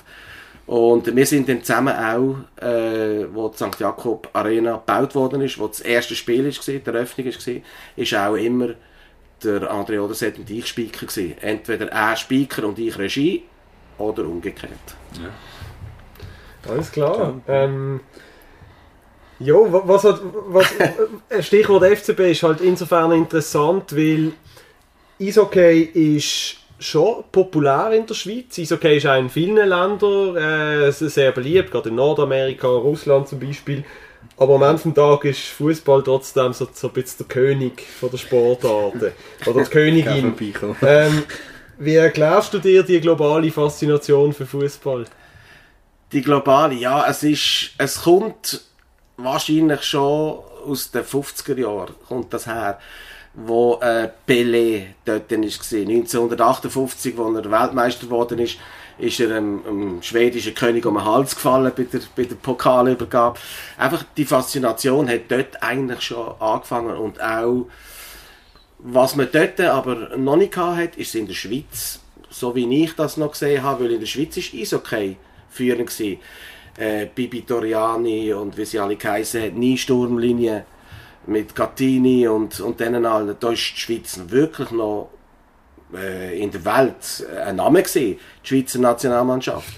Und 0.67 1.15
wir 1.15 1.25
sind 1.25 1.47
dann 1.47 1.63
zusammen 1.63 1.95
auch, 1.95 2.63
äh, 2.63 3.25
wo 3.33 3.47
die 3.47 3.55
St. 3.55 3.79
Jakob 3.79 4.29
Arena 4.33 4.73
gebaut 4.73 5.15
worden 5.15 5.41
ist, 5.41 5.57
wo 5.57 5.67
das 5.67 5.79
erste 5.79 6.13
Spiel 6.13 6.45
war, 6.45 6.51
die 6.51 6.85
Eröffnung 6.85 7.27
war, 7.27 7.61
ist 7.95 8.13
auch 8.13 8.35
immer 8.35 8.73
der 9.43 9.71
André 9.71 9.99
Oderset 9.99 10.37
und 10.37 10.49
ich 10.49 10.67
Speaker 10.67 11.05
gewesen. 11.05 11.35
Entweder 11.39 11.87
er 11.87 12.15
Speaker 12.15 12.67
und 12.67 12.77
ich 12.79 12.97
Regie 12.97 13.43
oder 13.97 14.23
umgekehrt. 14.23 14.71
Alles 16.69 16.91
klar. 16.91 17.39
Ähm, 17.47 17.99
ja, 19.39 19.53
wa- 19.53 19.83
was 19.85 20.03
hat, 20.03 20.19
was, 20.47 20.65
äh, 21.29 21.41
Stichwort 21.43 21.83
FCB 21.83 22.19
ist 22.31 22.43
halt 22.43 22.61
insofern 22.61 23.11
interessant, 23.11 23.95
weil 23.95 24.33
Eishockey 25.21 25.81
ist 25.93 26.57
schon 26.79 27.23
populär 27.31 27.91
in 27.93 28.05
der 28.05 28.13
Schweiz. 28.13 28.57
Eishockey 28.59 28.97
ist 28.97 29.05
auch 29.07 29.17
in 29.17 29.29
vielen 29.29 29.55
Ländern 29.55 30.35
äh, 30.35 30.91
sehr 30.91 31.31
beliebt, 31.31 31.71
gerade 31.71 31.89
in 31.89 31.95
Nordamerika, 31.95 32.67
Russland 32.67 33.27
zum 33.27 33.39
Beispiel. 33.39 33.83
Aber 34.39 34.55
am 34.55 34.63
Ende 34.63 34.83
des 34.83 34.93
Tages 34.93 35.37
ist 35.37 35.47
Fußball 35.49 36.03
trotzdem 36.03 36.53
so, 36.53 36.67
so 36.71 36.87
ein 36.87 36.93
bisschen 36.93 37.25
der 37.25 37.27
König 37.27 37.81
von 37.99 38.11
der 38.11 38.17
Sportarten. 38.17 39.11
Oder 39.47 39.63
die 39.63 39.69
Königin. 39.71 40.35
Ähm, 40.83 41.23
wie 41.79 41.95
erklärst 41.95 42.53
du 42.53 42.59
dir 42.59 42.83
die 42.83 42.99
globale 42.99 43.51
Faszination 43.51 44.33
für 44.33 44.45
Fußball? 44.45 45.05
Die 46.11 46.21
globale, 46.21 46.75
ja, 46.75 47.05
es 47.07 47.23
ist, 47.23 47.71
es 47.77 48.01
kommt 48.01 48.61
wahrscheinlich 49.17 49.83
schon 49.83 50.39
aus 50.65 50.91
den 50.91 51.03
50er 51.03 51.59
Jahren, 51.59 51.95
kommt 52.07 52.33
das 52.33 52.47
her, 52.47 52.79
wo 53.33 53.79
äh, 53.81 54.09
Pelé 54.27 54.87
dort 55.05 55.29
gewesen. 55.29 55.89
1958, 55.89 57.17
wo 57.17 57.33
er 57.33 57.51
Weltmeister 57.51 58.07
geworden 58.07 58.39
ist, 58.39 58.57
ist 58.97 59.19
er 59.19 59.35
einem, 59.35 59.63
einem 59.67 60.01
schwedischen 60.01 60.55
König 60.55 60.85
um 60.85 60.95
den 60.95 61.05
Hals 61.05 61.35
gefallen 61.35 61.71
bei 61.75 61.83
der, 61.83 61.99
bei 62.15 62.23
der 62.23 62.35
Pokalübergabe. 62.35 63.37
Einfach 63.77 64.03
die 64.15 64.25
Faszination 64.25 65.07
hat 65.07 65.29
dort 65.29 65.61
eigentlich 65.61 66.01
schon 66.01 66.33
angefangen 66.39 66.97
und 66.97 67.21
auch 67.21 67.67
was 68.79 69.15
man 69.15 69.27
dort 69.31 69.59
aber 69.59 70.17
noch 70.17 70.35
nicht 70.35 70.55
hat, 70.55 70.95
ist 70.97 71.15
in 71.15 71.27
der 71.27 71.33
Schweiz, 71.33 71.99
so 72.29 72.55
wie 72.55 72.83
ich 72.83 72.93
das 72.95 73.17
noch 73.17 73.31
gesehen 73.31 73.63
habe, 73.63 73.83
weil 73.83 73.93
in 73.93 73.99
der 73.99 74.07
Schweiz 74.07 74.37
ist 74.37 74.53
Eishockey 74.53 75.17
führend 75.49 75.89
gewesen. 75.89 76.19
Äh, 76.77 77.07
Bibi 77.07 77.41
Toriani 77.41 78.33
und 78.33 78.55
wie 78.55 78.65
sie 78.65 78.79
alle 78.79 78.95
geheissen 78.95 79.41
haben, 79.41 79.59
nie 79.59 79.77
Sturmlinie 79.77 80.65
mit 81.25 81.55
Gattini 81.55 82.27
und, 82.27 82.59
und 82.59 82.79
denen 82.79 83.05
allen. 83.05 83.35
Da 83.39 83.51
ist 83.51 83.73
die 83.75 83.79
Schweiz 83.79 84.19
wirklich 84.27 84.69
noch 84.69 85.09
äh, 85.93 86.39
in 86.39 86.51
der 86.51 86.63
Welt 86.63 87.25
ein 87.45 87.55
Name 87.55 87.81
gewesen, 87.81 88.19
die 88.43 88.47
Schweizer 88.47 88.79
Nationalmannschaft. 88.79 89.73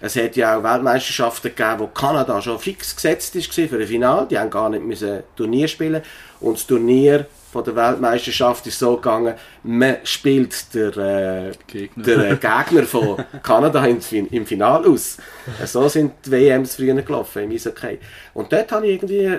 Es 0.00 0.16
hat 0.16 0.36
ja 0.36 0.58
auch 0.58 0.62
Weltmeisterschaften 0.64 1.54
gegeben, 1.54 1.78
wo 1.78 1.86
Kanada 1.86 2.42
schon 2.42 2.58
fix 2.58 2.94
gesetzt 2.94 3.36
ist 3.36 3.54
für 3.54 3.78
ein 3.78 3.86
Finale. 3.86 4.26
Die 4.26 4.38
haben 4.38 4.50
gar 4.50 4.68
nicht 4.68 5.24
Turnier 5.36 5.68
spielen. 5.68 6.02
Und 6.40 6.58
das 6.58 6.66
Turnier 6.66 7.26
von 7.54 7.62
der 7.62 7.76
Weltmeisterschaft 7.76 8.66
ist 8.66 8.80
so 8.80 8.96
gegangen, 8.96 9.34
man 9.62 9.98
spielt 10.02 10.74
der, 10.74 10.96
äh, 10.96 11.52
Gegner. 11.68 12.04
der 12.04 12.30
äh, 12.32 12.36
Gegner 12.36 12.82
von 12.82 13.24
Kanada 13.44 13.86
im, 13.86 14.00
im 14.10 14.44
Finale 14.44 14.88
aus. 14.88 15.18
So 15.64 15.88
sind 15.88 16.14
die 16.26 16.32
WMs 16.32 16.74
früher 16.74 17.00
gelaufen 17.00 17.44
im 17.44 17.52
Eishockey. 17.52 18.00
Und 18.34 18.52
dort 18.52 18.72
habe 18.72 18.88
ich 18.88 18.94
irgendwie 18.94 19.38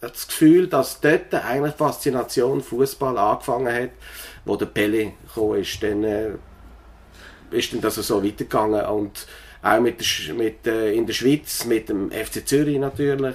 das 0.00 0.28
Gefühl, 0.28 0.68
dass 0.68 1.00
dort 1.00 1.34
eigentlich 1.34 1.72
die 1.72 1.78
Faszination 1.78 2.60
Fußball 2.60 3.18
angefangen 3.18 3.74
hat, 3.74 3.90
wo 4.44 4.54
der 4.54 4.66
Pele 4.66 5.14
gekommen 5.26 5.60
ist. 5.60 5.82
Dann 5.82 6.04
äh, 6.04 6.30
ist 7.50 7.72
dann 7.72 7.80
das 7.80 7.96
so 7.96 8.22
weitergegangen 8.22 8.84
und 8.84 9.26
auch 9.60 9.80
mit 9.80 10.00
der, 10.00 10.34
mit, 10.34 10.66
äh, 10.68 10.92
in 10.92 11.04
der 11.04 11.14
Schweiz 11.14 11.64
mit 11.64 11.88
dem 11.88 12.12
FC 12.12 12.46
Zürich 12.46 12.78
natürlich. 12.78 13.34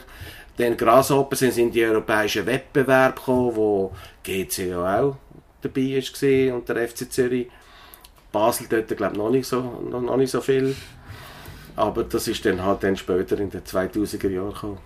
Dann 0.58 0.78
Grasshopper 0.78 1.36
sind 1.36 1.58
in 1.58 1.72
die 1.72 1.84
europäischen 1.84 2.46
Wettbewerbe 2.46 3.16
gekommen, 3.16 3.56
wo 3.56 3.92
GC 4.24 4.70
ja 4.70 5.02
auch 5.02 5.18
dabei 5.62 6.02
war 6.02 6.56
und 6.56 6.70
der 6.70 6.88
FC 6.88 7.12
Zürich. 7.12 7.48
Basel 8.32 8.68
dort, 8.70 8.96
glaube 8.96 9.14
ich, 9.14 9.18
noch 9.18 9.30
nicht 9.30 9.48
so, 9.48 9.62
noch, 9.90 10.02
noch 10.02 10.18
nicht 10.18 10.32
so 10.32 10.42
viel. 10.42 10.76
Aber 11.76 12.04
das 12.04 12.28
ist 12.28 12.46
dann 12.46 12.64
halt 12.64 12.84
dann 12.84 12.96
später 12.96 13.38
in 13.40 13.50
den 13.50 13.64
2000er 13.64 14.30
Jahren 14.30 14.54
gekommen. 14.54 14.78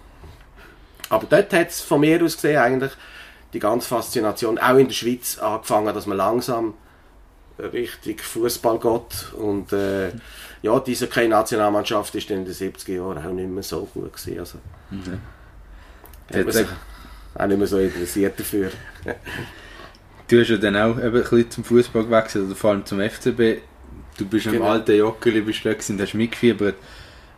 Aber 1.10 1.26
dort 1.28 1.54
hat 1.54 1.70
es 1.70 1.82
von 1.82 2.02
mir 2.02 2.24
aus 2.24 2.36
gesehen 2.36 2.58
eigentlich 2.58 2.92
die 3.54 3.60
ganze 3.60 3.88
Faszination 3.88 4.60
auch 4.60 4.78
in 4.78 4.88
der 4.88 4.94
Schweiz 4.94 5.40
angefangen, 5.40 5.94
dass 5.94 6.06
man 6.06 6.18
langsam 6.18 6.76
richtig 7.60 8.22
Fußball 8.22 8.80
geht 8.80 9.34
und 9.34 9.74
äh, 9.74 10.12
ja, 10.62 10.80
diese 10.80 11.08
keine 11.08 11.30
Nationalmannschaft 11.30 12.16
ist 12.16 12.30
in 12.32 12.46
den 12.46 12.54
70er 12.54 12.96
Jahren 12.96 13.18
auch 13.18 13.32
nicht 13.32 13.50
mehr 13.50 13.64
so 13.64 13.88
gut 13.94 14.14
gewesen. 14.14 14.40
Also, 14.40 14.58
Mhm. 14.92 15.20
Hat 16.34 16.54
sich 16.54 16.68
auch 17.36 17.46
nicht 17.48 17.58
mehr 17.58 17.68
so 17.68 17.80
interessiert 17.80 18.40
dafür. 18.40 18.72
Du 20.28 20.40
hast 20.40 20.50
ja 20.50 20.58
dann 20.58 20.76
auch 20.76 20.98
eben 20.98 21.06
ein 21.06 21.12
bisschen 21.14 21.50
zum 21.52 21.64
Fußball 21.64 22.04
gewechselt, 22.06 22.46
oder 22.46 22.56
vor 22.56 22.72
allem 22.72 22.86
zum 22.86 23.00
FCB. 23.00 23.62
Du 24.18 24.26
bist 24.26 24.46
im 24.48 24.54
Genau. 24.54 24.66
alten 24.66 24.96
Joggeli 24.96 25.42
bist 25.42 25.64
du 25.66 25.70
und 25.70 26.02
hast 26.02 26.14
mitgefiebert. 26.14 26.76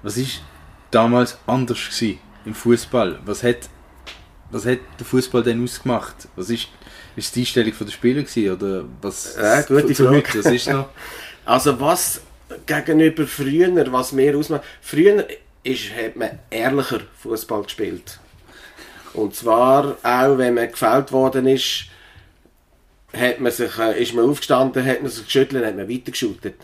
Was 0.03 0.17
war 0.17 0.25
damals 0.89 1.37
anders 1.47 1.79
gewesen 1.89 2.19
im 2.45 2.55
Fußball? 2.55 3.19
Was 3.25 3.43
hat, 3.43 3.69
was 4.49 4.65
hat 4.65 4.79
der 4.99 5.05
Fußball 5.05 5.43
denn 5.43 5.63
ausgemacht? 5.63 6.27
Was 6.35 6.49
ist, 6.49 6.67
ist 7.15 7.35
die 7.35 7.41
Einstellung 7.41 7.73
der 7.79 7.91
Spieler 7.91 8.23
gewesen, 8.23 8.51
oder 8.51 8.85
was? 9.01 9.37
Ja, 9.39 9.61
gute 9.61 9.93
Frage. 9.95 10.09
heute, 10.17 10.39
Was 10.39 10.45
ist 10.51 10.67
noch? 10.69 10.89
Also 11.45 11.79
was 11.79 12.21
gegenüber 12.67 13.25
früher, 13.25 13.91
was 13.91 14.11
mehr 14.11 14.37
ausmacht, 14.37 14.61
früher 14.81 15.25
ist, 15.63 15.95
hat 15.95 16.15
man 16.15 16.37
ehrlicher 16.51 16.99
Fußball 17.21 17.63
gespielt. 17.63 18.19
Und 19.13 19.35
zwar 19.35 19.97
auch, 20.03 20.37
wenn 20.37 20.53
man 20.55 20.71
gefällt 20.71 21.11
worden 21.11 21.47
ist, 21.47 21.85
hat 23.15 23.39
man 23.39 23.51
sich, 23.51 23.77
äh, 23.77 24.01
ist 24.01 24.13
man 24.13 24.29
aufgestanden, 24.29 24.85
hat 24.85 25.01
man 25.01 25.11
sich 25.11 25.25
geschüttelt, 25.25 25.65
hat 25.65 25.75
man 25.75 25.89
weitergeschüttet. 25.89 26.55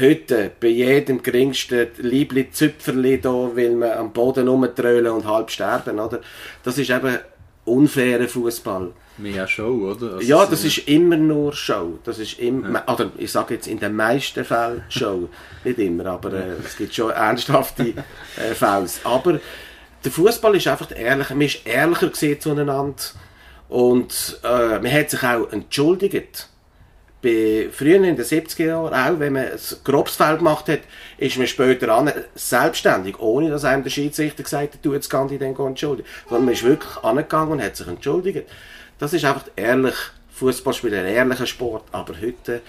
Heute, 0.00 0.50
bei 0.58 0.66
jedem 0.66 1.22
geringsten 1.22 1.86
Liebli 1.98 2.50
Züpferli 2.50 3.20
da, 3.20 3.50
will 3.54 3.76
man 3.76 3.92
am 3.92 4.12
Boden 4.12 4.48
rumtrölen 4.48 5.12
und 5.12 5.24
halb 5.26 5.48
sterben, 5.48 6.00
oder? 6.00 6.20
Das 6.64 6.76
ist 6.76 6.90
eben 6.90 7.18
unfairer 7.64 8.26
Fußball. 8.26 8.90
Mehr 9.18 9.46
Show, 9.46 9.92
oder? 9.92 10.14
Also 10.14 10.26
Ja, 10.26 10.44
so- 10.44 10.50
das 10.50 10.64
ist 10.64 10.78
immer 10.88 11.16
nur 11.16 11.52
Show. 11.52 11.98
Das 12.04 12.18
ist 12.18 12.40
immer, 12.40 12.82
oder 12.88 13.10
ich 13.16 13.30
sage 13.30 13.54
jetzt 13.54 13.68
in 13.68 13.78
den 13.78 13.94
meisten 13.94 14.44
Fällen 14.44 14.82
Show. 14.88 15.28
Nicht 15.64 15.78
immer, 15.78 16.06
aber 16.06 16.32
äh, 16.32 16.52
es 16.64 16.76
gibt 16.76 16.92
schon 16.92 17.10
ernsthafte 17.12 17.94
äh, 18.38 18.54
Fälle. 18.54 18.88
Aber 19.04 19.38
der 20.04 20.12
Fußball 20.12 20.56
ist 20.56 20.66
einfach 20.66 20.90
ehrlich. 20.96 21.30
Man 21.30 21.42
ist 21.42 21.66
ehrlicher 21.66 22.08
gesehen 22.08 22.40
zueinander 22.40 22.94
und 23.68 24.40
äh, 24.42 24.78
man 24.78 24.92
hat 24.92 25.10
sich 25.10 25.22
auch 25.22 25.50
entschuldigt. 25.52 26.48
Bei, 27.22 27.68
früher 27.70 27.96
in 27.96 28.16
den 28.16 28.18
70er 28.18 28.64
Jahren, 28.64 28.94
auch 28.94 29.20
wenn 29.20 29.34
man 29.34 29.44
ein 29.44 29.58
grobes 29.84 30.16
Foul 30.16 30.38
gemacht 30.38 30.68
hat, 30.68 30.80
ist 31.18 31.36
man 31.36 31.46
später 31.46 31.94
an, 31.94 32.10
selbstständig, 32.34 33.18
ohne 33.18 33.50
dass 33.50 33.66
einem 33.66 33.82
der 33.82 33.90
Schiedsrichter 33.90 34.42
gesagt 34.42 34.74
hat, 34.74 34.80
du 34.82 34.94
jetzt 34.94 35.10
kann 35.10 35.28
dich 35.28 35.38
dann 35.38 35.54
entschuldigen. 35.54 36.08
Sondern 36.28 36.46
man 36.46 36.54
ist 36.54 36.62
wirklich 36.62 36.96
angegangen 37.04 37.52
und 37.52 37.62
hat 37.62 37.76
sich 37.76 37.86
entschuldigt. 37.86 38.48
Das 38.98 39.12
ist 39.12 39.24
einfach 39.26 39.44
ehrlich, 39.54 39.94
Fußballspiel 40.32 40.94
ein 40.94 41.06
ehrlicher 41.06 41.46
Sport, 41.46 41.84
aber 41.92 42.14
heute 42.18 42.62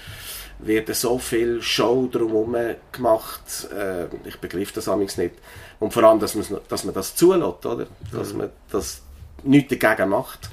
wird 0.63 0.93
so 0.95 1.17
viel 1.17 1.61
Show 1.61 2.07
drumherum 2.11 2.55
gemacht, 2.91 3.67
äh, 3.75 4.05
ich 4.27 4.37
begriff 4.39 4.71
das 4.71 4.87
amigs 4.87 5.17
nicht. 5.17 5.35
Und 5.79 5.93
vor 5.93 6.03
allem, 6.03 6.19
dass, 6.19 6.37
dass 6.69 6.83
man 6.83 6.93
das 6.93 7.15
zulässt, 7.15 7.65
oder? 7.65 7.87
Dass 8.11 8.33
man 8.33 8.49
das 8.71 9.01
nichts 9.43 9.75
dagegen 9.77 10.09
macht. 10.09 10.49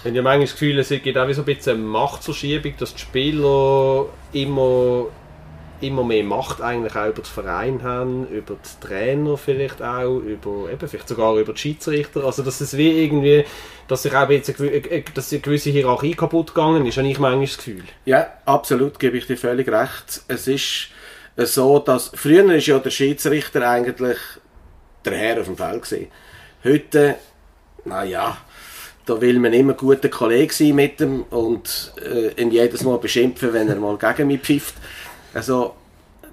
Ich 0.00 0.08
habe 0.10 0.16
ja 0.16 0.22
manchmal 0.22 0.46
das 0.46 0.52
Gefühl, 0.52 0.78
es 0.78 0.88
gibt 0.90 1.16
auch 1.16 1.32
so 1.32 1.42
ein 1.42 1.44
bisschen 1.44 1.78
eine 1.78 1.82
Machtverschiebung, 1.82 2.74
dass 2.78 2.94
die 2.94 3.00
Spieler 3.00 4.06
immer, 4.32 5.06
immer 5.80 6.04
mehr 6.04 6.24
Macht 6.24 6.60
eigentlich 6.60 6.94
auch 6.96 7.08
über 7.08 7.22
den 7.22 7.24
Verein 7.24 7.82
haben, 7.82 8.26
über 8.28 8.54
die 8.54 8.86
Trainer 8.86 9.36
vielleicht 9.36 9.82
auch, 9.82 10.18
über, 10.18 10.70
eben 10.72 10.88
vielleicht 10.88 11.08
sogar 11.08 11.36
über 11.36 11.52
die 11.52 11.58
Schiedsrichter. 11.58 12.24
Also 12.24 12.42
dass 12.42 12.60
es 12.60 12.76
wie 12.76 13.04
irgendwie, 13.04 13.44
dass 13.88 14.02
sich 14.02 14.14
auch 14.14 14.28
jetzt 14.30 14.58
eine, 14.60 14.70
äh, 14.70 15.04
dass 15.14 15.32
eine 15.32 15.40
gewisse 15.40 15.70
Hierarchie 15.70 16.14
kaputt 16.14 16.54
gegangen 16.54 16.86
ist, 16.86 16.96
habe 16.98 17.08
ich 17.08 17.18
manchmal 17.18 17.46
das 17.46 17.56
Gefühl. 17.56 17.84
Ja, 18.04 18.26
absolut, 18.44 18.98
gebe 18.98 19.18
ich 19.18 19.26
dir 19.26 19.36
völlig 19.36 19.68
recht. 19.68 20.22
Es 20.28 20.46
ist 20.46 20.88
äh, 21.36 21.46
so, 21.46 21.78
dass 21.78 22.12
früher 22.14 22.52
ist 22.54 22.66
ja 22.66 22.78
der 22.78 22.90
Schiedsrichter 22.90 23.68
eigentlich 23.68 24.18
der 25.04 25.16
Herr 25.16 25.40
auf 25.40 25.46
dem 25.46 25.56
Feld 25.56 25.82
gewesen. 25.82 26.08
Heute, 26.64 27.16
naja, 27.84 28.38
da 29.06 29.20
will 29.20 29.38
man 29.38 29.52
immer 29.52 29.74
guter 29.74 30.08
Kollege 30.08 30.52
sein 30.52 30.74
mit 30.74 31.00
ihm 31.00 31.22
und 31.30 31.92
äh, 32.04 32.40
ihn 32.40 32.50
jedes 32.50 32.82
Mal 32.82 32.98
beschimpfen, 32.98 33.52
wenn 33.52 33.68
er 33.68 33.76
mal 33.76 33.96
gegen 33.96 34.26
mich 34.26 34.40
pfifft. 34.40 34.74
Also, 35.36 35.74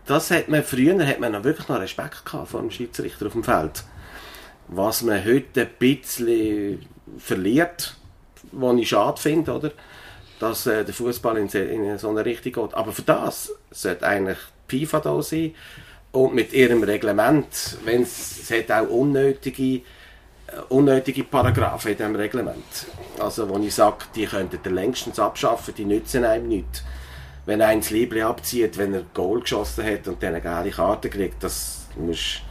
das 0.06 0.32
hat 0.32 0.50
man, 0.50 0.64
früher 0.64 1.06
hat 1.06 1.20
man 1.20 1.44
wirklich 1.44 1.68
noch 1.68 1.80
Respekt 1.80 2.26
gehabt 2.26 2.50
vor 2.50 2.62
dem 2.62 2.72
Schiedsrichter 2.72 3.28
auf 3.28 3.34
dem 3.34 3.44
Feld. 3.44 3.84
Was 4.68 5.02
man 5.02 5.24
heute 5.24 5.62
ein 5.62 5.70
bisschen 5.78 6.86
verliert, 7.18 7.96
was 8.52 8.78
ich 8.78 8.90
schade 8.90 9.22
finde, 9.22 9.54
oder? 9.54 9.72
dass 10.44 10.66
äh, 10.68 10.84
der 10.84 10.94
Fußball 10.94 11.38
in, 11.38 11.48
in 11.48 11.98
so 11.98 12.10
eine 12.10 12.26
Richtung 12.26 12.52
geht. 12.52 12.74
Aber 12.74 12.92
für 12.92 13.02
das 13.04 13.54
sollte 13.72 14.06
eigentlich 14.06 14.38
die 14.70 14.86
FIFA 14.86 15.00
da 15.00 15.22
sein 15.22 15.56
und 16.12 16.36
mit 16.36 16.52
ihrem 16.54 16.84
Reglement, 16.84 17.78
wenn 17.86 18.04
es 18.04 18.52
hat 18.52 18.72
auch 18.72 18.90
unnötige, 18.90 19.64
äh, 19.64 19.82
unnötige 20.70 21.24
Paragraphen 21.24 21.92
in 21.92 21.98
diesem 21.98 22.16
Reglement. 22.16 22.88
Also 23.20 23.48
wo 23.48 23.58
ich 23.60 23.74
sage, 23.74 24.06
die 24.16 24.26
könnten 24.26 24.76
längstens 24.76 25.18
abschaffen, 25.18 25.74
die 25.76 25.86
nützen 25.86 26.26
einem 26.26 26.50
nichts. 26.50 26.84
Wenn 27.46 27.62
einer 27.62 27.82
das 27.82 27.90
Liebling 27.90 28.24
abzieht, 28.24 28.78
wenn 28.78 28.94
er 28.94 29.04
Goal 29.14 29.42
geschossen 29.42 29.84
hat 29.86 30.08
und 30.08 30.22
dann 30.24 30.36
eine 30.36 30.42
gelbe 30.42 30.70
Karte 30.70 31.10
kriegt, 31.10 31.44
das 31.44 31.88
muss 31.98 32.42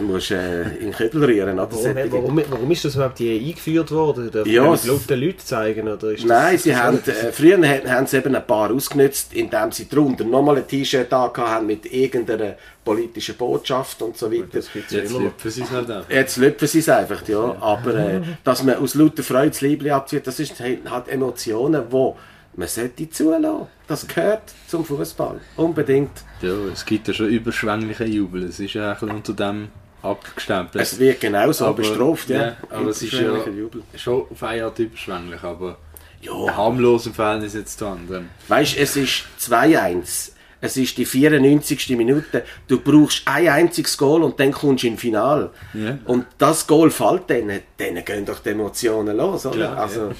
musst 0.00 0.30
äh, 0.30 0.62
in 0.62 0.86
den 0.86 0.92
Kübel 0.92 1.24
rühren. 1.24 1.58
Oder? 1.58 1.70
Warum, 1.70 2.12
warum, 2.12 2.42
warum 2.48 2.70
ist 2.70 2.84
das 2.84 2.94
überhaupt 2.94 3.18
hier 3.18 3.40
eingeführt 3.40 3.90
worden? 3.90 4.30
Darf 4.30 4.46
Ja, 4.46 4.64
man 4.64 4.78
den 5.08 5.20
Leuten 5.20 5.38
zeigen? 5.38 5.88
Oder 5.88 6.12
ist 6.12 6.22
das, 6.22 6.28
Nein, 6.28 6.58
sie 6.58 6.76
haben, 6.76 6.98
äh, 7.06 7.32
früher 7.32 7.56
haben, 7.56 7.90
haben 7.90 8.06
sie 8.06 8.16
eben 8.16 8.34
ein 8.34 8.46
paar 8.46 8.70
ausgenutzt, 8.70 9.34
indem 9.34 9.72
sie 9.72 9.88
drunter 9.88 10.24
nochmal 10.24 10.56
ein 10.58 10.66
T-Shirt 10.66 11.10
haben 11.12 11.66
mit 11.66 11.92
irgendeiner 11.92 12.56
politischen 12.84 13.36
Botschaft 13.36 14.00
und 14.02 14.16
so 14.16 14.30
weiter. 14.30 14.60
ja 14.90 14.98
Jetzt 15.00 15.12
lüpfen 15.12 15.50
sie 15.50 15.62
es 15.62 15.70
halt 15.70 15.90
auch. 15.90 16.08
Jetzt 16.08 16.36
lüpfen 16.36 16.68
sie 16.68 16.78
es 16.78 16.88
einfach, 16.88 17.26
ja. 17.28 17.56
Aber 17.60 17.94
äh, 17.94 18.20
dass 18.44 18.62
man 18.62 18.76
aus 18.76 18.94
lauter 18.94 19.22
Freude 19.22 19.50
das 19.50 19.60
Liebling 19.60 19.92
abzieht, 19.92 20.26
das 20.26 20.40
ist, 20.40 20.54
hat 20.60 21.08
Emotionen, 21.08 21.84
wo 21.90 22.16
man 22.56 22.68
sollte 22.68 23.08
zulassen. 23.10 23.66
Das 23.86 24.06
gehört 24.06 24.42
zum 24.66 24.84
Fußball. 24.84 25.40
Unbedingt. 25.56 26.10
Ja, 26.42 26.52
es 26.72 26.84
gibt 26.84 27.06
ja 27.08 27.14
schon 27.14 27.28
überschwängliche 27.28 28.04
Jubel. 28.04 28.44
Es 28.44 28.58
ist 28.60 28.74
ja 28.74 28.88
ein 28.92 28.94
bisschen 28.94 29.10
unter 29.10 29.32
dem 29.34 29.68
abgestempelt. 30.02 30.82
Es 30.82 30.98
wird 30.98 31.20
genauso 31.20 31.66
Aber- 31.66 31.76
bestraft, 31.76 32.28
ja. 32.30 32.38
ja, 32.48 32.56
aber 32.70 32.90
es 32.90 33.02
ist 33.02 33.12
ja- 33.12 33.46
Jubel. 33.48 33.82
schon 33.96 34.24
auf 34.30 34.42
eine 34.42 34.64
Art 34.64 34.78
überschwänglich, 34.78 35.42
aber 35.42 35.78
Ja. 36.20 36.32
harmlos 36.56 37.06
im 37.06 37.14
Verhältnis 37.14 37.54
jetzt 37.54 37.78
zu 37.78 37.86
anderen. 37.86 38.28
Weißt, 38.48 38.76
es 38.78 38.96
ist 38.96 39.24
2-1. 39.38 40.32
Es 40.60 40.76
ist 40.76 40.96
die 40.96 41.04
94. 41.04 41.90
Minute. 41.96 42.44
Du 42.66 42.80
brauchst 42.80 43.22
ein 43.26 43.48
einziges 43.48 43.96
Goal 43.98 44.22
und 44.22 44.40
dann 44.40 44.52
kommst 44.52 44.84
du 44.84 44.88
ins 44.88 45.00
Finale. 45.00 45.50
Ja. 45.74 45.98
Und 46.06 46.26
das 46.38 46.66
Goal 46.66 46.90
fällt 46.90 47.28
denen, 47.28 47.60
denen 47.78 48.04
gehen 48.04 48.24
doch 48.24 48.38
die 48.38 48.50
Emotionen 48.50 49.16
los, 49.16 49.46
oder? 49.46 49.56
Klar, 49.56 49.76
also, 49.76 50.10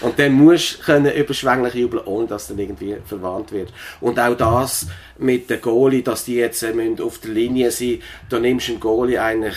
und 0.00 0.18
dann 0.18 0.32
musst 0.32 0.78
du 0.78 0.82
können 0.82 1.12
überschwänglich 1.12 1.74
jubeln, 1.74 2.04
ohne 2.04 2.26
dass 2.26 2.48
dann 2.48 2.58
irgendwie 2.58 2.96
verwandt 3.04 3.52
wird. 3.52 3.72
Und 4.00 4.18
auch 4.18 4.36
das 4.36 4.86
mit 5.18 5.48
der 5.50 5.58
Goalie, 5.58 6.02
dass 6.02 6.24
die 6.24 6.36
jetzt 6.36 6.62
äh, 6.62 6.96
auf 7.00 7.18
der 7.18 7.30
Linie 7.30 7.70
sind, 7.70 8.02
da 8.28 8.38
nimmst 8.38 8.68
du 8.68 8.72
einen 8.72 8.80
Goalie 8.80 9.20
eigentlich 9.20 9.56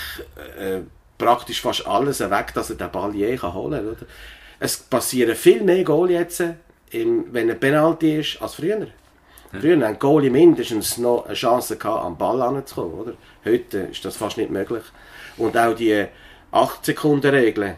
äh, 0.60 0.80
praktisch 1.17 1.62
fast 1.62 1.86
alles 1.88 2.20
weg, 2.20 2.54
dass 2.54 2.70
er 2.70 2.76
den 2.76 2.91
Ball 2.91 3.15
je 3.15 3.36
kann 3.36 3.54
holen 3.54 3.96
kann. 3.98 4.08
Es 4.60 4.78
passieren 4.78 5.36
viel 5.36 5.63
mehr 5.63 5.84
Goalie 5.84 6.20
jetzt, 6.20 6.39
äh, 6.39 6.54
im, 6.91 7.26
wenn 7.32 7.50
ein 7.50 7.60
Penalty 7.60 8.20
ist, 8.20 8.41
als 8.41 8.56
früher. 8.56 8.88
Früher 9.59 9.85
haben 9.85 9.99
Goalie 9.99 10.29
mindestens 10.29 10.97
noch 10.97 11.25
eine 11.25 11.33
Chance 11.33 11.77
gehabt, 11.77 12.05
am 12.05 12.17
Ball 12.17 12.41
anzukommen, 12.41 12.93
oder? 12.93 13.13
Heute 13.43 13.79
ist 13.79 14.05
das 14.05 14.15
fast 14.15 14.37
nicht 14.37 14.49
möglich. 14.49 14.83
Und 15.37 15.57
auch 15.57 15.75
die 15.75 16.05
8-Sekunden-Regel. 16.51 17.75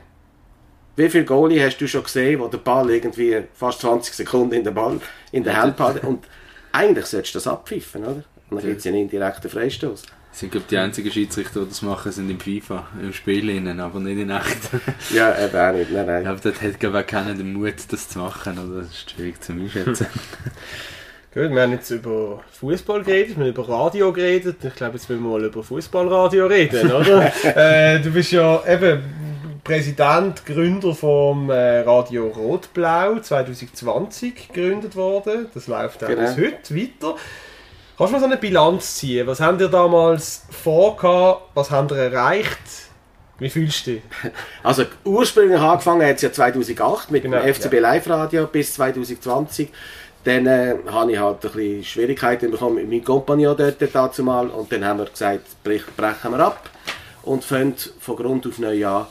Wie 0.96 1.10
viele 1.10 1.26
Goalie 1.26 1.64
hast 1.64 1.78
du 1.80 1.88
schon 1.88 2.04
gesehen, 2.04 2.40
wo 2.40 2.48
der 2.48 2.60
Ball 2.60 2.90
irgendwie 2.92 3.44
fast 3.56 3.82
20 3.82 4.14
Sekunden 4.14 4.54
in 4.54 4.64
der 4.64 4.72
Ball 4.72 5.00
in 5.32 5.44
der 5.44 5.60
Hand 5.60 5.80
hat? 5.80 6.04
Und 6.04 6.26
eigentlich 6.72 7.08
solltest 7.08 7.34
du 7.34 7.38
das 7.38 7.48
abpfiffen, 7.48 8.04
oder? 8.04 8.24
Und 8.50 8.62
dann 8.62 8.70
gibt 8.70 8.80
es 8.80 8.86
einen 8.86 8.98
indirekten 8.98 9.50
Freistoß. 9.50 10.04
sind 10.32 10.52
glaube 10.52 10.68
die 10.70 10.78
einzigen 10.78 11.12
Schiedsrichter, 11.12 11.62
die 11.62 11.70
das 11.70 11.82
machen, 11.82 12.12
sind 12.12 12.30
im 12.30 12.40
FIFA, 12.40 12.86
im 13.02 13.14
Spiel 13.14 13.50
innen, 13.50 13.80
aber 13.80 14.00
nicht 14.00 14.20
in 14.20 14.30
echt. 14.30 14.70
Ja, 15.12 15.36
eben 15.44 15.56
auch 15.56 15.74
nicht. 15.74 15.92
Nein, 15.92 16.06
nein. 16.06 16.18
Ich 16.20 16.26
glaube, 16.26 16.42
dort 16.44 16.62
hat 16.62 16.80
glaube 16.80 17.00
ich 17.00 17.04
auch 17.06 17.08
keiner 17.08 17.34
den 17.34 17.54
Mut, 17.54 17.74
das 17.90 18.10
zu 18.10 18.20
machen, 18.20 18.60
oder? 18.60 18.82
Das 18.82 18.90
ist 18.90 19.12
schwierig 19.12 19.42
zu 19.42 19.54
einschätzen. 19.54 20.06
Gut, 21.34 21.50
wir 21.52 21.62
haben 21.64 21.72
jetzt 21.72 21.90
über 21.90 22.42
Fußball 22.60 23.04
geredet, 23.04 23.38
wir 23.38 23.46
haben 23.46 23.52
über 23.52 23.68
Radio 23.68 24.14
geredet. 24.14 24.58
Ich 24.64 24.76
glaube, 24.76 24.94
jetzt 24.98 25.10
wollen 25.10 25.24
wir 25.24 25.30
mal 25.30 25.44
über 25.46 25.64
Fußballradio 25.64 26.46
reden, 26.46 26.92
oder? 26.92 27.32
äh, 27.56 28.00
du 28.00 28.12
bist 28.12 28.32
ja 28.34 28.62
eben 28.68 29.02
Präsident, 29.64 30.46
Gründer 30.46 30.94
vom 30.94 31.50
äh, 31.50 31.80
Radio 31.80 32.28
Rot-Blau 32.28 33.18
2020 33.20 34.50
gegründet 34.50 34.96
worden. 34.96 35.48
Das 35.56 35.66
läuft 35.68 36.04
auch 36.04 36.08
Genau. 36.10 36.22
bis 36.22 36.36
heute 36.38 36.76
weiter. 36.76 37.16
Kannst 37.98 38.12
du 38.12 38.18
mal 38.18 38.20
so 38.20 38.26
eine 38.26 38.38
Bilanz 38.38 38.96
ziehen? 38.98 39.26
Was 39.26 39.40
habt 39.40 39.60
ihr 39.60 39.70
damals 39.70 40.46
vorgehabt? 40.52 41.50
Was 41.56 41.72
habt 41.72 41.92
ihr 41.92 41.98
erreicht? 41.98 42.60
Wie 43.40 43.50
fühlst 43.50 43.88
du 43.88 43.92
dich? 43.94 44.02
Also 44.62 44.86
ursprünglich 45.04 45.60
angefangen 45.60 46.08
hat 46.08 46.18
es 46.18 46.22
ja 46.22 46.32
2008 46.32 47.10
mit 47.10 47.24
Genau, 47.24 47.40
dem 47.42 47.54
FCB 47.54 47.80
Live 47.80 48.08
Radio 48.08 48.46
bis 48.46 48.76
2020. 48.76 49.70
Dann 50.24 50.48
äh, 50.48 50.76
habe 50.90 51.12
ich 51.12 51.20
halt 51.20 51.46
ein 51.46 51.52
bisschen 51.52 51.84
Schwierigkeiten 51.84 52.52
bekommen 52.52 52.76
mit 52.76 52.90
meinem 52.90 53.04
Kompagnon 53.04 53.58
dort 53.58 53.78
dazu 53.94 54.24
mal 54.24 54.48
und 54.48 54.72
dann 54.72 54.86
haben 54.86 55.00
wir 55.00 55.06
gesagt, 55.06 55.64
brech, 55.64 55.84
brechen 55.98 56.32
wir 56.32 56.40
ab 56.40 56.70
und 57.24 57.44
fangen 57.44 57.76
von 58.00 58.16
Grund 58.16 58.48
auf 58.48 58.58
neu 58.60 58.88
an. 58.88 59.08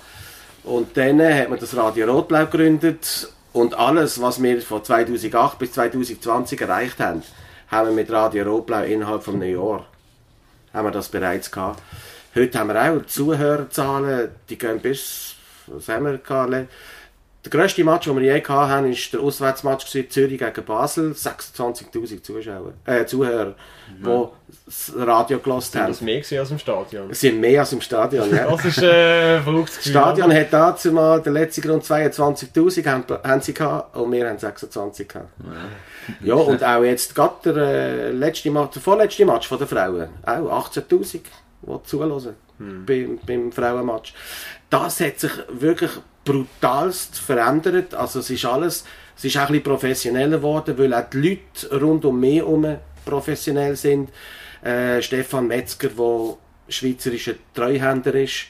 Und 0.65 0.97
dann 0.97 1.21
äh, 1.21 1.43
hat 1.43 1.51
man 1.51 1.59
das 1.59 1.77
Radio 1.77 2.11
Rotblau 2.11 2.47
gegründet 2.47 3.29
und 3.53 3.75
alles, 3.75 4.21
was 4.23 4.43
wir 4.43 4.63
von 4.63 4.83
2008 4.83 5.59
bis 5.59 5.73
2020 5.73 6.61
erreicht 6.61 7.01
haben, 7.01 7.23
haben 7.71 7.89
wir 7.89 7.95
mit 7.95 8.11
Radio 8.11 8.45
Rotblau 8.45 8.85
innerhalb 8.85 9.23
von 9.23 9.35
einem 9.35 9.55
Jahr 9.55 9.87
haben 10.73 10.87
wir 10.87 10.91
das 10.91 11.09
bereits 11.09 11.51
gehabt. 11.51 11.83
Heute 12.35 12.59
haben 12.59 12.69
wir 12.69 12.83
auch 12.83 13.07
Zuhörerzahlen, 13.07 14.31
die 14.49 14.59
gehen 14.59 14.81
bis, 14.81 15.35
was 15.67 15.89
haben 15.89 16.07
wir 16.07 16.19
gehabt? 16.19 16.69
Der 17.45 17.51
grösste 17.51 17.83
Match, 17.83 18.07
den 18.07 18.17
wir 18.21 18.37
je 18.37 18.43
haben, 18.45 18.87
war 18.87 18.97
der 19.13 19.21
Auswärtsmatch 19.21 19.87
Zürich 19.87 20.39
gegen 20.39 20.65
Basel. 20.65 21.11
26'000 21.11 22.23
Zuschauer, 22.23 22.75
äh, 22.85 23.05
Zuhörer, 23.05 23.55
die 23.99 24.25
das 24.65 24.93
Radio 24.97 25.41
gelassen 25.41 25.73
Sind 25.73 25.81
haben. 25.83 25.89
das 25.91 26.01
mehr 26.03 26.23
als 26.41 26.51
im 26.53 26.59
Stadion? 26.59 27.11
Es 27.11 27.21
sind 27.21 27.41
mehr 27.41 27.61
als 27.61 27.73
im 27.73 27.81
Stadion, 27.81 28.31
ja. 28.31 28.47
Das 28.51 28.65
ist 28.65 28.81
äh, 28.83 29.39
ein 29.39 29.43
verrücktes 29.43 29.75
Das. 29.79 29.87
Stadion 29.89 30.31
oder? 30.31 30.41
hat 30.41 30.53
dazu 30.53 30.93
mal 30.93 31.21
der 31.21 31.33
letzte 31.33 31.61
Grund 31.63 31.83
22.000 31.83 32.87
haben, 32.87 33.05
haben 33.25 33.41
sie 33.41 33.55
gehabt 33.55 33.97
und 33.97 34.13
wir 34.13 34.29
haben 34.29 34.39
26 34.39 35.09
gehabt. 35.09 35.29
Ja, 36.23 36.35
und 36.35 36.63
auch 36.63 36.85
jetzt 36.85 37.13
gerade 37.13 37.53
der 37.53 37.57
äh, 37.57 38.11
letzte 38.13 38.53
Match, 38.53 38.75
der 38.75 38.83
vorletzte 38.83 39.25
Match 39.27 39.49
von 39.49 39.59
den 39.59 39.67
Frauen, 39.67 40.09
auch 40.25 40.69
18.000, 40.71 41.21
die 41.63 41.83
zuhören 41.85 42.37
beim, 42.87 43.19
beim 43.27 43.53
Frauenmatch. 43.53 44.15
Das 44.71 45.01
hat 45.01 45.21
sich 45.21 45.33
wirklich 45.49 45.91
brutalst 46.25 47.19
verändert. 47.19 47.95
Also 47.95 48.21
es 48.21 48.31
ist 48.31 48.45
alles, 48.45 48.85
es 49.17 49.25
ist 49.25 49.37
auch 49.37 49.51
ein 49.51 49.63
professioneller 49.63 50.39
geworden, 50.39 50.79
weil 50.79 50.95
auch 50.95 51.09
die 51.11 51.19
Leute 51.19 51.81
rund 51.81 52.05
um 52.05 52.19
mich 52.19 52.37
herum 52.37 52.77
professionell 53.05 53.77
sind. 53.77 54.11
Äh, 54.63 55.03
Stefan 55.03 55.49
Metzger, 55.49 55.89
der 55.89 56.37
schweizerischer 56.69 57.35
Treuhänder 57.55 58.15
ist, 58.15 58.47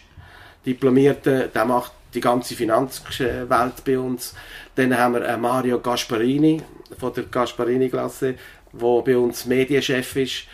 Diplomierter, 0.64 1.48
der 1.48 1.64
macht 1.64 1.92
die 2.14 2.20
ganze 2.20 2.54
Finanzwelt 2.54 3.84
bei 3.84 3.98
uns. 3.98 4.34
Dann 4.74 4.96
haben 4.96 5.14
wir 5.14 5.28
einen 5.28 5.42
Mario 5.42 5.80
Gasparini 5.80 6.62
von 6.98 7.12
der 7.14 7.24
Gasparini-Klasse, 7.24 8.34
der 8.72 9.02
bei 9.02 9.16
uns 9.16 9.46
Medienchef 9.46 10.16
ist. 10.16 10.44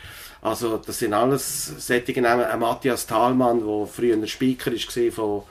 Also 0.40 0.79
das 0.79 0.98
sind 0.98 1.14
alles 1.14 1.87
solche 1.87 2.20
Namen. 2.20 2.44
Ein 2.44 2.61
Matthias 2.61 3.07
Thalmann, 3.07 3.61
der 3.66 3.87
früher 3.87 4.27
Speaker 4.27 4.72
war 4.72 5.12
von, 5.12 5.42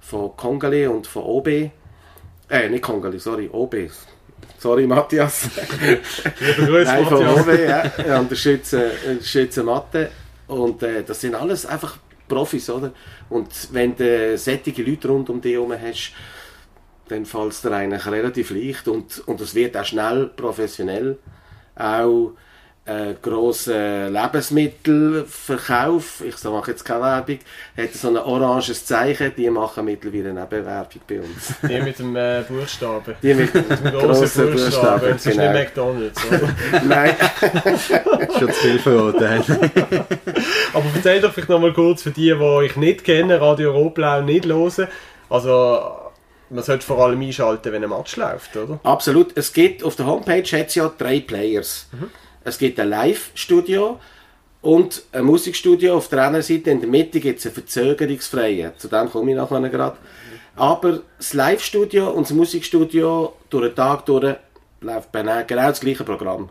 von 0.00 0.36
Kongali 0.36 0.86
und 0.86 1.06
von 1.06 1.22
OB. 1.24 1.48
Äh, 1.48 2.68
nicht 2.68 2.82
Kongali, 2.82 3.18
sorry, 3.18 3.48
OB. 3.52 3.76
Sorry, 4.58 4.86
Matthias. 4.86 5.48
Liebe 5.80 6.66
Grüße, 6.66 6.90
Nein, 6.90 7.06
von 7.06 7.24
Matthias. 7.24 7.46
OB, 7.46 8.06
ja. 8.06 8.20
Und 8.20 8.30
der 8.30 8.36
Schütze, 8.36 8.90
Schütze 9.22 9.62
Mathe. 9.62 10.10
Und 10.46 10.82
äh, 10.82 11.04
das 11.04 11.20
sind 11.20 11.34
alles 11.34 11.66
einfach 11.66 11.98
Profis, 12.28 12.70
oder? 12.70 12.92
Und 13.28 13.48
wenn 13.72 13.94
du 13.94 14.38
solche 14.38 14.82
Leute 14.82 15.08
rund 15.08 15.28
um 15.28 15.40
dich 15.40 15.52
herum 15.52 15.72
hast, 15.72 16.12
dann 17.08 17.26
fällt 17.26 17.52
es 17.52 17.60
dir 17.60 17.72
eigentlich 17.72 18.06
relativ 18.06 18.50
leicht 18.50 18.88
und, 18.88 19.26
und 19.26 19.40
es 19.40 19.54
wird 19.54 19.76
auch 19.76 19.84
schnell 19.84 20.26
professionell. 20.28 21.18
Auch 21.74 22.32
äh, 22.86 23.14
grosser 23.20 24.08
Lebensmittelverkauf, 24.10 26.22
ich 26.26 26.42
mache 26.44 26.70
jetzt 26.72 26.84
keine 26.84 27.02
Werbung, 27.02 27.38
hat 27.76 27.92
so 27.92 28.08
ein 28.08 28.16
oranges 28.16 28.86
Zeichen, 28.86 29.32
die 29.36 29.50
machen 29.50 29.84
mittlerweile 29.84 30.30
eine 30.30 30.50
Werbung 30.50 31.02
bei 31.06 31.20
uns. 31.20 31.54
Die 31.62 31.80
mit 31.80 31.98
dem 31.98 32.16
äh, 32.16 32.42
Buchstaben. 32.48 33.14
Die 33.22 33.34
mit 33.34 33.54
Mit 33.68 33.70
dem 33.70 33.92
grossen 33.92 34.20
grossen 34.20 34.50
Buchstaben. 34.50 35.10
Das 35.10 35.26
ist 35.26 35.36
genau. 35.36 35.52
nicht 35.52 35.62
McDonalds, 35.62 36.26
oder? 36.26 36.48
Nein, 36.84 37.14
Schon 38.38 38.52
zu 38.52 38.60
viel 38.60 38.78
verraten. 38.78 39.44
Aber 40.72 40.84
erzähl 40.94 41.20
doch 41.20 41.32
vielleicht 41.32 41.50
nochmal 41.50 41.72
kurz 41.72 42.02
für 42.02 42.10
die, 42.10 42.34
die 42.34 42.66
ich 42.66 42.76
nicht 42.76 43.04
kenne, 43.04 43.40
Radio 43.40 43.72
Rotblau 43.72 44.22
nicht 44.22 44.46
hören. 44.46 44.88
Also, 45.28 45.80
man 46.48 46.64
sollte 46.64 46.84
vor 46.84 46.98
allem 47.04 47.20
einschalten, 47.20 47.72
wenn 47.72 47.84
ein 47.84 47.90
Match 47.90 48.16
läuft, 48.16 48.56
oder? 48.56 48.80
Absolut. 48.82 49.36
Es 49.36 49.52
gibt 49.52 49.84
auf 49.84 49.94
der 49.96 50.06
Homepage 50.06 50.42
hat's 50.42 50.74
ja 50.74 50.90
drei 50.96 51.20
Players. 51.20 51.86
Es 52.50 52.58
gibt 52.58 52.80
ein 52.80 52.88
Live-Studio 52.88 54.00
und 54.60 55.04
ein 55.12 55.24
Musikstudio. 55.24 55.96
Auf 55.96 56.08
der 56.08 56.24
anderen 56.24 56.42
Seite 56.42 56.70
in 56.70 56.80
der 56.80 56.88
Mitte 56.88 57.20
gibt 57.20 57.38
es 57.38 57.46
einen 57.46 57.54
verzögerungsfreien. 57.54 58.72
Zu 58.76 58.88
dem 58.88 59.08
komme 59.08 59.30
ich 59.30 59.36
nachher 59.36 59.68
gerade. 59.68 59.96
Aber 60.56 61.02
das 61.16 61.32
Live-Studio 61.32 62.10
und 62.10 62.24
das 62.24 62.32
Musikstudio 62.32 63.34
durch 63.50 63.68
den 63.68 63.76
Tag 63.76 64.04
durch 64.06 64.34
läuft 64.80 65.12
genau 65.12 65.44
das 65.46 65.80
gleiche 65.80 66.02
Programm. 66.02 66.48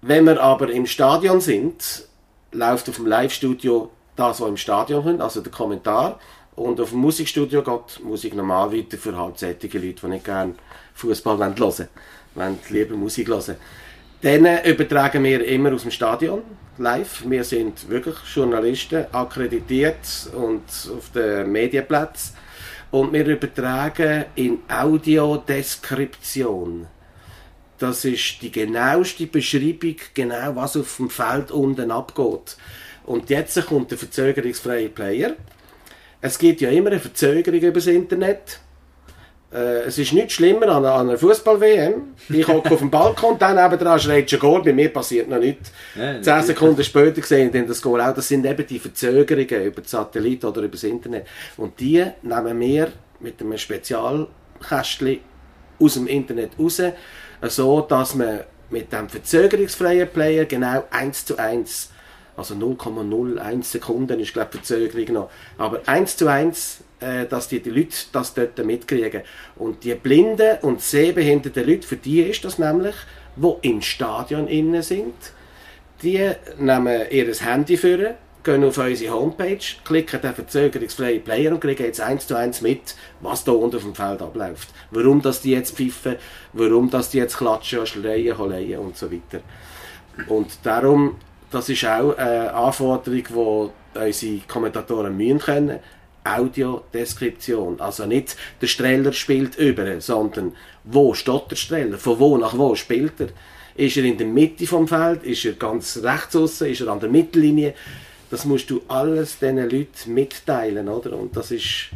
Wenn 0.00 0.24
wir 0.24 0.40
aber 0.42 0.70
im 0.70 0.86
Stadion 0.86 1.42
sind, 1.42 2.06
läuft 2.52 2.88
auf 2.88 2.96
dem 2.96 3.06
Live-Studio 3.06 3.90
das, 4.16 4.40
was 4.40 4.48
im 4.48 4.56
Stadion 4.56 5.04
kommt, 5.04 5.20
also 5.20 5.42
der 5.42 5.52
Kommentar. 5.52 6.18
Und 6.56 6.80
auf 6.80 6.88
dem 6.88 7.00
Musikstudio 7.00 7.62
geht 7.62 8.02
Musik 8.02 8.34
normal 8.34 8.72
weiter 8.72 8.96
für 8.96 9.12
solche 9.12 9.46
Leute, 9.78 10.00
die 10.00 10.06
nicht 10.06 10.24
gerne 10.24 10.54
Fußball 10.94 11.36
hören 11.36 11.58
wollen, 11.58 11.88
wollen 12.34 12.58
lieber 12.70 12.96
Musik 12.96 13.28
hören. 13.28 13.56
Dann 14.22 14.64
übertragen 14.64 15.24
wir 15.24 15.44
immer 15.46 15.72
aus 15.72 15.80
dem 15.82 15.90
Stadion 15.90 16.42
live. 16.76 17.24
Wir 17.26 17.42
sind 17.42 17.88
wirklich 17.88 18.16
Journalisten, 18.34 19.06
akkreditiert 19.12 20.28
und 20.34 20.62
auf 20.94 21.08
den 21.14 21.50
Medienplätzen. 21.50 22.36
Und 22.90 23.14
wir 23.14 23.26
übertragen 23.26 24.26
in 24.34 24.58
Audiodeskription. 24.68 26.86
Das 27.78 28.04
ist 28.04 28.42
die 28.42 28.52
genaueste 28.52 29.26
Beschreibung, 29.26 29.96
genau 30.12 30.56
was 30.56 30.76
auf 30.76 30.98
dem 30.98 31.08
Feld 31.08 31.50
unten 31.50 31.90
abgeht. 31.90 32.58
Und 33.06 33.30
jetzt 33.30 33.66
kommt 33.66 33.90
der 33.90 33.96
verzögerungsfreie 33.96 34.90
Player. 34.90 35.34
Es 36.20 36.38
gibt 36.38 36.60
ja 36.60 36.68
immer 36.68 36.90
eine 36.90 37.00
Verzögerung 37.00 37.60
über 37.60 37.72
das 37.72 37.86
Internet. 37.86 38.60
Äh, 39.52 39.82
es 39.82 39.98
ist 39.98 40.12
nichts 40.12 40.34
schlimmer 40.34 40.68
an, 40.68 40.84
an 40.84 41.08
einer 41.08 41.18
Fußball-WM. 41.18 42.14
Ich 42.28 42.46
hocke 42.46 42.70
auf 42.72 42.78
dem 42.78 42.90
Balkon, 42.90 43.38
dann 43.38 43.56
nebenan 43.56 43.98
schreit 43.98 44.30
schon 44.30 44.38
Goal, 44.38 44.62
bei 44.62 44.72
mir 44.72 44.92
passiert 44.92 45.28
noch 45.28 45.38
nichts. 45.38 45.72
Ja, 45.96 46.22
Zehn 46.22 46.42
Sekunden 46.42 46.84
später 46.84 47.20
sehe 47.22 47.46
ich 47.46 47.52
dann 47.52 47.66
das 47.66 47.82
Goal 47.82 48.00
auch. 48.00 48.14
Das 48.14 48.28
sind 48.28 48.46
eben 48.46 48.66
die 48.66 48.78
Verzögerungen 48.78 49.64
über 49.64 49.82
den 49.82 49.88
Satellit 49.88 50.44
oder 50.44 50.62
über 50.62 50.72
das 50.72 50.84
Internet. 50.84 51.26
Und 51.56 51.80
die 51.80 52.04
nehmen 52.22 52.60
wir 52.60 52.92
mit 53.18 53.40
einem 53.40 53.58
Spezialkästchen 53.58 55.18
aus 55.80 55.94
dem 55.94 56.06
Internet 56.06 56.52
raus, 56.58 56.80
so 57.42 57.80
dass 57.80 58.14
man 58.14 58.40
mit 58.70 58.92
dem 58.92 59.08
verzögerungsfreien 59.08 60.08
Player 60.08 60.44
genau 60.44 60.84
1 60.90 61.26
zu 61.26 61.36
1, 61.36 61.90
also 62.36 62.54
0,01 62.54 63.64
Sekunden 63.64 64.20
ist 64.20 64.32
glaube 64.32 64.50
ich 64.52 64.60
Verzögerung 64.60 65.14
noch, 65.14 65.30
aber 65.58 65.80
1 65.86 66.16
zu 66.16 66.28
1, 66.28 66.78
äh, 67.00 67.26
dass 67.26 67.48
die, 67.48 67.60
die 67.60 67.70
Leute 67.70 67.96
das 68.12 68.34
dort 68.34 68.64
mitkriegen. 68.64 69.22
Und 69.56 69.84
die 69.84 69.94
blinden 69.94 70.58
und 70.62 70.80
sehbehinderten 70.80 71.66
Leute, 71.66 71.86
für 71.86 71.96
die 71.96 72.22
ist 72.22 72.44
das 72.44 72.58
nämlich, 72.58 72.94
wo 73.36 73.58
im 73.62 73.80
Stadion 73.82 74.48
innen 74.48 74.82
sind, 74.82 75.14
die 76.02 76.30
nehmen 76.58 77.02
ihr 77.10 77.34
Handy 77.34 77.76
für, 77.76 78.16
gehen 78.42 78.64
auf 78.64 78.78
unsere 78.78 79.14
Homepage, 79.14 79.58
klicken 79.84 80.20
den 80.20 80.34
verzögerungsfreien 80.34 81.22
Player 81.22 81.52
und 81.52 81.60
kriegen 81.60 81.84
jetzt 81.84 82.00
eins 82.00 82.26
zu 82.26 82.34
eins 82.34 82.60
mit, 82.62 82.94
was 83.20 83.44
da 83.44 83.52
unten 83.52 83.76
auf 83.76 83.82
dem 83.82 83.94
Feld 83.94 84.22
abläuft. 84.22 84.68
Warum 84.90 85.20
dass 85.20 85.42
die 85.42 85.50
jetzt 85.50 85.76
pfiffen, 85.76 86.16
warum 86.52 86.90
dass 86.90 87.10
die 87.10 87.18
jetzt 87.18 87.36
klatschen, 87.36 87.86
schreien, 87.86 88.38
holeien 88.38 88.80
und 88.80 88.96
so 88.96 89.10
weiter. 89.12 89.42
Und 90.28 90.58
darum, 90.62 91.16
das 91.50 91.68
ist 91.68 91.84
auch 91.84 92.16
eine 92.16 92.52
Anforderung, 92.54 93.70
die 93.94 93.98
unsere 93.98 94.38
Kommentatoren 94.46 95.16
müssen 95.16 95.38
können. 95.38 95.78
Audiodeskription. 96.24 97.80
Also 97.80 98.06
nicht 98.06 98.36
der 98.60 98.66
Streller 98.66 99.12
spielt 99.12 99.56
über, 99.56 100.00
sondern 100.00 100.54
wo 100.84 101.14
steht 101.14 101.50
der 101.50 101.56
Streller? 101.56 101.98
Von 101.98 102.18
wo 102.18 102.36
nach 102.36 102.56
wo 102.56 102.74
spielt 102.74 103.20
er? 103.20 103.28
Ist 103.76 103.96
er 103.96 104.04
in 104.04 104.18
der 104.18 104.26
Mitte 104.26 104.66
vom 104.66 104.88
Feld? 104.88 105.22
Ist 105.24 105.44
er 105.44 105.52
ganz 105.52 105.98
rechts 106.02 106.36
außen? 106.36 106.68
Ist 106.68 106.80
er 106.80 106.88
an 106.88 107.00
der 107.00 107.08
Mittellinie? 107.08 107.74
Das 108.30 108.44
musst 108.44 108.70
du 108.70 108.82
alles 108.88 109.38
diesen 109.38 109.56
Leuten 109.56 110.14
mitteilen, 110.14 110.88
oder? 110.88 111.16
Und 111.16 111.36
das 111.36 111.50
ist 111.50 111.90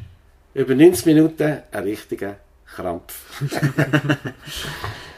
über 0.54 0.74
90 0.74 1.06
Minuten 1.06 1.58
ein 1.70 1.82
richtiger 1.82 2.36
Krampf. 2.66 3.14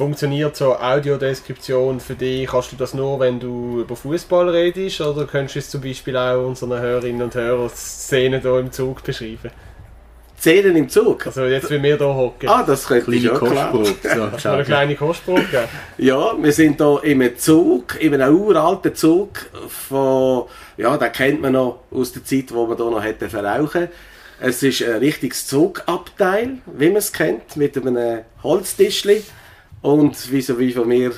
funktioniert 0.00 0.56
so 0.56 0.74
Audiodeskription 0.76 2.00
für 2.00 2.14
dich? 2.14 2.48
Kannst 2.48 2.72
du 2.72 2.76
das 2.76 2.94
nur, 2.94 3.20
wenn 3.20 3.38
du 3.38 3.80
über 3.80 3.94
Fußball 3.94 4.48
redest? 4.48 5.02
Oder 5.02 5.26
könntest 5.26 5.56
du 5.56 5.58
es 5.58 5.68
zum 5.68 5.82
Beispiel 5.82 6.16
auch 6.16 6.46
unseren 6.46 6.80
Hörerinnen 6.80 7.20
und 7.20 7.34
Hörern 7.34 7.68
Szenen 7.68 8.40
hier 8.40 8.58
im 8.60 8.72
Zug 8.72 9.02
beschreiben? 9.02 9.50
Szenen 10.38 10.74
im 10.76 10.88
Zug? 10.88 11.26
Also 11.26 11.44
jetzt, 11.44 11.70
wie 11.70 11.82
wir 11.82 11.98
hier 11.98 12.14
hocken. 12.14 12.48
Ah, 12.48 12.62
das 12.62 12.86
könnte 12.86 13.14
ich 13.14 13.24
klar. 13.24 13.38
Kostprobe. 13.72 14.38
So, 14.38 14.48
eine 14.48 14.64
kleine 14.64 14.96
Kostprobe 14.96 15.42
geben? 15.42 15.68
Ja, 15.98 16.32
wir 16.34 16.52
sind 16.52 16.80
hier 16.80 17.00
einem 17.04 17.36
Zug, 17.36 18.00
in 18.00 18.14
einem 18.14 18.34
uralten 18.34 18.94
Zug 18.94 19.50
von, 19.68 20.44
ja, 20.78 20.96
den 20.96 21.12
kennt 21.12 21.42
man 21.42 21.52
noch 21.52 21.80
aus 21.90 22.14
der 22.14 22.24
Zeit, 22.24 22.54
wo 22.54 22.66
man 22.66 22.78
hier 22.78 22.86
noch 22.90 23.04
hätte 23.04 23.28
verrauchen. 23.28 23.88
Es 24.40 24.62
ist 24.62 24.82
ein 24.82 24.94
richtiges 24.94 25.46
Zugabteil, 25.46 26.56
wie 26.64 26.88
man 26.88 26.96
es 26.96 27.12
kennt, 27.12 27.54
mit 27.58 27.76
einem 27.76 28.20
Holztischli. 28.42 29.24
Und 29.82 30.30
wie 30.30 30.42
so 30.42 30.58
wie 30.58 30.72
von 30.72 30.88
mir 30.88 31.12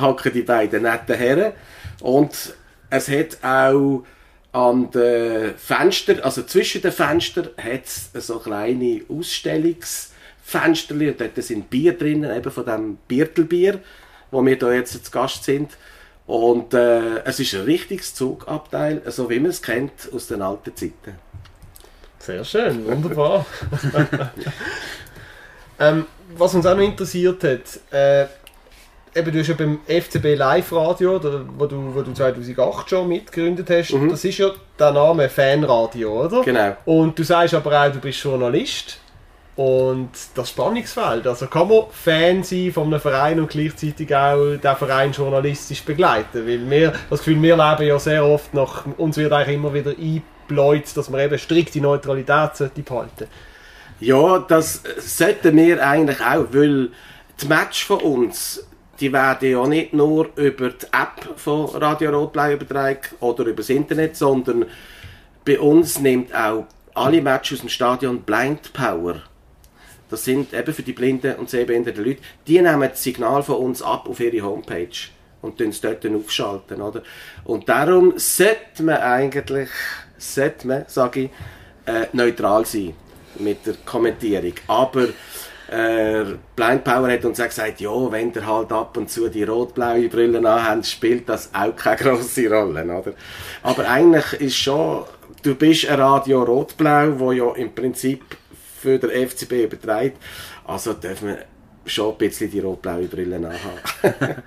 hocken 0.00 0.32
die 0.32 0.42
beiden 0.42 0.82
netten 0.82 1.16
Herren. 1.16 1.52
Und 2.00 2.54
es 2.90 3.08
hat 3.08 3.38
auch 3.42 4.04
an 4.52 4.90
den 4.90 5.54
Fenstern, 5.56 6.20
also 6.20 6.42
zwischen 6.42 6.82
den 6.82 6.92
Fenstern, 6.92 7.48
hat 7.56 7.86
es 7.86 8.12
so 8.26 8.38
kleine 8.38 9.02
Ausstellungsfenster. 9.08 10.94
Dort 10.94 11.42
sind 11.42 11.70
Bier 11.70 11.96
drinnen, 11.96 12.36
eben 12.36 12.50
von 12.50 12.66
dem 12.66 12.98
Biertelbier, 13.08 13.80
wo 14.30 14.44
wir 14.44 14.56
hier 14.56 14.74
jetzt 14.74 15.04
zu 15.04 15.10
Gast 15.10 15.44
sind. 15.44 15.70
Und 16.26 16.74
äh, 16.74 17.22
es 17.24 17.40
ist 17.40 17.54
ein 17.54 17.62
richtiges 17.62 18.14
Zugabteil, 18.14 19.02
so 19.06 19.28
wie 19.28 19.40
man 19.40 19.50
es 19.50 19.62
kennt 19.62 19.92
aus 20.12 20.28
den 20.28 20.42
alten 20.42 20.74
Zeiten. 20.76 21.16
Sehr 22.18 22.44
schön, 22.44 22.86
wunderbar. 22.86 23.44
ähm, 25.80 26.06
was 26.36 26.54
uns 26.54 26.66
auch 26.66 26.74
noch 26.74 26.82
interessiert 26.82 27.42
hat, 27.44 27.92
äh, 27.92 28.26
eben 29.14 29.32
du 29.32 29.38
hast 29.38 29.48
ja 29.48 29.54
beim 29.54 29.80
FCB 29.86 30.36
Live 30.36 30.72
Radio, 30.72 31.16
oder, 31.16 31.44
wo, 31.56 31.66
du, 31.66 31.94
wo 31.94 32.02
du 32.02 32.12
2008 32.12 32.90
schon 32.90 33.08
mitgegründet 33.08 33.68
hast, 33.70 33.94
das 34.10 34.24
ist 34.24 34.38
ja 34.38 34.50
der 34.78 34.92
Name 34.92 35.28
Fanradio, 35.28 36.24
oder? 36.24 36.42
Genau. 36.42 36.76
Und 36.84 37.18
du 37.18 37.22
sagst 37.22 37.54
aber 37.54 37.80
auch, 37.80 37.92
du 37.92 37.98
bist 37.98 38.22
Journalist. 38.22 38.98
Und 39.54 40.08
das 40.34 40.48
Spannungsfeld, 40.48 41.26
also 41.26 41.46
kann 41.46 41.68
man 41.68 41.82
Fan 41.90 42.42
sein 42.42 42.72
von 42.72 42.86
einem 42.86 42.98
Verein 42.98 43.38
und 43.38 43.50
gleichzeitig 43.50 44.14
auch 44.16 44.56
den 44.56 44.76
Verein 44.76 45.12
journalistisch 45.12 45.84
begleiten? 45.84 46.46
Weil 46.46 46.70
wir, 46.70 46.94
das 47.10 47.18
Gefühl, 47.18 47.42
wir 47.42 47.56
leben 47.56 47.86
ja 47.86 47.98
sehr 47.98 48.24
oft 48.24 48.54
nach, 48.54 48.86
uns 48.96 49.18
wird 49.18 49.30
eigentlich 49.30 49.56
immer 49.56 49.74
wieder 49.74 49.90
eingebläut, 49.90 50.96
dass 50.96 51.10
man 51.10 51.20
eben 51.20 51.38
strikte 51.38 51.82
Neutralität 51.82 52.56
sollte 52.56 52.80
behalten 52.80 53.28
Ja, 54.02 54.40
das 54.40 54.82
sollten 54.98 55.56
wir 55.56 55.86
eigentlich 55.86 56.20
auch, 56.20 56.46
weil 56.50 56.90
die 57.40 57.46
Match 57.46 57.84
von 57.84 58.00
uns, 58.00 58.66
die 58.98 59.12
werden 59.12 59.48
ja 59.48 59.64
nicht 59.64 59.92
nur 59.92 60.28
über 60.34 60.70
die 60.70 60.86
App 60.86 61.38
von 61.38 61.66
Radio 61.66 62.10
Rotblau 62.10 62.50
übertragen 62.50 63.14
oder 63.20 63.44
über 63.44 63.58
das 63.58 63.70
Internet, 63.70 64.16
sondern 64.16 64.66
bei 65.44 65.60
uns 65.60 66.00
nimmt 66.00 66.34
auch 66.34 66.66
alle 66.94 67.22
Matches 67.22 67.58
aus 67.58 67.60
dem 67.60 67.68
Stadion 67.68 68.22
Blind 68.22 68.72
Power. 68.72 69.22
Das 70.10 70.24
sind 70.24 70.52
eben 70.52 70.74
für 70.74 70.82
die 70.82 70.94
blinden 70.94 71.36
und 71.36 71.48
sehbehinderten 71.48 72.04
Leute, 72.04 72.22
die 72.48 72.60
nehmen 72.60 72.90
das 72.90 73.04
Signal 73.04 73.44
von 73.44 73.58
uns 73.58 73.82
ab 73.82 74.08
auf 74.08 74.18
ihre 74.18 74.44
Homepage 74.44 74.88
und 75.42 75.58
tun 75.58 75.68
es 75.68 75.80
dort 75.80 76.02
dann 76.04 76.16
aufschalten, 76.16 76.82
oder? 76.82 77.04
Und 77.44 77.68
darum 77.68 78.14
sollte 78.16 78.82
man 78.82 78.96
eigentlich, 78.96 79.68
sollte 80.18 80.66
man, 80.66 80.84
sage 80.88 81.20
ich, 81.20 81.30
äh, 81.86 82.08
neutral 82.12 82.66
sein 82.66 82.94
mit 83.40 83.66
der 83.66 83.74
Kommentierung. 83.84 84.54
Aber 84.66 85.08
äh, 85.72 86.24
Blind 86.54 86.84
Power 86.84 87.10
hat 87.10 87.24
uns 87.24 87.40
auch 87.40 87.46
gesagt, 87.46 87.80
ja, 87.80 88.12
wenn 88.12 88.32
ihr 88.32 88.46
halt 88.46 88.72
ab 88.72 88.96
und 88.96 89.10
zu 89.10 89.28
die 89.28 89.44
rot-blaue 89.44 90.08
Brille 90.08 90.38
anhabt, 90.38 90.86
spielt 90.86 91.28
das 91.28 91.50
auch 91.54 91.74
keine 91.74 91.96
grosse 91.96 92.48
Rolle, 92.48 92.84
oder? 92.84 93.14
Aber 93.62 93.88
eigentlich 93.88 94.32
ist 94.40 94.56
schon, 94.56 95.04
du 95.42 95.54
bist 95.54 95.88
ein 95.88 95.98
Radio 95.98 96.42
rot-blau, 96.42 97.18
wo 97.18 97.32
ja 97.32 97.54
im 97.54 97.74
Prinzip 97.74 98.22
für 98.80 98.98
den 98.98 99.28
FCB 99.28 99.64
überträgt, 99.64 100.18
also 100.66 100.92
dürfen 100.92 101.28
wir 101.28 101.38
schon 101.86 102.12
ein 102.12 102.18
bisschen 102.18 102.50
die 102.50 102.60
rot-blaue 102.60 103.06
Brille 103.06 103.36
anhaben. 103.36 103.56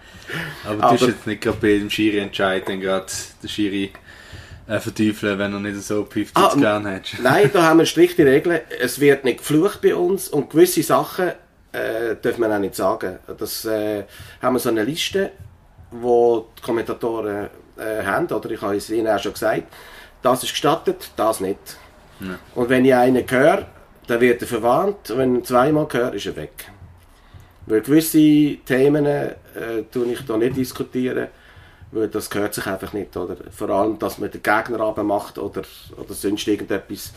Aber 0.64 0.76
du 0.76 0.84
hast 0.84 1.02
jetzt 1.02 1.28
nicht 1.28 1.42
gerade 1.42 1.58
bei 1.60 1.70
jedem 1.70 1.90
Schiri 1.90 2.20
entscheiden, 2.20 2.80
gerade 2.80 3.08
den 3.42 3.50
Schiri 3.50 3.92
äh, 4.68 4.80
verteufeln, 4.80 5.38
wenn 5.40 5.54
er 5.54 5.60
nicht 5.60 5.82
so 5.82 6.06
pfifft, 6.06 6.36
Ah, 6.36 6.52
ah, 6.52 6.56
gern 6.56 6.86
hättest. 6.86 7.20
Nein, 7.24 7.50
da 7.54 7.64
haben 7.64 7.80
wir 7.80 7.86
strikte 7.86 8.26
Regeln. 8.26 8.60
Es 8.80 9.00
wird 9.00 9.24
nicht 9.24 9.40
geflucht 9.40 9.82
bei 9.82 9.96
uns 9.96 10.28
und 10.28 10.50
gewisse 10.50 10.84
Sachen 10.84 11.32
äh, 11.72 12.16
darf 12.22 12.38
man 12.38 12.52
auch 12.52 12.60
nicht 12.60 12.76
sagen. 12.76 13.20
Das 13.38 13.66
äh, 13.66 14.04
haben 14.42 14.56
wir 14.56 14.60
so 14.60 14.70
eine 14.70 14.84
Liste, 14.84 15.32
wo 15.92 16.48
die 16.58 16.62
Kommentatoren 16.62 17.50
äh, 17.78 18.04
haben, 18.04 18.28
oder 18.28 18.50
ich 18.52 18.62
habe 18.62 18.76
es 18.76 18.90
ihnen 18.90 19.08
auch 19.08 19.20
schon 19.20 19.34
gesagt, 19.34 19.64
das 20.22 20.44
ist 20.44 20.52
gestattet, 20.52 21.12
das 21.16 21.40
nicht. 21.40 21.78
Und 22.56 22.70
wenn 22.70 22.86
ich 22.86 22.96
einen 22.96 23.30
höre, 23.30 23.66
dann 24.08 24.22
wird 24.22 24.42
er 24.42 24.48
verwarnt, 24.48 25.12
und 25.12 25.18
wenn 25.18 25.36
ich 25.40 25.44
zweimal 25.44 25.88
höre, 25.92 26.14
ist 26.14 26.26
er 26.26 26.36
weg. 26.38 26.72
Weil 27.66 27.82
gewisse 27.82 28.58
Themen 28.66 29.06
äh, 29.06 29.36
tue 29.92 30.06
ich 30.14 30.26
da 30.26 30.38
nicht 30.38 30.56
diskutieren, 30.56 31.28
weil 31.96 32.10
das 32.10 32.30
gehört 32.30 32.54
sich 32.54 32.68
einfach 32.68 32.94
nicht. 32.94 33.16
Oder? 33.16 33.38
Vor 33.52 33.70
allem, 33.70 33.98
dass 33.98 34.18
man 34.18 34.30
den 34.30 34.44
Gegner 34.44 35.04
macht 35.04 35.38
oder, 35.38 35.64
oder 35.98 36.14
sonst 36.14 36.48
irgendetwas, 36.48 37.14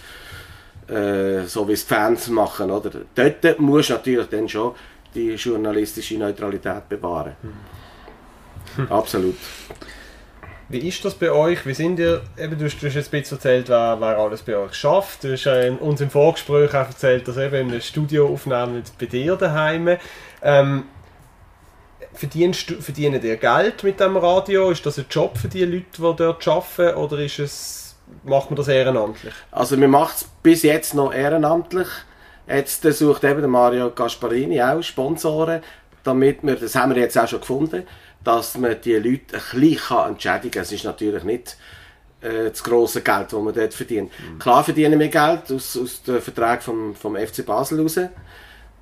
äh, 0.89 1.43
so 1.47 1.69
wie 1.69 1.73
es 1.73 1.87
die 1.87 1.95
Fans 1.95 2.29
machen. 2.29 2.71
Oder? 2.71 2.91
Dort 3.15 3.59
muss 3.59 3.91
natürlich 3.91 4.29
dann 4.29 4.49
schon 4.49 4.75
die 5.15 5.35
journalistische 5.35 6.17
Neutralität 6.17 6.89
bewahren. 6.89 7.37
Absolut. 8.89 9.37
Wie 10.71 10.87
ist 10.87 11.03
das 11.03 11.15
bei 11.15 11.31
euch? 11.31 11.65
Wie 11.65 11.73
sind 11.73 11.99
ihr, 11.99 12.21
eben, 12.37 12.59
du 12.59 12.67
hast, 12.67 12.79
du 12.79 12.87
hast 12.87 12.95
jetzt 12.95 13.13
ein 13.13 13.21
bisschen 13.21 13.39
erzählt, 13.39 13.71
wer, 13.71 13.97
wer 14.01 14.19
alles 14.19 14.43
bei 14.43 14.55
euch 14.55 14.75
schafft. 14.75 15.25
Du 15.25 15.33
hast 15.33 15.47
äh, 15.47 15.71
uns 15.81 16.03
im 16.03 16.11
Vorgespräch 16.11 16.71
auch 16.71 16.89
erzählt, 16.89 17.27
dass 17.27 17.39
eben 17.39 17.55
in 17.55 17.69
einem 17.71 17.81
Studio 17.81 18.29
aufnehmen 18.29 18.83
bei 18.99 19.07
dir 19.07 19.37
daheim. 19.37 19.97
Ähm, 20.43 20.85
verdienst 22.19 22.71
verdienen 22.81 23.23
ihr 23.23 23.37
Geld 23.37 23.85
mit 23.85 24.01
dem 24.01 24.17
Radio? 24.17 24.71
Ist 24.71 24.85
das 24.85 24.99
ein 24.99 25.07
Job 25.09 25.39
für 25.39 25.49
die 25.49 25.65
Leute, 25.65 25.85
die 25.97 26.17
dort 26.17 26.49
arbeiten? 26.49 26.97
Oder 26.97 27.19
ist 27.21 27.39
es, 27.39 27.97
macht 28.25 28.51
man 28.51 28.57
das 28.57 28.69
ehrenamtlich? 28.69 29.33
Also 29.51 29.81
wir 29.81 29.89
machen 29.89 30.13
es 30.17 30.25
bis 30.43 30.63
jetzt 30.63 30.95
noch 30.95 31.13
ehrenamtlich. 31.13 31.89
Jetzt 32.49 32.85
äh, 32.85 32.93
sucht 32.93 33.25
eben 33.25 33.49
Mario 33.51 33.91
Gasparini 33.91 34.63
auch 34.63 34.83
Sponsoren, 34.83 35.63
damit 36.03 36.43
wir, 36.43 36.57
das 36.57 36.75
haben 36.75 36.95
wir 36.95 37.01
jetzt 37.01 37.17
auch 37.19 37.29
schon 37.29 37.41
gefunden, 37.41 37.85
dass 38.25 38.57
man 38.57 38.81
die 38.81 38.95
Leute 38.95 39.37
ein 39.37 39.61
bisschen 39.61 40.07
entschädigen 40.09 40.51
kann. 40.51 40.63
Es 40.63 40.73
ist 40.73 40.85
natürlich 40.85 41.23
nicht 41.25 41.57
äh, 42.21 42.51
das 42.51 42.65
grosse 42.65 43.03
Geld, 43.03 43.33
das 43.33 43.41
man 43.41 43.55
dort 43.55 43.75
verdient. 43.75 44.11
Klar 44.39 44.65
verdienen 44.65 44.99
wir 44.99 45.09
Geld 45.09 45.53
aus, 45.53 45.77
aus 45.77 46.03
dem 46.03 46.21
Vertrag 46.21 46.63
vom, 46.63 46.95
vom 46.95 47.17
FC 47.17 47.47
Basel 47.47 47.81
raus. 47.81 47.99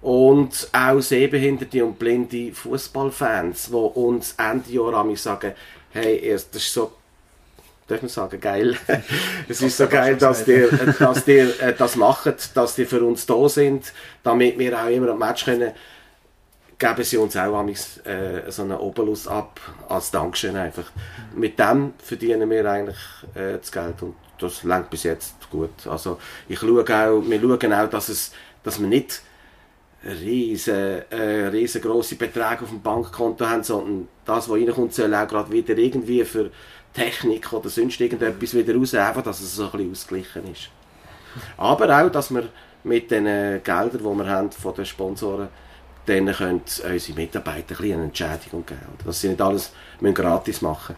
Und 0.07 0.69
auch 0.73 1.01
sehbehinderte 1.01 1.85
und 1.85 1.99
blinde 1.99 2.53
Fußballfans, 2.53 3.71
die 3.71 3.75
uns 3.75 4.37
Ende 4.39 4.71
Jahr 4.71 5.01
einmal 5.01 5.17
sagen, 5.17 5.53
hey, 5.91 6.31
das 6.31 6.47
ist 6.53 6.73
so 6.73 6.93
darf 7.89 8.03
man 8.03 8.09
sagen, 8.09 8.41
geil. 8.41 8.77
es 9.49 9.63
ist 9.63 9.77
so 9.77 9.89
geil, 9.89 10.17
dass 10.17 10.47
ihr, 10.47 10.69
dass 10.99 11.27
ihr 11.27 11.61
äh, 11.61 11.75
das 11.77 11.97
macht, 11.97 12.57
dass 12.57 12.77
die 12.77 12.85
für 12.85 13.03
uns 13.03 13.27
da 13.27 13.49
sind, 13.49 13.93
damit 14.23 14.57
wir 14.57 14.81
auch 14.81 14.89
immer 14.89 15.09
am 15.09 15.19
Match 15.19 15.45
können, 15.45 15.73
geben 16.79 17.03
sie 17.03 17.17
uns 17.17 17.37
auch 17.37 17.59
einmal, 17.59 17.75
äh, 18.05 18.49
so 18.49 18.63
einen 18.63 18.79
Obolus 18.79 19.27
ab, 19.27 19.59
als 19.89 20.13
Dankeschön 20.13 20.55
einfach. 20.55 20.85
Mit 21.35 21.59
dem 21.59 21.95
verdienen 21.99 22.49
wir 22.49 22.65
eigentlich 22.71 22.99
äh, 23.35 23.59
das 23.59 23.73
Geld 23.73 24.01
und 24.03 24.15
das 24.39 24.63
langt 24.63 24.89
bis 24.89 25.03
jetzt 25.03 25.35
gut. 25.51 25.85
Also 25.89 26.21
ich 26.49 26.61
schaue 26.61 26.83
auch, 26.83 27.23
wir 27.29 27.41
schauen 27.41 27.73
auch, 27.73 27.91
dass, 27.91 28.09
es, 28.09 28.31
dass 28.63 28.81
wir 28.81 28.87
nicht 28.87 29.23
riesen, 30.07 31.03
äh, 31.11 31.47
riesengroße 31.49 32.17
Beträge 32.17 32.63
auf 32.63 32.71
dem 32.71 32.83
Bankkonto 32.83 33.47
haben, 33.47 33.63
sondern 33.63 34.09
das, 34.25 34.49
was 34.49 34.57
reinkommt, 34.57 34.95
soll 34.95 35.15
auch 35.15 35.27
gerade 35.27 35.51
wieder 35.51 35.77
irgendwie 35.77 36.25
für 36.25 36.51
Technik 36.93 37.53
oder 37.53 37.69
sonst 37.69 38.01
irgendetwas 38.01 38.55
wieder 38.55 38.75
raus, 38.75 38.95
einfach, 38.95 39.23
dass 39.23 39.41
es 39.41 39.55
so 39.55 39.65
ein 39.65 39.71
bisschen 39.73 39.93
ausgeglichen 39.93 40.53
ist. 40.53 40.71
Aber 41.57 42.01
auch, 42.01 42.11
dass 42.11 42.31
wir 42.31 42.49
mit 42.85 43.11
den 43.11 43.27
äh, 43.27 43.61
Geldern, 43.63 43.99
die 43.99 44.19
wir 44.19 44.27
haben 44.27 44.51
von 44.53 44.75
den 44.75 44.87
Sponsoren, 44.87 45.49
dann 46.07 46.33
können 46.33 46.63
unsere 46.63 47.19
Mitarbeiter 47.19 47.75
ein 47.75 47.77
bisschen 47.77 47.95
eine 47.95 48.05
Entschädigung 48.05 48.65
geben. 48.65 48.81
Dass 49.05 49.21
sie 49.21 49.29
nicht 49.29 49.41
alles 49.41 49.73
müssen 50.01 50.15
gratis 50.15 50.63
machen 50.63 50.97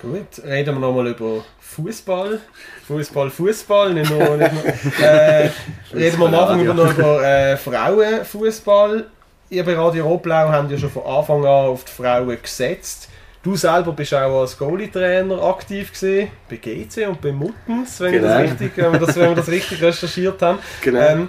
Gut, 0.00 0.44
reden 0.44 0.76
wir 0.76 0.80
nochmal 0.80 1.08
über 1.08 1.44
Fußball. 1.60 2.40
Fußball, 2.86 3.30
Fußball, 3.30 3.94
nicht 3.94 4.10
nur. 4.10 4.36
Nicht 4.36 4.52
nur 4.52 4.64
äh, 5.04 5.50
reden 5.92 6.18
wir 6.20 6.26
am 6.26 6.34
Anfang 6.34 6.60
über, 6.60 6.74
noch 6.74 6.96
über 6.96 7.24
äh, 7.24 7.56
Frauenfußball. 7.56 9.06
Ihr 9.50 9.64
bei 9.64 9.74
Radio 9.74 10.06
Rotblau 10.06 10.50
habt 10.50 10.70
ja 10.70 10.78
schon 10.78 10.90
von 10.90 11.04
Anfang 11.04 11.40
an 11.40 11.66
auf 11.68 11.84
die 11.84 11.90
Frauen 11.92 12.36
gesetzt. 12.40 13.08
Du 13.42 13.56
selber 13.56 13.92
bist 13.92 14.12
auch 14.14 14.40
als 14.40 14.58
Goalie-Trainer 14.58 15.42
aktiv 15.42 15.92
gewesen, 15.92 16.30
bei 16.50 16.56
GC 16.56 17.08
und 17.08 17.20
bei 17.20 17.32
Muttens, 17.32 17.98
wenn, 18.00 18.12
wir, 18.12 18.20
das 18.20 18.36
Genau. 18.36 18.50
richtig, 18.50 18.72
wenn, 18.76 18.92
wir, 18.92 18.98
das, 18.98 19.16
wenn 19.16 19.28
wir 19.30 19.36
das 19.36 19.48
richtig 19.48 19.80
recherchiert 19.80 20.42
haben. 20.42 20.58
Genau. 20.82 21.00
Ähm, 21.00 21.28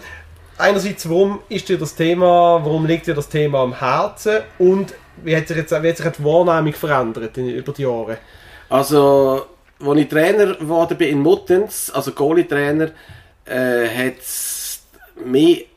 einerseits, 0.58 1.08
warum 1.10 1.40
ist 1.50 1.70
dir 1.70 1.78
das 1.78 1.96
Thema, 1.96 2.60
warum 2.64 2.86
liegt 2.86 3.08
dir 3.08 3.14
das 3.14 3.30
Thema 3.30 3.60
am 3.60 3.80
Herzen 3.80 4.40
und 4.58 4.94
wie 5.24 5.36
hat 5.36 5.48
sich 5.48 5.58
jetzt 5.58 5.72
wie 5.72 5.90
hat 5.90 5.98
sich 5.98 6.08
die 6.08 6.24
Wahrnehmung 6.24 6.74
verändert 6.74 7.38
in, 7.38 7.50
über 7.50 7.72
die 7.72 7.84
Jahre? 7.84 8.18
Also, 8.70 9.46
als 9.80 9.98
ich 9.98 10.08
Trainer 10.08 10.56
geworden 10.56 11.00
in 11.00 11.20
Muttens, 11.20 11.90
also 11.90 12.12
Goalie-Trainer, 12.12 12.92
äh, 13.46 13.88
hat 13.88 14.20
es 14.20 14.84
mich 15.26 15.68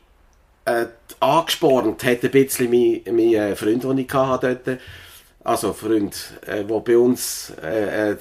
äh, 0.65 0.85
angespornt, 1.19 2.03
hat 2.03 2.23
ein 2.23 2.31
bisschen 2.31 2.69
mein, 2.69 3.01
mein 3.15 3.33
äh, 3.33 3.55
Freund, 3.55 3.83
den 3.83 3.97
ich 3.97 4.13
hatte 4.13 4.59
dort, 4.63 4.79
also 5.43 5.73
Freund, 5.73 6.33
äh, 6.45 6.63
der 6.63 6.79
bei 6.79 6.97
uns 6.97 7.51
äh, 7.61 8.11
äh, 8.11 8.15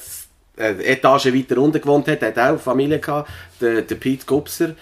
Etage 0.56 1.26
weiter 1.26 1.58
unten 1.58 1.80
gewohnt 1.80 2.08
hat, 2.08 2.22
hat 2.22 2.38
auch 2.38 2.58
Familie 2.58 2.98
gehabt, 2.98 3.30
der, 3.60 3.82
der 3.82 3.94
Pete 3.96 4.26
Gubser. 4.26 4.74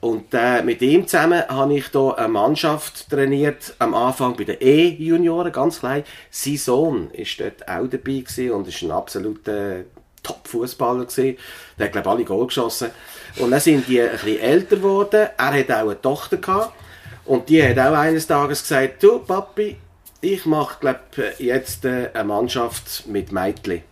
Und 0.00 0.32
äh, 0.32 0.62
mit 0.62 0.82
ihm 0.82 1.06
zusammen 1.06 1.42
habe 1.48 1.74
ich 1.74 1.88
hier 1.88 2.18
eine 2.18 2.28
Mannschaft 2.28 3.10
trainiert, 3.10 3.74
am 3.78 3.94
Anfang 3.94 4.36
bei 4.36 4.44
den 4.44 4.56
E-Junioren, 4.60 5.50
ganz 5.52 5.80
klein. 5.80 6.04
Sein 6.30 6.56
Sohn 6.58 7.10
war 7.10 7.24
dort 7.38 7.68
auch 7.68 7.88
dabei 7.88 8.52
und 8.52 8.68
ist 8.68 8.82
ein 8.82 8.90
absoluter 8.90 9.84
Top-Fußballer. 10.22 11.06
Der 11.16 11.36
hat, 11.80 11.92
glaube 11.92 12.10
alle 12.10 12.24
Goal 12.24 12.46
geschossen. 12.46 12.90
Und 13.38 13.50
dann 13.50 13.60
sind 13.60 13.88
die 13.88 14.00
ein 14.00 14.10
bisschen 14.10 14.40
älter 14.40 14.76
geworden. 14.76 15.28
Er 15.36 15.52
hat 15.52 15.70
auch 15.70 15.88
eine 15.88 16.00
Tochter 16.00 16.36
gehabt. 16.36 16.72
Und 17.24 17.48
die 17.48 17.62
hat 17.62 17.78
auch 17.78 17.96
eines 17.96 18.26
Tages 18.26 18.62
gesagt, 18.62 19.02
du 19.02 19.18
Papi, 19.18 19.76
ich 20.20 20.46
mache, 20.46 20.78
glaube 20.80 21.00
jetzt 21.38 21.84
äh, 21.84 22.10
eine 22.12 22.24
Mannschaft 22.24 23.06
mit 23.08 23.32
Mädchen. 23.32 23.82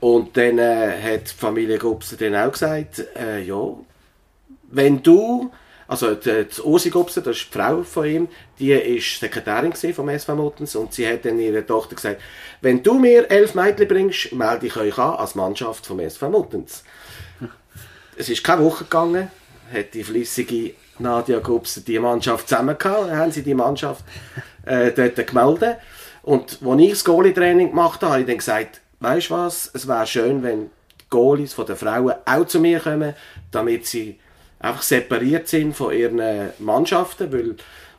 Und 0.00 0.36
dann 0.36 0.58
äh, 0.58 0.92
hat 1.02 1.30
die 1.30 1.34
Familie 1.34 1.78
Gubser 1.78 2.16
dann 2.16 2.36
auch 2.36 2.52
gesagt, 2.52 3.04
äh, 3.16 3.42
ja, 3.42 3.74
wenn 4.70 5.02
du, 5.02 5.50
also 5.88 6.14
die, 6.14 6.44
die 6.44 6.60
Ursi 6.62 6.90
Gubser, 6.90 7.20
das 7.20 7.36
ist 7.36 7.46
die 7.52 7.58
Frau 7.58 7.82
von 7.82 8.06
ihm, 8.06 8.28
die 8.58 8.72
ist 8.72 9.20
Sekretärin 9.20 9.72
vom 9.72 10.08
SV 10.08 10.34
Muttens 10.36 10.76
und 10.76 10.92
sie 10.92 11.06
hat 11.08 11.24
dann 11.24 11.38
ihrer 11.38 11.66
Tochter 11.66 11.96
gesagt, 11.96 12.20
wenn 12.60 12.82
du 12.82 12.98
mir 12.98 13.30
elf 13.30 13.54
Mädchen 13.54 13.88
bringst, 13.88 14.32
melde 14.32 14.66
ich 14.66 14.76
euch 14.76 14.98
an 14.98 15.16
als 15.16 15.34
Mannschaft 15.34 15.86
vom 15.86 16.00
SV 16.00 16.30
Muttens. 16.30 16.84
Es 18.16 18.28
ist 18.28 18.44
keine 18.44 18.64
Woche 18.64 18.84
gegangen, 18.84 19.30
hat 19.72 19.94
die 19.94 20.04
flüssige 20.04 20.74
Nadia 20.98 21.38
Gubser 21.38 21.80
die 21.80 21.98
Mannschaft 21.98 22.48
zusammen 22.48 22.76
gehabt, 22.76 23.10
haben 23.10 23.32
sie 23.32 23.42
die 23.42 23.54
Mannschaft 23.54 24.04
äh, 24.66 24.92
dort 24.92 25.26
gemeldet. 25.26 25.78
Und 26.22 26.58
als 26.64 26.80
ich 26.80 26.90
das 26.90 27.04
Goalie-Training 27.04 27.70
gemacht 27.70 28.02
habe, 28.02 28.12
habe 28.12 28.20
ich 28.20 28.26
dann 28.26 28.38
gesagt, 28.38 28.80
weißt 29.00 29.30
du 29.30 29.34
was, 29.34 29.70
es 29.72 29.88
wäre 29.88 30.06
schön, 30.06 30.42
wenn 30.42 30.64
die 31.00 31.04
Goalies 31.08 31.54
von 31.54 31.66
den 31.66 31.76
Frauen 31.76 32.14
auch 32.26 32.46
zu 32.46 32.60
mir 32.60 32.80
kommen, 32.80 33.14
damit 33.50 33.86
sie 33.86 34.18
einfach 34.60 34.82
separiert 34.82 35.48
sind 35.48 35.74
von 35.74 35.92
ihren 35.92 36.50
Mannschaften, 36.58 37.32
weil 37.32 37.56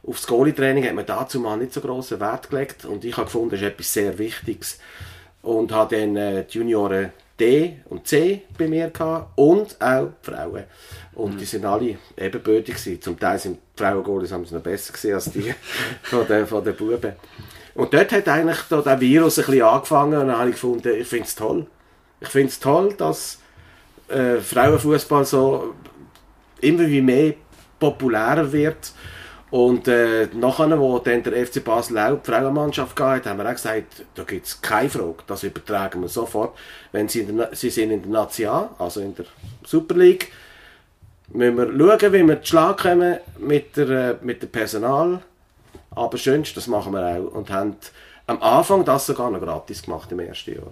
aufs 0.07 0.25
Goalie-Training 0.25 0.85
hat 0.85 0.95
man 0.95 1.05
dazu 1.05 1.39
mal 1.39 1.57
nicht 1.57 1.73
so 1.73 1.81
grossen 1.81 2.19
Wert 2.19 2.49
gelegt 2.49 2.85
und 2.85 3.03
ich 3.03 3.17
habe 3.17 3.25
gefunden, 3.25 3.51
das 3.51 3.61
ist 3.61 3.67
etwas 3.67 3.93
sehr 3.93 4.17
Wichtiges 4.17 4.79
und 5.41 5.71
habe 5.71 5.97
dann 5.97 6.15
äh, 6.15 6.45
die 6.45 6.57
Junioren 6.57 7.11
D 7.39 7.79
und 7.85 8.07
C 8.07 8.43
bei 8.57 8.67
mir 8.67 8.89
gehabt 8.89 9.31
und 9.35 9.81
auch 9.81 10.09
die 10.23 10.31
Frauen. 10.31 10.63
Und 11.13 11.41
die 11.41 11.45
sind 11.45 11.65
alle 11.65 11.97
ebenbürtig 12.15 12.75
gewesen. 12.75 13.01
Zum 13.01 13.19
Teil 13.19 13.39
sind 13.39 13.57
die 13.57 13.83
Frauengoalies 13.83 14.31
haben 14.31 14.45
sie 14.45 14.53
noch 14.53 14.61
besser 14.61 14.93
gesehen 14.93 15.15
als 15.15 15.31
die 15.31 15.53
von 16.03 16.27
den, 16.27 16.45
von 16.45 16.63
den 16.63 16.75
Buben. 16.75 17.13
Und 17.73 17.93
dort 17.93 18.11
hat 18.11 18.27
eigentlich 18.27 18.59
da 18.69 18.81
der 18.81 18.99
Virus 18.99 19.39
ein 19.39 19.45
bisschen 19.45 19.63
angefangen 19.63 20.19
und 20.19 20.27
dann 20.27 20.37
habe 20.37 20.49
ich 20.49 20.55
gefunden, 20.55 20.93
ich 20.95 21.07
finde 21.07 21.25
es 21.25 21.35
toll. 21.35 21.65
Ich 22.19 22.27
finde 22.27 22.49
es 22.49 22.59
toll, 22.59 22.93
dass 22.95 23.39
äh, 24.09 24.37
Frauenfußball 24.37 25.25
so 25.25 25.73
immer 26.61 26.87
wie 26.87 27.01
mehr 27.01 27.33
populärer 27.79 28.51
wird. 28.51 28.93
Und 29.51 29.89
äh, 29.89 30.29
nachher, 30.33 30.79
wo 30.79 30.97
dann 30.99 31.23
der 31.23 31.45
FC 31.45 31.61
Basel 31.61 31.99
auch 31.99 32.21
die 32.21 32.31
Frauenmannschaft 32.31 32.95
gehabt 32.95 33.25
haben 33.25 33.37
wir 33.37 33.45
auch 33.45 33.51
gesagt, 33.51 34.05
da 34.15 34.23
gibt 34.23 34.45
es 34.45 34.61
keine 34.61 34.89
Frage, 34.89 35.17
das 35.27 35.43
übertragen 35.43 36.01
wir 36.01 36.07
sofort. 36.07 36.57
Wenn 36.93 37.09
sie, 37.09 37.21
in 37.21 37.35
der, 37.35 37.49
sie 37.53 37.69
sind 37.69 37.91
in 37.91 38.01
der 38.01 38.11
National, 38.11 38.69
also 38.79 39.01
in 39.01 39.13
der 39.13 39.25
Super 39.65 39.95
League, 39.95 40.31
müssen 41.33 41.57
wir 41.57 41.65
schauen, 41.99 42.13
wie 42.13 42.27
wir 42.27 42.41
zu 42.41 42.47
Schlag 42.47 42.77
kommen 42.77 43.17
mit 43.39 43.75
der, 43.75 43.89
äh, 43.89 44.15
mit 44.21 44.41
dem 44.41 44.49
Personal. 44.49 45.19
Aber 45.93 46.17
schönst, 46.17 46.55
das 46.55 46.67
machen 46.67 46.93
wir 46.93 47.05
auch. 47.05 47.35
Und 47.35 47.49
haben 47.49 47.75
am 48.27 48.41
Anfang 48.41 48.85
das 48.85 49.05
sogar 49.05 49.29
noch 49.29 49.41
gratis 49.41 49.83
gemacht 49.83 50.09
im 50.13 50.19
ersten 50.19 50.55
Jahr. 50.55 50.71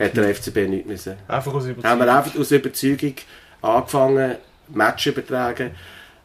Hat 0.00 0.16
der 0.16 0.34
FCB 0.34 0.68
nicht 0.68 0.86
müssen. 0.86 1.14
Einfach 1.28 1.54
aus 1.54 1.62
Haben 1.64 1.70
Überzeugung. 1.70 2.00
wir 2.00 2.16
einfach 2.16 2.40
aus 2.40 2.50
Überzeugung 2.50 3.14
angefangen, 3.62 4.36
Match 4.70 5.06
übertragen. 5.06 5.72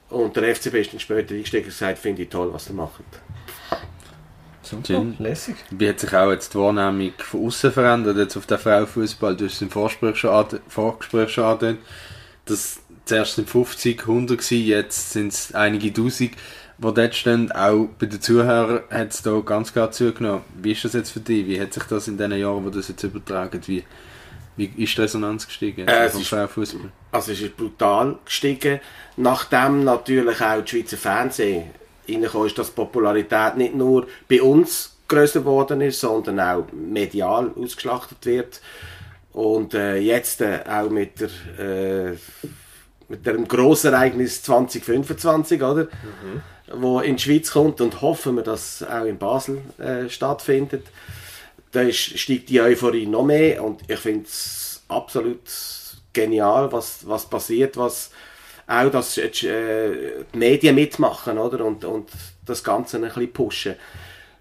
Und 0.10 0.36
der 0.36 0.56
FCB 0.56 0.76
ist 0.76 0.94
dann 0.94 1.00
später 1.00 1.34
eingestiegen 1.34 1.64
und 1.66 1.70
gesagt, 1.72 1.98
finde 1.98 2.24
ich 2.24 2.30
toll, 2.30 2.50
was 2.54 2.70
ihr 2.70 2.76
macht. 2.76 3.02
Gin. 4.84 5.16
Lässig. 5.20 5.56
Wie 5.72 5.89
hat 5.89 6.00
sich 6.00 6.14
auch 6.16 6.32
jetzt 6.32 6.54
die 6.54 6.58
Wahrnehmung 6.58 7.12
von 7.18 7.46
außen 7.48 7.72
verändert, 7.72 8.18
jetzt 8.18 8.38
auf 8.38 8.46
den 8.46 8.58
Frauenfußball? 8.58 9.36
Du 9.36 9.46
hast 9.46 9.56
es 9.56 9.62
im 9.62 9.70
Vorgespräch 9.70 10.16
schon, 10.16 10.30
ande- 10.32 10.62
Vorgespräch 10.68 11.30
schon 11.32 11.44
angedeutet, 11.44 11.82
dass 12.46 12.80
zuerst 13.06 13.36
sind 13.36 13.50
50, 13.50 14.00
100 14.02 14.38
gewesen, 14.38 14.66
jetzt 14.66 15.12
sind 15.12 15.34
es 15.34 15.54
einige 15.54 15.91
Tausend, 15.91 16.32
die 16.78 16.94
dort 16.94 17.14
stehen. 17.16 17.52
Auch 17.52 17.89
bei 18.00 18.06
den 18.06 18.22
Zuhörern 18.22 18.84
hat 18.89 19.12
es 19.12 19.22
da 19.22 19.38
ganz 19.41 19.74
klar 19.74 19.91
zugenommen. 19.91 20.44
Wie 20.62 20.72
ist 20.72 20.86
das 20.86 20.94
jetzt 20.94 21.12
für 21.12 21.20
dich? 21.20 21.46
Wie 21.46 21.60
hat 21.60 21.74
sich 21.74 21.84
das 21.84 22.08
in 22.08 22.18
den 22.18 22.32
Jahren, 22.32 22.64
wo 22.64 22.70
du 22.70 22.78
das 22.78 22.88
jetzt 22.88 23.04
übertragen, 23.04 23.60
wie, 23.68 23.84
wie 24.56 24.72
ist 24.78 24.97
die 24.97 25.01
Resonanz 25.01 25.47
gestiegen 25.47 25.88
Äh, 25.88 26.06
es 26.06 26.12
vom 26.14 26.22
ist- 26.22 26.28
Frauenfußball? 26.30 26.91
Also 27.12 27.32
es 27.32 27.41
ist 27.41 27.58
brutal 27.58 28.18
gestiegen. 28.26 28.80
Nachdem 29.18 29.84
natürlich 29.84 30.41
auch 30.41 30.62
das 30.62 30.70
Schweizer 30.70 30.97
Fernsehen 30.97 31.66
reingekommen 32.08 32.47
ist, 32.47 32.58
dass 32.58 32.68
die 32.70 32.76
Popularität 32.76 33.56
nicht 33.58 33.76
nur 33.76 34.08
bei 34.28 34.41
uns 34.41 34.95
größer 35.08 35.39
geworden 35.39 35.82
ist, 35.82 35.99
sondern 35.99 36.39
auch 36.39 36.66
medial 36.72 37.51
ausgeschlachtet 37.56 38.26
wird. 38.26 38.62
Und 39.32 39.74
äh, 39.74 39.97
jetzt 39.97 40.41
äh, 40.41 40.60
auch 40.68 40.89
mit 40.89 41.20
der 41.20 41.30
äh, 41.60 42.18
mit 43.10 43.26
dem 43.26 43.47
Grossereignis 43.47 44.41
2025, 44.43 45.62
oder? 45.62 45.88
Wo 46.74 46.99
in 47.01 47.18
die 47.18 47.22
Schweiz 47.24 47.51
kommt 47.51 47.82
und 47.82 48.01
hoffen 48.01 48.36
wir, 48.38 48.43
dass 48.43 48.82
es 48.82 48.88
auch 48.88 49.04
in 49.06 49.18
Basel 49.18 49.62
äh, 49.78 50.10
stattfindet. 50.10 50.88
Da 51.74 51.91
steigt 51.91 52.49
die 52.49 52.61
Euphorie 52.61 53.05
noch 53.05 53.24
mehr 53.26 53.63
und 53.63 53.82
ich 53.88 53.99
finde 53.99 54.26
es 54.28 54.82
absolut 54.88 55.41
genial, 56.13 56.71
was, 56.71 57.05
was 57.07 57.28
passiert, 57.30 57.76
was 57.78 58.11
auch 58.67 58.89
dass 58.89 59.17
äh, 59.17 60.24
die 60.34 60.38
Medien 60.38 60.76
mitmachen 60.76 61.38
oder? 61.38 61.65
Und, 61.65 61.84
und 61.84 62.09
das 62.45 62.63
Ganze 62.63 62.97
ein 62.97 63.03
bisschen 63.03 63.34
pushen. 63.34 63.76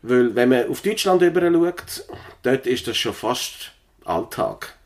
Weil 0.02 0.34
wenn 0.34 0.50
man 0.50 0.68
auf 0.68 0.82
Deutschland 0.82 1.22
schaut, 1.22 2.04
dort 2.42 2.66
ist 2.66 2.86
das 2.86 2.96
schon 2.96 3.14
fast 3.14 3.72
Alltag. 4.04 4.76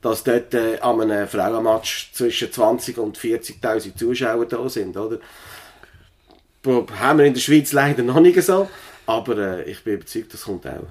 Dass 0.00 0.24
dort 0.24 0.54
äh, 0.54 0.78
an 0.80 1.00
einem 1.02 1.28
Frauenmatch 1.28 2.12
zwischen 2.12 2.50
20 2.52 2.98
und 2.98 3.18
40'000 3.18 3.96
Zuschauer 3.96 4.46
da 4.46 4.68
sind, 4.68 4.96
oder? 4.96 5.18
Bo- 6.62 6.86
Haben 6.98 7.18
wir 7.20 7.26
in 7.26 7.34
der 7.34 7.40
Schweiz 7.40 7.72
leider 7.72 8.02
noch 8.02 8.20
nicht 8.20 8.40
so, 8.42 8.68
aber 9.06 9.36
äh, 9.38 9.70
ich 9.70 9.82
bin 9.84 9.94
überzeugt, 9.94 10.32
das 10.34 10.42
kommt 10.42 10.66
auch. 10.66 10.86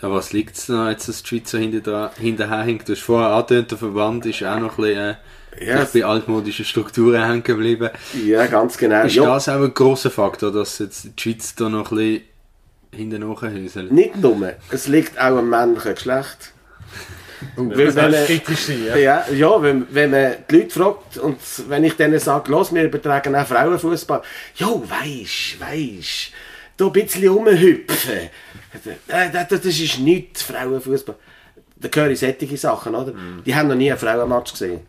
Aber 0.00 0.14
was 0.16 0.32
liegt 0.32 0.56
es 0.56 0.68
noch 0.68 0.88
jetzt, 0.88 1.08
dass 1.08 1.22
die 1.22 1.28
Schweiz 1.28 1.50
so 1.50 1.58
hinter- 1.58 2.12
hinterherhinkt? 2.18 2.88
Du 2.88 2.92
hast 2.92 3.02
vorher 3.02 3.30
angetönt, 3.30 3.70
der 3.72 3.78
Verband 3.78 4.24
ist 4.26 4.42
auch 4.44 4.58
noch 4.60 4.78
ein 4.78 4.84
bisschen 4.84 5.16
äh, 5.58 5.66
Ja, 5.66 5.86
bei 5.92 6.04
altmodischen 6.04 6.64
Strukturen 6.64 7.24
hängen 7.26 7.42
geblieben. 7.42 7.90
Ja, 8.24 8.46
ganz 8.46 8.76
genau. 8.78 9.04
Ist 9.04 9.14
Ja, 9.16 9.24
das 9.34 9.48
auch 9.48 9.60
ein 9.60 9.74
grosser 9.74 10.10
Faktor, 10.10 10.52
dass 10.52 10.78
jetzt 10.78 11.04
die 11.04 11.12
Schweiz 11.20 11.54
da 11.56 11.68
noch 11.68 11.90
ein 11.90 11.96
bisschen 11.96 12.22
hinten 12.92 13.28
nachhäuselt? 13.28 13.90
Nicht 13.90 14.16
nur, 14.16 14.52
es 14.70 14.86
liegt 14.86 15.18
auch 15.18 15.38
am 15.38 15.50
männlichen 15.50 15.94
Geschlecht. 15.94 16.52
Weil 17.56 17.86
Das 17.86 17.94
wenn, 17.94 18.10
man- 18.10 18.86
ja. 18.86 18.96
ja, 18.96 19.24
ja 19.32 19.62
wenn, 19.62 19.86
wenn 19.90 20.10
man 20.10 20.32
die 20.50 20.56
Leute 20.56 20.70
fragt 20.70 21.18
und 21.18 21.38
wenn 21.68 21.84
ich 21.84 21.94
denen 21.94 22.18
sage, 22.18 22.50
los, 22.50 22.72
wir 22.74 22.84
übertragen 22.84 23.34
auch 23.36 23.46
Frauenfußball, 23.46 24.22
jo, 24.56 24.82
weisst, 24.88 25.60
weisst, 25.60 26.32
da 26.76 26.86
ein 26.86 26.92
bisschen 26.92 27.28
rumhüpfen, 27.28 28.30
das, 29.06 29.48
das 29.48 29.64
ist 29.64 29.98
nichts 29.98 30.42
Frauenfußball. 30.42 31.16
Da 31.76 31.88
höre 31.94 32.10
ich 32.10 32.20
solche 32.20 32.56
Sachen, 32.56 32.94
oder? 32.94 33.12
Die 33.46 33.54
haben 33.54 33.68
noch 33.68 33.76
nie 33.76 33.90
einen 33.90 33.98
Frauenmatch 33.98 34.52
gesehen. 34.52 34.80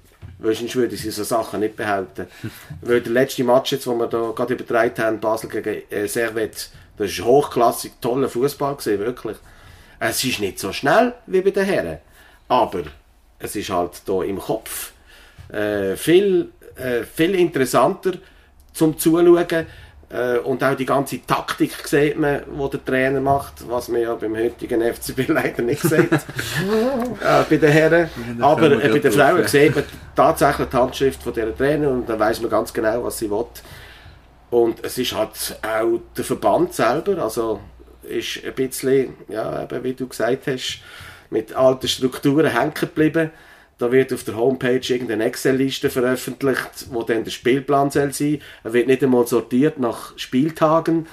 Sonst 0.42 0.76
würden 0.76 0.98
sie 0.98 1.12
so 1.12 1.24
Sachen 1.24 1.60
nicht 1.60 1.76
behaupten. 1.76 2.28
Weil 2.82 3.02
der 3.02 3.12
letzte 3.12 3.44
Match, 3.44 3.74
jetzt, 3.74 3.86
den 3.86 3.98
wir 3.98 4.08
da 4.08 4.32
gerade 4.36 4.54
übertragen 4.54 5.04
haben, 5.04 5.20
Basel 5.20 5.50
gegen 5.50 5.84
äh, 5.90 6.08
Servet, 6.08 6.70
das 6.98 7.12
ist 7.12 7.24
hochklassig, 7.24 7.94
toller 8.02 8.30
Fußball 8.30 8.76
gesehen, 8.76 9.00
wirklich. 9.00 9.38
Es 10.00 10.24
ist 10.24 10.40
nicht 10.40 10.60
so 10.60 10.72
schnell 10.72 11.14
wie 11.28 11.42
bei 11.42 11.52
den 11.52 11.66
Herren, 11.66 11.98
aber 12.48 12.84
es 13.38 13.56
ist 13.56 13.70
halt 13.70 14.02
da 14.06 14.24
im 14.24 14.40
Kopf 14.40 14.94
äh, 15.50 15.96
viel, 15.96 16.52
äh, 16.76 17.04
viel 17.04 17.36
interessanter 17.36 18.14
zum 18.74 18.98
Zuschauen. 18.98 19.66
Äh, 20.12 20.40
und 20.40 20.64
auch 20.64 20.76
die 20.76 20.86
ganze 20.86 21.26
Taktik 21.26 21.88
sieht 21.88 22.18
man, 22.18 22.42
die 22.44 22.70
der 22.70 22.84
Trainer 22.84 23.22
macht, 23.22 23.68
was 23.70 23.90
man 23.90 24.02
ja 24.02 24.16
beim 24.16 24.36
heutigen 24.36 24.82
FCB 24.82 25.28
leider 25.28 25.62
nicht 25.62 25.82
sieht. 25.82 26.12
äh, 26.12 27.44
bei 27.48 27.58
den 27.58 27.72
Herren. 27.72 28.10
Aber 28.40 28.72
äh, 28.72 28.90
bei 28.90 29.00
den 29.00 29.12
Frauen 29.12 29.38
drauf, 29.38 29.48
sieht 29.50 29.76
man 29.76 29.84
tatsächlich 30.16 30.68
die 30.70 30.78
Handschrift 30.78 31.22
von 31.22 31.34
dieser 31.34 31.56
Trainer 31.56 31.90
und 31.90 32.10
dann 32.10 32.20
weiß 32.20 32.42
man 32.42 32.50
ganz 32.50 32.74
genau, 32.74 33.04
was 33.04 33.20
sie 33.20 33.30
will. 33.30 33.46
Und 34.50 34.84
es 34.84 34.98
ist 34.98 35.16
halt 35.16 35.60
auch 35.62 36.00
der 36.18 36.26
Verband 36.26 36.74
selber, 36.74 37.22
also 37.22 37.60
ist 38.02 38.44
ein 38.44 38.54
bisschen, 38.56 39.14
ja, 39.28 39.64
eben, 39.64 39.84
wie 39.84 39.94
du 39.94 40.08
gesagt 40.08 40.48
hast, 40.48 40.80
mit 41.30 41.54
alten 41.54 41.88
Strukturen 41.88 42.48
hängen 42.48 42.74
geblieben. 42.74 43.30
Da 43.80 43.92
wird 43.92 44.14
auf 44.14 44.26
der 44.26 44.36
Homepage 44.36 44.82
irgendeine 44.88 45.24
Excel-Liste 45.24 45.90
veröffentlicht, 45.90 46.88
wo 46.92 47.04
dann 47.04 47.24
der 47.24 47.32
Spielplan 47.32 47.90
soll 47.90 48.14
sein. 48.14 48.42
Er 48.64 48.74
wird 48.74 48.88
nicht 48.88 49.02
einmal 49.02 49.26
sortiert 49.26 49.80
nach 49.80 50.18
Spieltagen. 50.18 51.08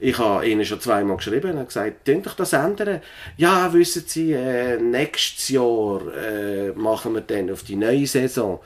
Ich 0.00 0.18
habe 0.18 0.46
ihnen 0.46 0.64
schon 0.64 0.80
zweimal 0.80 1.16
geschrieben 1.16 1.56
und 1.56 1.66
gesagt, 1.66 2.04
könnt 2.04 2.26
doch 2.26 2.34
das 2.34 2.52
ändern. 2.52 3.00
Ja, 3.36 3.72
wissen 3.72 4.02
Sie, 4.06 4.32
äh, 4.32 4.78
nächstes 4.78 5.48
Jahr 5.48 6.00
äh, 6.14 6.72
machen 6.72 7.14
wir 7.14 7.20
dann 7.20 7.50
auf 7.50 7.62
die 7.62 7.76
neue 7.76 8.06
Saison. 8.06 8.60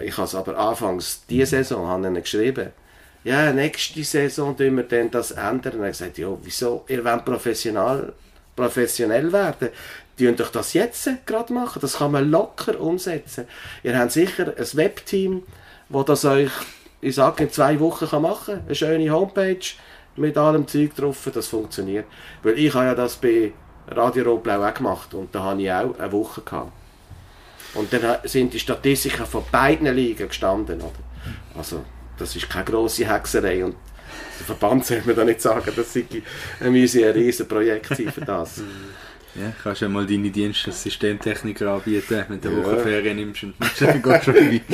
Ich 0.00 0.16
habe 0.16 0.26
es 0.26 0.34
aber 0.34 0.56
anfangs 0.56 1.24
diese 1.28 1.56
Saison 1.56 1.86
habe 1.86 2.06
ihnen 2.06 2.22
geschrieben. 2.22 2.70
Ja, 3.24 3.52
nächste 3.52 4.02
Saison 4.04 4.56
tun 4.56 4.76
wir 4.76 4.84
dann 4.84 5.10
das 5.10 5.30
ändern. 5.30 5.74
Und 5.74 5.80
er 5.80 5.86
hat 5.86 5.92
gesagt, 5.92 6.18
ja, 6.18 6.28
wieso? 6.42 6.84
Ihr 6.88 7.04
wollt 7.04 7.24
professional, 7.24 8.12
professionell 8.56 9.32
werden. 9.32 9.68
Tun 10.18 10.36
doch 10.36 10.50
das 10.50 10.74
jetzt 10.74 11.08
gerade 11.26 11.52
machen. 11.52 11.80
Das 11.80 11.98
kann 11.98 12.12
man 12.12 12.30
locker 12.30 12.80
umsetzen. 12.80 13.46
Ihr 13.82 13.98
habt 13.98 14.12
sicher 14.12 14.52
ein 14.56 14.76
Webteam, 14.76 15.42
wo 15.88 16.02
das 16.02 16.24
euch, 16.24 16.50
ich 17.00 17.14
sage, 17.14 17.44
in 17.44 17.50
zwei 17.50 17.80
Wochen 17.80 18.06
kann 18.08 18.22
machen 18.22 18.54
kann. 18.56 18.66
Eine 18.66 18.74
schöne 18.74 19.10
Homepage 19.10 19.64
mit 20.16 20.36
allem 20.36 20.66
Zeug 20.68 20.94
drauf, 20.94 21.30
das 21.32 21.48
funktioniert. 21.48 22.06
Weil 22.42 22.58
ich 22.58 22.74
habe 22.74 22.86
ja 22.86 22.94
das 22.94 23.16
bei 23.16 23.52
Radio 23.88 24.24
Rotblau 24.24 24.62
auch 24.62 24.74
gemacht 24.74 25.14
und 25.14 25.34
da 25.34 25.42
habe 25.42 25.62
ich 25.62 25.72
auch 25.72 25.98
eine 25.98 26.12
Woche 26.12 26.42
gehabt. 26.42 26.72
Und 27.74 27.92
dann 27.92 28.18
sind 28.24 28.52
die 28.52 28.60
Statistiken 28.60 29.24
von 29.24 29.44
beiden 29.50 29.92
Ligen 29.94 30.28
gestanden. 30.28 30.80
Oder? 30.80 30.92
Also, 31.56 31.84
das 32.18 32.36
ist 32.36 32.48
keine 32.50 32.66
grosse 32.66 33.10
Hexerei. 33.10 33.64
Und 33.64 33.76
der 34.38 34.46
Verband 34.46 34.84
soll 34.84 35.02
mir 35.04 35.14
da 35.14 35.24
nicht 35.24 35.40
sagen, 35.40 35.72
das 35.74 35.92
sei 35.92 36.04
ein 36.60 36.74
riesen 36.74 37.48
Projekt 37.48 37.86
für 37.86 38.20
das. 38.20 38.62
Ja, 39.34 39.50
kannst 39.62 39.80
ja 39.80 39.88
mal 39.88 40.06
deine 40.06 40.30
Dienste 40.30 40.70
als 40.70 40.82
Systemtechniker 40.82 41.70
anbieten, 41.70 42.24
wenn 42.28 42.40
du 42.40 42.48
eine 42.48 42.58
Ja. 42.58 42.64
Woche 42.66 42.78
Ferien 42.80 43.16
nimmst 43.16 43.44
und 43.44 43.54
dann 43.58 44.02
gehst 44.02 44.26
du 44.26 44.32
vorbei. 44.32 44.60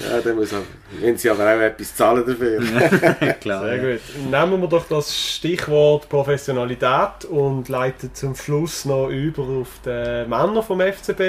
Ja, 0.00 0.20
dann 0.20 0.36
muss 0.36 0.54
auch, 0.54 0.62
wenn 1.00 1.16
sie 1.18 1.28
aber 1.28 1.44
auch 1.44 1.60
etwas 1.60 1.94
zahlen 1.94 2.24
dafür. 2.26 2.60
Klar. 3.40 3.64
Sehr 3.64 3.76
ja. 3.76 3.92
gut. 3.92 4.02
Nehmen 4.30 4.60
wir 4.62 4.68
doch 4.68 4.88
das 4.88 5.14
Stichwort 5.14 6.08
Professionalität 6.08 7.26
und 7.28 7.68
leiten 7.68 8.14
zum 8.14 8.34
Schluss 8.34 8.84
noch 8.84 9.08
über 9.08 9.42
auf 9.42 9.68
die 9.84 10.28
Männer 10.28 10.62
vom 10.62 10.80
FCB. 10.80 11.20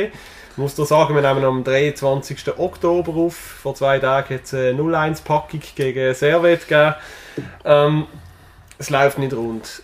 Ich 0.52 0.58
muss 0.58 0.76
da 0.76 0.86
sagen, 0.86 1.16
wir 1.16 1.22
nehmen 1.22 1.44
am 1.44 1.64
23. 1.64 2.58
Oktober 2.58 3.14
auf. 3.14 3.36
Vor 3.36 3.76
zwei 3.76 4.00
Tagen 4.00 4.36
hat 4.36 4.44
es 4.46 4.54
eine 4.54 4.72
0-1-Packung 4.72 5.62
gegen 5.76 6.14
Servet 6.14 6.68
gegeben. 6.68 6.96
Ähm, 7.66 8.08
es 8.78 8.90
läuft 8.90 9.20
nicht 9.20 9.34
rund. 9.34 9.84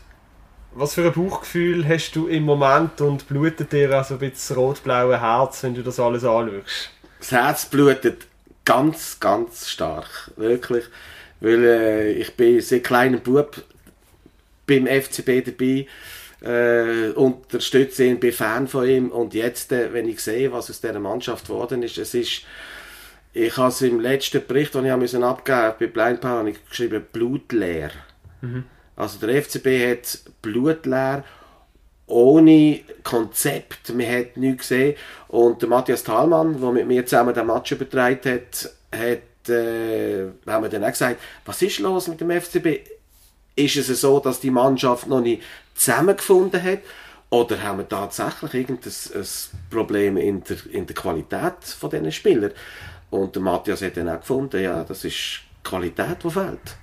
Was 0.75 0.95
für 0.95 1.05
ein 1.05 1.13
Bauchgefühl 1.13 1.87
hast 1.87 2.15
du 2.15 2.27
im 2.27 2.43
Moment 2.43 2.99
und 2.99 3.27
blutet 3.27 3.71
dir 3.71 3.91
also 3.91 4.15
ein 4.15 4.19
bisschen 4.19 4.55
das 4.55 4.57
rot-blaue 4.57 5.21
Herz, 5.21 5.61
wenn 5.63 5.75
du 5.75 5.83
das 5.83 5.99
alles 5.99 6.23
anschaust? 6.23 6.89
das 7.19 7.31
Herz 7.31 7.65
blutet 7.65 8.27
ganz, 8.65 9.19
ganz 9.19 9.69
stark. 9.69 10.31
Wirklich. 10.35 10.85
Weil 11.39 11.63
äh, 11.63 12.11
ich 12.13 12.35
bin 12.35 12.59
seit 12.59 12.83
kleinem 12.83 13.21
Bub 13.21 13.63
beim 14.67 14.87
FCB 14.87 15.45
dabei, 15.45 15.87
äh, 16.41 17.09
unterstütze 17.11 18.05
ihn, 18.05 18.19
bin 18.19 18.33
Fan 18.33 18.67
von 18.67 18.87
ihm 18.87 19.09
und 19.09 19.33
jetzt, 19.33 19.71
äh, 19.71 19.93
wenn 19.93 20.07
ich 20.09 20.21
sehe, 20.21 20.51
was 20.51 20.69
aus 20.69 20.81
dieser 20.81 20.99
Mannschaft 20.99 21.47
geworden 21.47 21.83
ist, 21.83 21.97
es 21.97 22.13
ist 22.13 22.43
ich 23.35 23.57
habe 23.57 23.69
es 23.69 23.81
im 23.81 23.99
letzten 23.99 24.45
Bericht, 24.45 24.75
den 24.75 24.85
ich 24.85 24.95
musste 24.95 25.25
abgeben 25.25 25.73
bei 25.79 25.87
Blind 25.87 26.21
Power, 26.21 26.39
habe 26.39 26.51
ich 26.51 26.69
geschrieben, 26.69 27.03
blutleer. 27.11 27.89
Also 28.95 29.25
der 29.25 29.41
FCB 29.41 29.89
hat 29.89 30.19
blutleer, 30.41 31.23
ohne 32.05 32.81
Konzept. 33.03 33.93
Man 33.93 34.07
hat 34.07 34.37
nichts 34.37 34.69
gesehen. 34.69 34.95
Und 35.29 35.61
der 35.61 35.69
Matthias 35.69 36.03
Thalmann, 36.03 36.59
der 36.59 36.71
mit 36.71 36.87
mir 36.87 37.05
zusammen 37.05 37.33
den 37.33 37.47
Match 37.47 37.71
übertragen 37.71 38.31
hat, 38.31 38.69
hat 38.91 39.49
äh, 39.49 40.27
haben 40.47 40.63
wir 40.63 40.69
dann 40.69 40.83
auch 40.83 40.89
gesagt, 40.89 41.19
was 41.45 41.61
ist 41.61 41.79
los 41.79 42.07
mit 42.07 42.21
dem 42.21 42.31
FCB? 42.31 42.87
Ist 43.55 43.75
es 43.75 44.01
so, 44.01 44.19
dass 44.19 44.39
die 44.39 44.51
Mannschaft 44.51 45.07
noch 45.07 45.21
nicht 45.21 45.43
zusammengefunden 45.75 46.61
hat? 46.61 46.79
Oder 47.29 47.61
haben 47.63 47.79
wir 47.79 47.89
tatsächlich 47.89 48.53
irgendein 48.53 48.93
ein 49.15 49.27
Problem 49.69 50.17
in 50.17 50.43
der, 50.43 50.57
in 50.71 50.85
der 50.85 50.95
Qualität 50.95 51.63
von 51.63 51.89
diesen 51.89 52.11
Spielern? 52.11 52.51
Und 53.09 53.35
der 53.35 53.41
Matthias 53.41 53.81
hat 53.81 53.97
dann 53.97 54.09
auch 54.09 54.19
gefunden, 54.19 54.61
ja, 54.61 54.83
das 54.83 55.03
ist 55.03 55.41
die 55.41 55.69
Qualität, 55.69 56.17
die 56.23 56.29
fehlt. 56.29 56.77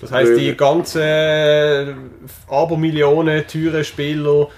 Das 0.00 0.10
heisst, 0.12 0.36
die 0.36 0.54
ganzen 0.56 1.02
äh, 1.02 1.94
Abermillionen 2.50 3.46
teuren 3.46 3.84
Spieler 3.84 4.48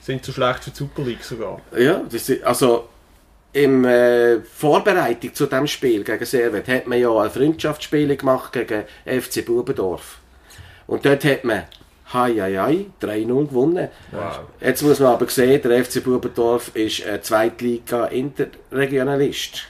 sind 0.00 0.24
zu 0.24 0.32
schlecht 0.32 0.62
für 0.64 0.70
die 0.70 0.76
Super 0.76 1.02
League 1.02 1.22
sogar. 1.24 1.60
Ja, 1.76 2.02
das, 2.10 2.28
ist- 2.28 2.44
also 2.44 2.88
im 3.52 3.84
äh, 3.84 4.38
Vorbereitung 4.40 5.34
zu 5.34 5.46
dem 5.46 5.66
Spiel 5.66 6.04
gegen 6.04 6.24
Servet 6.24 6.68
hat 6.68 6.86
man 6.86 7.00
ja 7.00 7.10
ein 7.18 7.30
Freundschaftsspiel 7.30 8.16
gemacht 8.16 8.52
gegen 8.52 8.84
FC 9.04 9.44
Bubendorf. 9.44 10.18
Und 10.86 11.04
dort 11.04 11.24
hat 11.24 11.42
man 11.44 11.64
hei, 12.12 12.34
hei, 12.38 12.54
hei, 12.56 12.86
3-0 13.02 13.48
gewonnen. 13.48 13.88
Wow. 14.12 14.40
Jetzt 14.60 14.82
muss 14.82 15.00
man 15.00 15.14
aber 15.14 15.26
sehen, 15.28 15.60
der 15.62 15.84
FC 15.84 16.04
Bubendorf 16.04 16.70
ist 16.74 17.04
ein 17.04 17.20
Zweitliga-Interregionalist. 17.22 19.64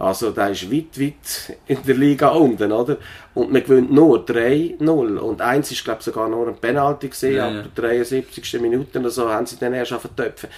Also 0.00 0.30
der 0.30 0.48
ist 0.48 0.72
weit, 0.72 0.98
weit 0.98 1.56
in 1.66 1.82
der 1.82 1.94
Liga 1.94 2.28
unten, 2.30 2.72
oder? 2.72 2.96
Und 3.34 3.52
man 3.52 3.62
gewinnt 3.62 3.92
nur 3.92 4.24
3-0. 4.24 5.18
Und 5.18 5.42
eins 5.42 5.70
ist, 5.70 5.84
glaube 5.84 5.98
ich, 6.00 6.06
sogar 6.06 6.26
nur 6.26 6.48
ein 6.48 6.56
Penalty 6.56 7.08
gesehen, 7.10 7.36
Ja, 7.36 7.48
ab 7.48 7.54
ja. 7.54 7.62
der 7.82 7.90
73. 7.90 8.60
Minute 8.62 8.98
oder 8.98 9.10
so 9.10 9.28
haben 9.28 9.44
sie 9.44 9.58
dann 9.58 9.74
erst 9.74 9.92
vertöpfen. 9.92 10.48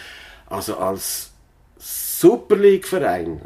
Also 0.46 0.76
als 0.76 1.32
Super 1.76 2.54
League-Verein, 2.54 3.40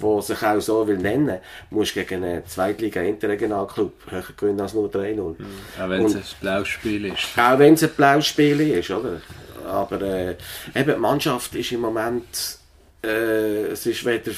der 0.00 0.22
sich 0.22 0.40
auch 0.40 0.60
so 0.60 0.86
will 0.86 0.98
nennen, 0.98 1.40
muss 1.70 1.92
gegen 1.92 2.22
einen 2.22 2.46
Zweitliga-Interregionalclub 2.46 3.92
höher 4.08 4.22
gewinnen 4.36 4.60
als 4.60 4.74
nur 4.74 4.88
3-0. 4.88 5.18
Auch 5.82 5.88
wenn 5.88 6.04
es 6.04 6.14
ein 6.14 6.22
blaues 6.40 6.68
Spiel 6.68 7.06
ist. 7.06 7.26
Auch 7.36 7.58
wenn 7.58 7.74
es 7.74 7.82
ein 7.82 7.90
blaues 7.90 8.26
Spiel 8.26 8.60
ist, 8.60 8.90
oder? 8.92 9.20
Aber 9.66 10.00
äh, 10.00 10.36
eben, 10.76 10.94
die 10.94 11.00
Mannschaft 11.00 11.56
ist 11.56 11.72
im 11.72 11.80
Moment, 11.80 12.58
äh, 13.04 13.66
es 13.66 13.84
ist 13.86 14.04
weder, 14.06 14.30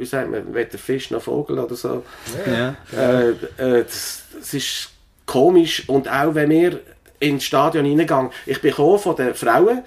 wie 0.00 0.06
sagt 0.06 0.30
man, 0.30 0.54
weder 0.54 0.78
Fisch 0.78 1.10
noch 1.10 1.22
Vogel 1.22 1.58
oder 1.58 1.74
so. 1.74 2.02
Ja. 2.46 2.74
Äh, 2.96 3.30
äh, 3.30 3.84
das, 3.84 4.24
das 4.38 4.54
ist 4.54 4.90
komisch 5.26 5.88
und 5.88 6.10
auch 6.10 6.34
wenn 6.34 6.50
wir 6.50 6.80
ins 7.20 7.44
Stadion 7.44 7.84
reingehen, 7.84 8.30
ich 8.46 8.60
bin 8.62 8.72
von 8.72 9.14
den 9.14 9.34
Frauen, 9.34 9.82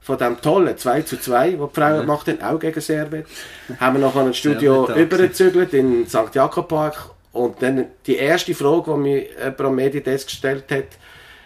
von 0.00 0.16
dem 0.16 0.40
tollen 0.40 0.76
2 0.78 1.02
zu 1.02 1.20
2, 1.20 1.58
wo 1.58 1.66
die 1.66 1.74
Frauen 1.74 2.00
gemacht 2.00 2.26
haben, 2.26 2.42
auch 2.42 2.58
gegen 2.58 2.80
Servet, 2.80 3.26
haben 3.78 3.96
wir 3.96 4.00
noch 4.00 4.16
ein 4.16 4.32
Studio 4.32 4.90
übergezügelt 4.94 5.74
in 5.74 6.08
St. 6.08 6.34
Jakob 6.34 6.68
Park 6.68 7.10
und 7.32 7.60
dann 7.60 7.84
die 8.06 8.16
erste 8.16 8.54
Frage, 8.54 8.92
die 8.92 8.98
mir 8.98 9.22
jemand 9.22 9.60
am 9.60 9.74
Medidesk 9.74 10.28
gestellt 10.28 10.64
hat, 10.70 10.86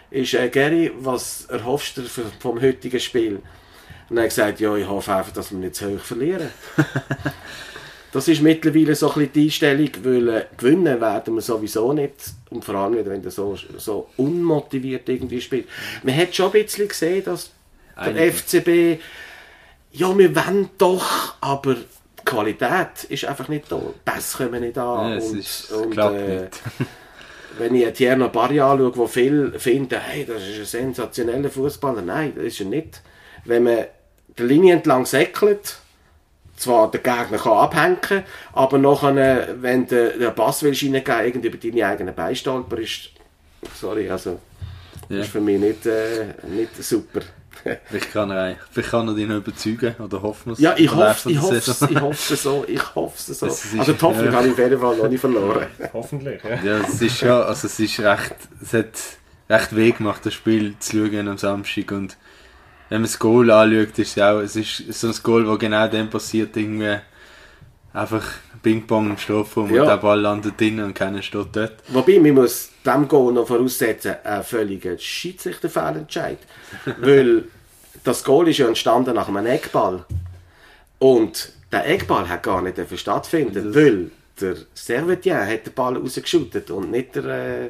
ist, 0.09 0.33
äh, 0.33 0.47
Gary, 0.47 0.91
was 0.97 1.45
erhoffst 1.49 1.97
du 1.97 2.03
vom 2.39 2.61
heutigen 2.61 3.01
Spiel? 3.01 3.41
Und 4.09 4.17
er 4.17 4.23
hat 4.23 4.29
gesagt, 4.29 4.59
ja, 4.61 4.73
ich 4.75 4.87
hoffe 4.87 5.13
einfach, 5.13 5.33
dass 5.33 5.51
wir 5.51 5.57
nicht 5.57 5.75
zu 5.75 5.87
hoch 5.87 5.99
verlieren. 5.99 6.49
Das 8.15 8.29
ist 8.29 8.41
mittlerweile 8.41 8.95
so 8.95 9.09
ein 9.09 9.13
bisschen 9.15 9.33
die 9.33 9.43
Einstellung, 9.43 9.89
weil 10.03 10.29
äh, 10.29 10.45
gewinnen 10.55 11.01
werden 11.01 11.35
wir 11.35 11.41
sowieso 11.41 11.91
nicht. 11.91 12.13
Und 12.49 12.63
vor 12.63 12.75
allem 12.75 12.93
nicht, 12.93 13.09
wenn 13.09 13.21
du 13.21 13.29
so, 13.29 13.57
so 13.75 14.07
unmotiviert 14.15 15.09
irgendwie 15.09 15.41
spielst. 15.41 15.67
Man 16.01 16.15
hat 16.15 16.33
schon 16.33 16.45
ein 16.45 16.63
bisschen 16.63 16.87
gesehen, 16.87 17.25
dass 17.25 17.51
der 17.97 18.03
Einige. 18.03 18.31
FCB, 18.31 19.01
ja, 19.91 20.17
wir 20.17 20.33
wollen 20.33 20.69
doch, 20.77 21.35
aber 21.41 21.73
die 21.73 22.23
Qualität 22.23 23.03
ist 23.09 23.25
einfach 23.25 23.49
nicht 23.49 23.69
da. 23.69 23.81
Das 24.05 24.37
kommen 24.37 24.61
nicht 24.61 24.77
an. 24.77 25.09
Ja, 25.09 25.17
es 25.17 25.31
und, 25.31 25.39
ist- 25.39 25.71
und, 25.73 25.91
klappt 25.91 26.15
äh, 26.15 26.41
nicht. 26.43 26.61
wenn 27.57 27.75
ich 27.75 27.91
Tierno 27.91 28.29
Barry 28.29 28.61
anschaue, 28.61 28.95
wo 28.95 29.07
viele 29.07 29.59
finden, 29.59 29.99
hey, 29.99 30.23
das 30.25 30.41
ist 30.41 30.59
ein 30.59 30.93
sensationeller 30.93 31.49
Fußballer. 31.49 32.01
Nein, 32.01 32.31
das 32.33 32.45
ist 32.45 32.61
er 32.61 32.67
nicht. 32.67 33.01
Wenn 33.43 33.63
man 33.63 33.87
die 34.39 34.43
Linie 34.43 34.75
entlang 34.75 35.05
säckelt, 35.05 35.79
zwar 36.55 36.89
der 36.91 37.01
Gegner 37.01 37.37
kann 37.37 37.53
abhängen, 37.53 38.23
aber 38.53 38.77
nachher, 38.77 39.55
wenn 39.61 39.87
du 39.87 40.17
den 40.17 40.35
Pass 40.35 40.63
willst 40.63 40.83
reingeben, 40.83 41.25
irgendwie 41.25 41.47
über 41.47 41.57
deine 41.57 41.87
eigenen 41.87 42.15
Beine 42.15 42.35
stolper, 42.35 42.77
ist, 42.77 43.11
sorry, 43.73 44.09
also, 44.09 44.39
Ja. 45.09 45.19
ist 45.19 45.29
für 45.29 45.41
mich 45.41 45.59
nicht, 45.59 45.85
äh, 45.85 46.25
nicht 46.47 46.75
super. 46.83 47.21
Vielleicht 47.85 48.11
kann 48.11 48.29
er, 48.29 48.57
vielleicht 48.71 48.91
kann 48.91 49.07
er 49.07 49.15
dich 49.15 49.27
noch 49.27 49.37
überzeugen, 49.37 49.95
oder 49.99 50.21
hoffen 50.21 50.51
wir 50.51 50.53
es. 50.53 50.59
Ja, 50.59 50.75
ich 50.77 50.93
hoffe, 50.93 51.31
ich 51.31 51.35
läuft 51.37 51.67
hoffe, 51.67 51.71
es, 51.71 51.81
ich 51.81 51.99
hoffe 52.01 52.33
es 52.33 52.43
so, 52.43 52.65
ich 52.67 52.95
hoffe 52.95 53.31
es 53.31 53.39
so. 53.39 53.45
Also 53.79 53.93
die 53.93 54.01
Hoffnung 54.01 54.25
ja. 54.25 54.31
habe 54.33 54.47
ich 54.47 54.53
auf 54.53 54.59
jeden 54.59 54.79
Fall 54.79 54.97
noch 54.97 55.09
nicht 55.09 55.19
verloren. 55.19 55.65
Hoffentlich, 55.93 56.43
ja. 56.43 56.61
Ja, 56.63 56.77
es 56.79 57.01
ist 57.01 57.21
ja, 57.21 57.41
also 57.41 57.65
es 57.67 57.79
ist 57.79 57.99
recht, 57.99 58.35
es 58.61 58.73
hat 58.73 58.93
recht 59.49 59.75
weh 59.75 59.91
gemacht, 59.91 60.25
das 60.25 60.33
Spiel 60.35 60.75
zu 60.79 60.97
schauen 60.97 61.27
am 61.27 61.37
Samstag 61.37 61.91
und 61.91 62.17
wenn 62.89 63.01
man 63.01 63.09
das 63.09 63.17
Goal 63.19 63.49
anschaut, 63.51 63.97
ist 63.99 64.17
es 64.17 64.23
auch, 64.23 64.39
es 64.39 64.55
ist 64.55 64.93
so 64.93 65.07
ein 65.07 65.15
Goal, 65.23 65.47
wo 65.47 65.57
genau 65.57 65.87
dann 65.87 66.09
passiert, 66.09 66.55
irgendwie 66.55 66.97
einfach 67.93 68.23
Ping-Pong 68.61 69.11
im 69.11 69.17
Strafraum 69.17 69.73
Ja. 69.73 69.81
und 69.83 69.87
der 69.87 69.97
Ball 69.97 70.19
landet 70.19 70.59
drin 70.59 70.79
und 70.81 70.93
keiner 70.93 71.21
steht 71.21 71.47
dort. 71.53 71.75
Wobei, 71.89 72.19
man 72.19 72.33
muss 72.33 72.69
dem 72.85 73.07
Goal 73.07 73.33
noch 73.33 73.47
voraussetzen, 73.47 74.15
ein 74.23 74.43
völliger 74.43 74.97
Schiedsrichterfehlentscheid. 74.97 76.39
Weil 76.99 77.45
das 78.03 78.23
Goal 78.23 78.47
ist 78.49 78.57
ja 78.57 78.67
entstanden 78.67 79.15
nach 79.15 79.27
einem 79.27 79.45
Eckball. 79.45 80.05
Und 80.99 81.51
der 81.71 81.87
Eckball 81.89 82.27
hat 82.29 82.43
gar 82.43 82.61
nicht 82.61 82.77
stattfinden, 82.99 83.73
weil 83.75 84.11
der 84.39 84.55
Servetien 84.73 85.45
hat 85.45 85.65
den 85.65 85.73
Ball 85.73 85.97
rausgeschüttet 85.97 86.71
und 86.71 86.91
nicht 86.91 87.15
der, 87.15 87.25
äh, 87.25 87.69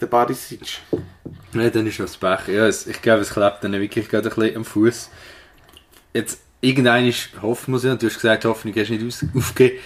der 0.00 0.06
Barisic. 0.06 0.80
Ja, 1.52 1.70
dann 1.70 1.86
ist 1.86 2.00
das 2.00 2.16
Pech. 2.16 2.48
Ja, 2.48 2.66
es, 2.66 2.86
ich 2.86 3.00
glaube, 3.00 3.22
es 3.22 3.30
klappt 3.30 3.64
dann 3.64 3.72
wirklich 3.72 4.08
gerade 4.08 4.28
ein 4.28 4.34
bisschen 4.34 4.56
am 4.56 4.64
Fuß. 4.64 5.10
Jetzt, 6.12 6.40
irgendein 6.60 7.06
ist, 7.06 7.30
hoffen 7.40 7.72
wir 7.72 7.78
es 7.78 7.84
ja, 7.84 7.94
du 7.94 8.06
hast 8.06 8.16
gesagt, 8.16 8.44
Hoffnung 8.44 8.74
hast 8.76 8.88
du 8.90 8.94
nicht 8.94 9.24
aufgegeben. 9.34 9.78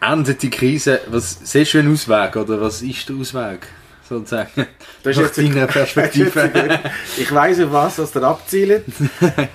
Endet 0.00 0.42
die 0.42 0.50
Krise, 0.50 1.00
was 1.06 1.38
siehst 1.44 1.74
du 1.74 1.78
einen 1.78 1.92
Ausweg, 1.92 2.36
oder 2.36 2.60
was 2.60 2.82
ist 2.82 3.08
der 3.08 3.16
Ausweg, 3.16 3.66
sozusagen? 4.06 4.66
Das 5.02 5.16
ist 5.16 5.22
Nach 5.22 5.30
deiner 5.30 5.66
Perspektive. 5.72 6.80
Ich 7.16 7.32
weiss 7.32 7.60
auf 7.60 7.72
was, 7.72 7.98
was 7.98 8.12
der 8.12 8.22
abzielt. 8.24 8.84
äh, 9.22 9.46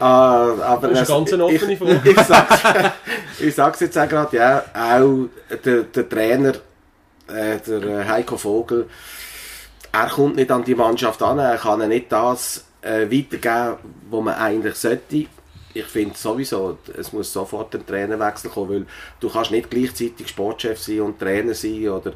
aber 0.02 0.88
Das 0.88 1.02
ist 1.02 1.10
eine 1.10 1.18
ganz 1.18 1.32
eine 1.32 1.44
offene 1.44 1.72
ich, 1.74 1.78
Frage. 1.78 2.00
Ich, 2.04 2.10
ich, 2.16 2.20
sag's, 2.26 2.60
ich 3.38 3.54
sag's 3.54 3.80
jetzt 3.80 3.96
auch 3.98 4.08
gerade, 4.08 4.36
ja, 4.36 4.64
auch 4.74 5.28
der, 5.64 5.82
der 5.84 6.08
Trainer, 6.08 6.54
äh, 7.32 7.58
der 7.60 7.82
äh, 7.82 8.04
Heiko 8.04 8.36
Vogel, 8.36 8.88
er 9.92 10.08
kommt 10.08 10.36
nicht 10.36 10.50
an 10.50 10.64
die 10.64 10.74
Mannschaft 10.74 11.22
an, 11.22 11.38
er 11.38 11.58
kann 11.58 11.86
nicht 11.88 12.10
das 12.10 12.64
äh, 12.80 13.10
weitergeben, 13.10 13.76
was 14.10 14.22
man 14.22 14.34
eigentlich 14.34 14.74
sollte. 14.74 15.26
Ich 15.74 15.86
finde 15.86 16.16
sowieso, 16.16 16.76
es 16.98 17.12
muss 17.14 17.32
sofort 17.32 17.74
ein 17.74 17.86
Trainerwechsel 17.86 18.50
kommen, 18.50 18.70
weil 18.70 18.86
du 19.20 19.30
kannst 19.30 19.50
nicht 19.50 19.70
gleichzeitig 19.70 20.28
Sportchef 20.28 20.78
sein 20.78 21.00
und 21.00 21.18
Trainer 21.18 21.54
sein 21.54 21.88
oder 21.88 22.12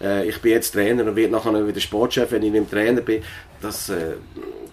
äh, 0.00 0.28
ich 0.28 0.40
bin 0.40 0.52
jetzt 0.52 0.72
Trainer 0.72 1.04
und 1.04 1.14
werde 1.14 1.32
nachher 1.32 1.66
wieder 1.66 1.80
Sportchef, 1.80 2.32
wenn 2.32 2.42
ich 2.42 2.50
nicht 2.50 2.70
Trainer 2.70 3.00
bin. 3.00 3.22
Das, 3.60 3.90
äh, 3.90 4.14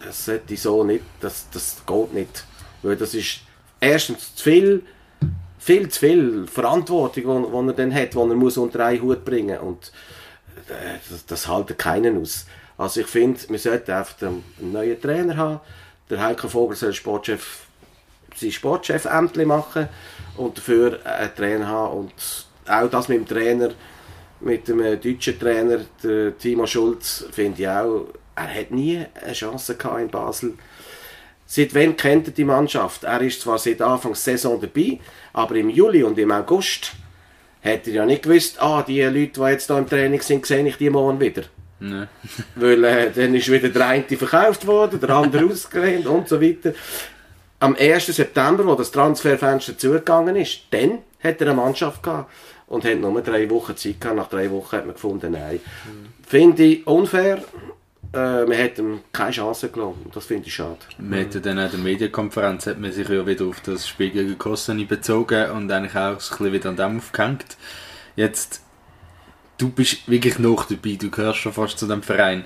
das 0.03 0.25
sollte 0.25 0.57
so 0.57 0.83
nicht, 0.83 1.03
das, 1.19 1.47
das 1.51 1.83
geht 1.85 2.13
nicht. 2.13 2.45
Weil 2.81 2.95
das 2.95 3.13
ist 3.13 3.41
erstens 3.79 4.35
zu 4.35 4.43
viel, 4.43 4.83
viel 5.63 5.87
zu 5.89 5.99
viel 6.01 6.47
Verantwortung, 6.47 7.23
die 7.23 7.67
er 7.69 7.73
dann 7.73 7.93
hat, 7.93 8.13
die 8.13 8.17
er 8.17 8.25
muss 8.35 8.57
unter 8.57 8.85
einen 8.85 9.01
Hut 9.01 9.23
bringen 9.23 9.59
und 9.59 9.91
äh, 10.67 10.97
das, 11.09 11.25
das 11.25 11.47
halten 11.47 11.77
keinen 11.77 12.21
aus. 12.21 12.45
Also 12.77 13.01
ich 13.01 13.07
finde, 13.07 13.39
wir 13.47 13.59
sollten 13.59 13.91
einfach 13.91 14.21
einen 14.23 14.43
neuen 14.59 14.99
Trainer 14.99 15.37
haben. 15.37 15.59
Der 16.09 16.21
Heiko 16.21 16.49
Vogel 16.49 16.75
soll 16.75 16.93
Sportchef, 16.93 17.61
sein 18.35 18.51
Sportchef-Ämtli 18.51 19.45
machen 19.45 19.87
und 20.35 20.57
dafür 20.57 20.99
einen 21.05 21.33
Trainer 21.35 21.67
haben. 21.67 21.97
Und 21.97 22.13
auch 22.67 22.89
das 22.89 23.07
mit 23.07 23.19
dem 23.19 23.27
Trainer, 23.27 23.69
mit 24.41 24.67
dem 24.67 24.81
äh, 24.81 24.97
deutschen 24.97 25.39
Trainer, 25.39 25.79
Timo 26.39 26.65
Schulz, 26.65 27.25
finde 27.31 27.61
ich 27.61 27.69
auch, 27.69 28.07
er 28.35 28.53
hat 28.53 28.71
nie 28.71 29.05
eine 29.21 29.33
Chance 29.33 29.75
gehabt 29.75 30.01
in 30.01 30.09
Basel. 30.09 30.53
Seit 31.45 31.75
wann 31.75 31.95
kennt 31.97 32.27
er 32.27 32.33
die 32.33 32.45
Mannschaft? 32.45 33.03
Er 33.03 33.21
ist 33.21 33.41
zwar 33.41 33.57
seit 33.57 33.81
Anfang 33.81 34.13
der 34.13 34.19
Saison 34.19 34.59
dabei, 34.59 34.99
aber 35.33 35.55
im 35.55 35.69
Juli 35.69 36.03
und 36.03 36.17
im 36.17 36.31
August 36.31 36.93
hat 37.63 37.87
er 37.87 37.93
ja 37.93 38.05
nicht 38.05 38.23
gewusst, 38.23 38.61
ah, 38.61 38.83
die 38.83 39.01
Leute, 39.01 39.39
die 39.39 39.41
jetzt 39.41 39.67
hier 39.67 39.77
im 39.77 39.87
Training 39.87 40.21
sind, 40.21 40.45
sehe 40.45 40.67
ich 40.67 40.77
die 40.77 40.89
morgen 40.89 41.19
wieder. 41.19 41.43
Nein. 41.79 42.07
Weil 42.55 42.83
äh, 42.83 43.11
dann 43.11 43.35
ist 43.35 43.51
wieder 43.51 43.69
der 43.69 43.87
eine 43.87 44.03
verkauft 44.03 44.67
worden, 44.67 44.99
der 44.99 45.09
andere 45.11 45.45
ausgelehnt 45.51 46.07
und 46.07 46.27
so 46.27 46.41
weiter. 46.41 46.73
Am 47.59 47.75
1. 47.75 48.07
September, 48.07 48.65
wo 48.65 48.75
das 48.75 48.91
Transferfenster 48.91 49.77
zugegangen 49.77 50.35
ist, 50.35 50.63
dann 50.71 50.99
hat 51.23 51.39
er 51.39 51.47
eine 51.47 51.55
Mannschaft 51.55 52.03
gehabt 52.03 52.29
und 52.67 52.83
hat 52.83 52.99
nur 52.99 53.21
drei 53.21 53.49
Wochen 53.49 53.77
Zeit 53.77 54.01
gehabt. 54.01 54.17
Nach 54.17 54.29
drei 54.29 54.51
Wochen 54.51 54.75
hat 54.75 54.85
man 54.85 54.95
gefunden, 54.95 55.31
nein. 55.31 55.61
Finde 56.27 56.63
ich 56.63 56.87
unfair. 56.87 57.43
Äh, 58.13 58.45
man 58.45 58.57
hat 58.57 58.77
ihm 58.77 59.01
keine 59.11 59.31
Chance 59.31 59.69
gelassen. 59.69 60.05
Das 60.13 60.25
finde 60.25 60.47
ich 60.47 60.53
schade. 60.53 60.77
Man 60.99 61.21
hat 61.21 61.45
dann 61.45 61.57
an 61.57 61.71
der 61.71 61.79
Medienkonferenz 61.79 62.67
hat 62.67 62.79
man 62.79 62.91
sich 62.91 63.09
ja 63.09 63.25
wieder 63.25 63.45
auf 63.45 63.59
das 63.61 63.87
Spiel 63.87 64.11
gegen 64.11 64.37
Kossani 64.37 64.85
bezogen 64.85 65.49
und 65.51 65.71
eigentlich 65.71 65.95
auch 65.95 66.11
ein 66.11 66.17
bisschen 66.17 66.53
wieder 66.53 66.69
an 66.69 66.75
dem 66.75 66.97
aufgehängt. 66.97 67.57
Jetzt, 68.15 68.61
du 69.57 69.69
bist 69.69 70.07
wirklich 70.07 70.37
noch 70.37 70.65
dabei, 70.65 70.95
du 70.95 71.09
gehörst 71.09 71.39
schon 71.39 71.53
fast 71.53 71.79
zu 71.79 71.87
dem 71.87 72.03
Verein. 72.03 72.45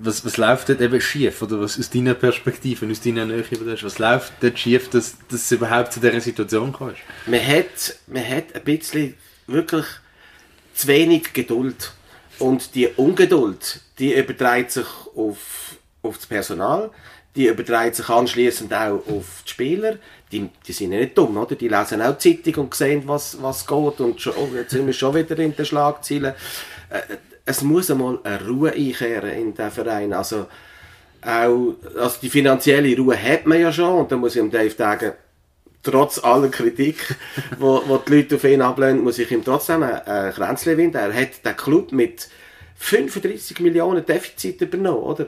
Was, 0.00 0.24
was 0.24 0.38
läuft 0.38 0.70
dort 0.70 0.80
eben 0.80 1.00
schief? 1.00 1.40
Oder 1.42 1.60
was 1.60 1.78
aus 1.78 1.90
deiner 1.90 2.14
Perspektive, 2.14 2.90
aus 2.90 3.00
deiner 3.00 3.26
Nähe, 3.26 3.44
hast, 3.48 3.84
was 3.84 3.98
läuft 3.98 4.32
dort 4.40 4.58
schief, 4.58 4.88
dass, 4.90 5.16
dass 5.28 5.42
es 5.42 5.52
überhaupt 5.52 5.92
zu 5.92 6.00
dieser 6.00 6.20
Situation 6.20 6.72
kommt? 6.72 6.96
man 7.26 7.46
hat, 7.46 7.96
man 8.08 8.26
hat 8.26 8.54
ein 8.54 8.64
bisschen 8.64 9.14
wirklich 9.46 9.84
zu 10.74 10.88
wenig 10.88 11.32
Geduld. 11.32 11.92
Und 12.40 12.74
die 12.74 12.88
Ungeduld, 12.88 13.80
die 13.98 14.14
überträgt 14.14 14.72
sich 14.72 14.86
auf, 15.14 15.76
auf 16.02 16.16
das 16.16 16.26
Personal, 16.26 16.90
die 17.36 17.46
überträgt 17.46 17.96
sich 17.96 18.08
anschließend 18.08 18.72
auch 18.72 19.02
auf 19.06 19.42
die 19.46 19.50
Spieler. 19.50 19.96
Die, 20.32 20.48
die 20.66 20.72
sind 20.72 20.92
ja 20.92 20.98
nicht 20.98 21.16
dumm, 21.16 21.36
oder? 21.36 21.54
Die 21.54 21.68
lesen 21.68 22.02
auch 22.02 22.16
die 22.16 22.42
Zeitung 22.42 22.64
und 22.64 22.74
sehen, 22.74 23.02
was, 23.06 23.40
was 23.40 23.66
geht. 23.66 24.00
Und 24.00 24.20
schon, 24.20 24.32
oh, 24.36 24.48
jetzt 24.54 24.70
sind 24.70 24.86
wir 24.86 24.92
schon 24.92 25.14
wieder 25.14 25.38
in 25.38 25.54
den 25.54 25.64
Schlagzeilen. 25.64 26.34
Äh, 26.88 27.16
es 27.44 27.62
muss 27.62 27.90
einmal 27.90 28.18
eine 28.24 28.46
Ruhe 28.46 28.72
einkehren 28.72 29.30
in 29.30 29.54
den 29.54 29.70
Verein. 29.70 30.12
Also, 30.12 30.46
auch, 31.22 31.74
also 31.96 32.16
die 32.22 32.30
finanzielle 32.30 32.96
Ruhe 32.96 33.20
hat 33.20 33.46
man 33.46 33.60
ja 33.60 33.72
schon. 33.72 34.00
Und 34.00 34.12
da 34.12 34.16
muss 34.16 34.34
ich 34.34 34.40
dem 34.40 34.50
Dave 34.50 34.70
sagen, 34.70 35.12
trotz 35.82 36.22
aller 36.22 36.48
Kritik, 36.48 37.14
wo, 37.58 37.82
wo 37.86 37.98
die 37.98 38.16
Leute 38.16 38.36
auf 38.36 38.44
ihn 38.44 38.62
ablehnen, 38.62 39.02
muss 39.02 39.18
ich 39.18 39.30
ihm 39.30 39.44
trotzdem 39.44 39.82
ein, 39.82 40.32
Kränzchen 40.32 40.76
winden. 40.76 40.96
Er 40.96 41.14
hat 41.14 41.44
den 41.44 41.56
Club 41.56 41.92
mit 41.92 42.28
35 42.76 43.60
Millionen 43.60 44.04
Defizit 44.04 44.60
übernommen, 44.60 45.02
oder? 45.02 45.26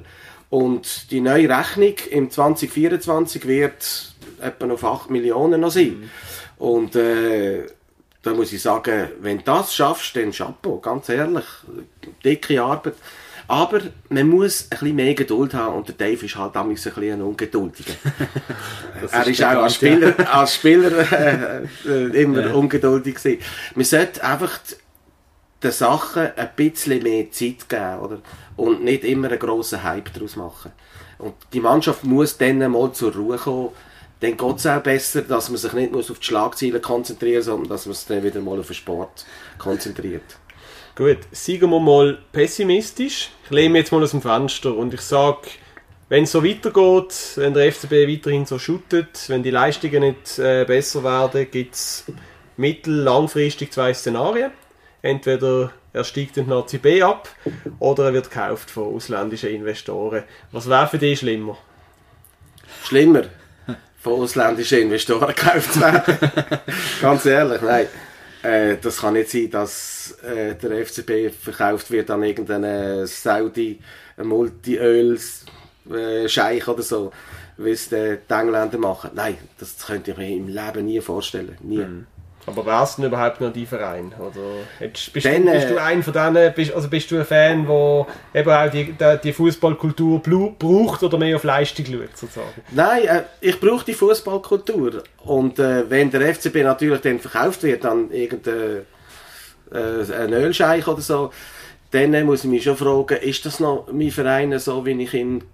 Und 0.51 1.11
die 1.11 1.21
neue 1.21 1.49
Rechnung 1.49 1.95
im 2.11 2.31
2024 2.31 3.47
wird 3.47 4.15
etwa 4.41 4.71
auf 4.71 4.85
8 4.85 5.11
Millionen 5.11 5.63
noch 5.63 5.71
sein. 5.71 6.11
Und 6.59 6.95
äh, 6.95 7.67
da 8.23 8.35
muss 8.35 8.53
ich 8.53 8.63
sagen, 8.63 9.09
wenn 9.21 9.39
du 9.39 9.45
das 9.45 9.75
schaffst, 9.75 10.15
dann 10.15 10.31
Chapeau, 10.31 10.79
ganz 10.79 11.09
ehrlich, 11.09 11.45
dicke 12.25 12.63
Arbeit. 12.63 12.95
Aber 13.53 13.83
man 14.09 14.29
muss 14.29 14.63
ein 14.63 14.69
bisschen 14.71 14.97
mehr 14.97 15.13
Geduld 15.13 15.53
haben 15.53 15.75
und 15.75 15.87
der 15.87 15.95
Dave 15.95 16.25
ist 16.25 16.37
halt 16.37 16.57
damals 16.57 16.87
ein 16.87 16.95
bisschen 16.95 17.13
ein 17.13 17.21
Ungeduldiger. 17.21 17.93
er 19.13 19.27
ist 19.27 19.45
auch 19.45 19.49
als 19.49 19.75
Spieler, 19.75 20.15
als 20.35 20.55
Spieler 20.55 21.13
äh, 21.13 21.67
äh, 21.87 22.23
immer 22.23 22.55
ungeduldig 22.55 23.17
gewesen. 23.17 23.43
Man 23.75 23.85
sollte 23.85 24.25
einfach 24.25 24.59
den 25.63 25.71
Sachen 25.71 26.31
ein 26.35 26.49
bisschen 26.57 27.03
mehr 27.03 27.31
Zeit 27.31 27.69
geben, 27.69 27.99
oder? 28.01 28.19
Und 28.57 28.85
nicht 28.85 29.05
immer 29.05 29.29
einen 29.29 29.39
grossen 29.39 29.83
Hype 29.83 30.15
daraus 30.15 30.35
machen. 30.37 30.73
Und 31.19 31.35
die 31.53 31.61
Mannschaft 31.61 32.05
muss 32.05 32.39
dann 32.39 32.71
mal 32.71 32.91
zur 32.93 33.15
Ruhe 33.15 33.37
kommen. 33.37 33.69
Dann 34.21 34.39
geht 34.39 34.57
es 34.57 34.67
auch 34.67 34.83
besser, 34.83 35.21
dass 35.21 35.51
man 35.51 35.59
sich 35.59 35.75
nicht 35.75 35.93
muss 35.93 36.11
auf 36.11 36.21
die 36.21 36.25
Schlagzeilen 36.25 36.81
konzentrieren 36.81 37.37
muss, 37.37 37.45
sondern 37.45 37.69
dass 37.69 37.85
man 37.85 37.95
sich 37.97 38.07
dann 38.07 38.23
wieder 38.23 38.41
mal 38.41 38.59
auf 38.59 38.69
den 38.69 38.77
Sport 38.77 39.27
konzentriert. 39.59 40.39
Gut, 40.95 41.21
seien 41.31 41.61
wir 41.63 41.81
mal 41.81 42.19
pessimistisch. 42.33 43.31
Ich 43.45 43.51
lehne 43.51 43.71
mich 43.71 43.81
jetzt 43.81 43.93
mal 43.93 44.03
aus 44.03 44.11
dem 44.11 44.21
Fenster 44.21 44.77
und 44.77 44.93
ich 44.93 45.01
sage, 45.01 45.49
wenn 46.11 46.25
es 46.25 46.33
so 46.33 46.45
weitergeht, 46.45 47.15
wenn 47.37 47.55
der 47.55 47.73
FCB 47.73 47.93
weiterhin 48.07 48.45
so 48.45 48.59
shootet, 48.59 49.25
wenn 49.29 49.43
die 49.43 49.51
Leistungen 49.51 50.03
nicht 50.03 50.39
äh, 50.39 50.67
besser 50.67 51.03
werden, 51.03 51.51
gibt 51.51 51.75
es 51.77 52.05
mittel-, 52.59 53.05
langfristig 53.05 53.73
zwei 53.73 53.95
Szenarien. 53.95 54.51
Entweder 55.01 55.73
er 55.95 56.05
steigt 56.05 56.37
in 56.37 56.49
den 56.49 56.53
ACB 56.53 57.03
ab 57.03 57.31
oder 57.79 58.05
er 58.05 58.13
wird 58.13 58.31
gekauft 58.31 58.71
von 58.71 58.95
ausländischen 58.95 59.49
Investoren. 59.49 60.25
Was 60.51 60.69
wäre 60.69 60.89
für 60.89 60.99
dich 60.99 61.21
schlimmer? 61.21 61.57
Schlimmer, 62.85 63.23
von 63.99 64.21
ausländischen 64.21 64.81
Investoren 64.81 65.29
gekauft 65.29 65.73
zu 65.73 65.81
werden. 65.81 66.19
Ganz 67.01 67.25
ehrlich, 67.25 67.63
nein. 67.63 67.87
Äh, 68.43 68.77
das 68.81 68.99
kann 68.99 69.15
nicht 69.15 69.31
sein, 69.31 69.51
dass 69.51 70.19
äh, 70.23 70.55
der 70.57 70.85
FCB 70.85 71.33
verkauft 71.33 71.91
wird 71.91 72.11
an 72.11 72.23
irgendeinen 72.23 73.07
Saudi 73.07 73.81
Multi-Öl-Scheich 74.17 76.69
oder 76.69 76.83
so, 76.83 77.13
wie 77.57 77.71
es 77.71 77.89
die 77.89 78.19
Engländer 78.29 78.77
machen. 78.79 79.13
Nein, 79.15 79.39
das 79.59 79.87
könnte 79.87 80.11
ich 80.11 80.17
mir 80.17 80.31
im 80.31 80.49
Leben 80.49 80.87
nie 80.87 81.01
vorstellen. 81.01 81.57
Nie. 81.61 81.87
Aber 82.45 82.67
wär's 82.67 82.97
denn 82.97 83.05
überhaupt 83.05 83.41
noch 83.41 83.53
dein 83.53 83.67
Verein? 83.67 84.13
Oder 84.19 84.41
bist, 84.81 85.25
Dann, 85.25 85.47
du, 85.47 85.53
bist 85.53 85.67
äh, 85.67 85.69
du 85.69 85.81
ein 85.81 86.03
von 86.03 86.13
denen, 86.13 86.53
bist, 86.55 86.75
also 86.75 86.89
bist 86.89 87.11
du 87.11 87.19
ein 87.19 87.25
Fan, 87.25 87.67
der 87.67 88.07
eben 88.35 88.51
auch 88.51 88.71
die, 88.71 88.95
die, 89.23 89.33
Fußballkultur 89.33 90.21
braucht 90.59 91.05
oder 91.05 91.19
mehr 91.19 91.37
auf 91.37 91.45
Leistung 91.45 91.87
schaut, 91.87 92.17
sozusagen? 92.17 92.63
Nein, 92.73 93.05
äh, 93.05 93.23
ich 93.41 93.61
brauche 93.61 93.85
die 93.85 93.95
Fußballkultur. 93.95 95.05
Und 95.25 95.61
äh, 95.61 95.89
wenn 95.89 96.11
der 96.11 96.35
FCB 96.35 96.57
natürlich 96.65 97.01
dann 97.01 97.21
verkauft 97.21 97.63
wird 97.63 97.85
an 97.87 98.11
irgendeinen 98.11 98.87
äh, 99.73 100.35
Ölscheich 100.35 100.87
oder 100.89 101.01
so, 101.01 101.31
dann 101.93 102.13
äh, 102.13 102.25
muss 102.25 102.43
ich 102.43 102.51
mich 102.51 102.65
schon 102.65 102.77
fragen, 102.77 103.19
ist 103.19 103.47
das 103.47 103.61
noch 103.61 103.87
mein 103.93 104.11
Verein 104.11 104.59
so, 104.59 104.85
wie 104.85 105.01
ich 105.01 105.15
ihn 105.15 105.45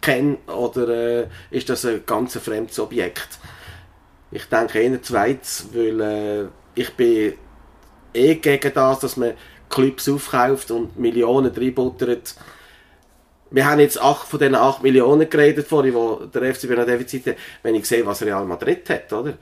kenne, 0.00 0.38
oder 0.48 0.88
äh, 0.88 1.26
ist 1.50 1.68
das 1.68 1.84
ein 1.84 2.02
ganz 2.04 2.36
fremdes 2.36 2.80
Objekt? 2.80 3.38
Ich 4.30 4.46
denke 4.46 4.80
eher 4.80 5.02
zweites, 5.02 5.68
weil 5.72 6.00
äh, 6.00 6.44
ich 6.74 6.94
bin 6.94 7.34
eh 8.12 8.34
gegen 8.36 8.72
das, 8.74 8.98
dass 9.00 9.16
man 9.16 9.34
Clubs 9.68 10.08
aufkauft 10.08 10.70
und 10.70 10.98
Millionen 10.98 11.52
reinbuttert. 11.54 12.34
Wir 13.50 13.66
haben 13.66 13.80
jetzt 13.80 14.00
acht 14.00 14.26
von 14.26 14.40
diesen 14.40 14.56
8 14.56 14.82
Millionen 14.82 15.30
geredet 15.30 15.68
vorhin, 15.68 15.94
wo 15.94 16.16
der 16.16 16.54
FCB 16.54 16.70
noch 16.70 16.86
Defizit 16.86 17.26
hat. 17.26 17.36
Wenn 17.62 17.76
ich 17.76 17.86
sehe, 17.86 18.04
was 18.04 18.22
Real 18.22 18.44
Madrid 18.44 18.88
hat, 18.90 19.12
oder? 19.12 19.34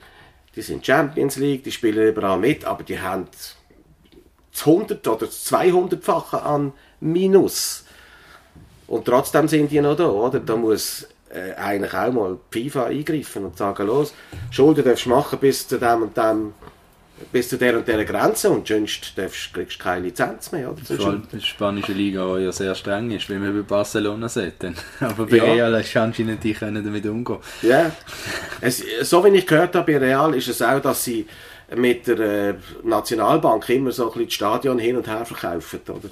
Die 0.55 0.61
sind 0.61 0.85
Champions 0.85 1.37
League, 1.37 1.63
die 1.63 1.71
spielen 1.71 2.07
überall 2.07 2.37
mit, 2.37 2.63
aber 2.65 2.83
die 2.83 2.99
haben 2.99 3.27
das 3.31 3.55
100 4.65 5.05
oder 5.07 5.25
das 5.25 5.51
200-fache 5.51 6.41
an 6.41 6.71
Minus. 6.99 7.85
Und 8.87 9.05
trotzdem 9.05 9.47
sind 9.47 9.71
die 9.71 9.81
noch 9.81 9.97
da, 9.97 10.07
oder? 10.07 10.39
Da 10.39 10.55
muss 10.55 11.07
äh, 11.29 11.53
eigentlich 11.55 11.93
auch 11.93 12.11
mal 12.11 12.37
die 12.53 12.69
FIFA 12.69 12.85
eingreifen 12.85 13.45
und 13.45 13.57
sagen, 13.57 13.87
los, 13.87 14.13
Schulden 14.51 14.85
darfst 14.85 15.05
du 15.05 15.09
machen 15.09 15.39
bis 15.39 15.67
zu 15.67 15.77
dem 15.77 16.03
und 16.03 16.15
dem, 16.15 16.53
bis 17.31 17.49
zu 17.49 17.57
der 17.57 17.77
und 17.77 17.87
der 17.87 18.03
Grenze 18.05 18.49
und 18.49 18.67
sonst 18.67 19.17
darfst, 19.17 19.53
kriegst 19.53 19.79
du 19.79 19.83
keine 19.83 20.05
Lizenz 20.05 20.51
mehr, 20.51 20.71
oder? 20.71 20.81
Vor 20.83 21.07
allem 21.07 21.23
die 21.31 21.41
spanische 21.41 21.93
Liga 21.93 22.23
auch 22.23 22.37
ja 22.37 22.51
sehr 22.51 22.75
streng 22.75 23.11
ist, 23.11 23.29
wie 23.29 23.35
man 23.35 23.55
bei 23.55 23.61
Barcelona 23.61 24.29
sieht. 24.29 24.55
dann. 24.59 24.75
Aber 24.99 25.25
bei 25.25 25.37
Ja. 25.37 25.43
Real 25.45 25.73
ist 25.75 25.95
anscheinend 25.95 26.43
die 26.43 26.53
können 26.53 26.83
damit 26.83 27.05
umgehen. 27.05 27.39
Ja. 27.61 27.91
Es, 28.61 28.83
so 29.01 29.23
wie 29.23 29.29
ich 29.29 29.47
gehört 29.47 29.75
habe, 29.75 29.93
bei 29.93 29.97
Real 29.97 30.35
ist 30.35 30.47
es 30.47 30.61
auch, 30.61 30.81
dass 30.81 31.03
sie 31.03 31.25
mit 31.75 32.07
der 32.07 32.19
äh, 32.19 32.53
Nationalbank 32.83 33.67
immer 33.69 33.91
so 33.91 34.03
ein 34.03 34.09
bisschen 34.09 34.25
das 34.25 34.33
Stadion 34.33 34.79
hin 34.79 34.97
und 34.97 35.07
her 35.07 35.25
verkaufen, 35.25 35.79
oder? 35.87 36.09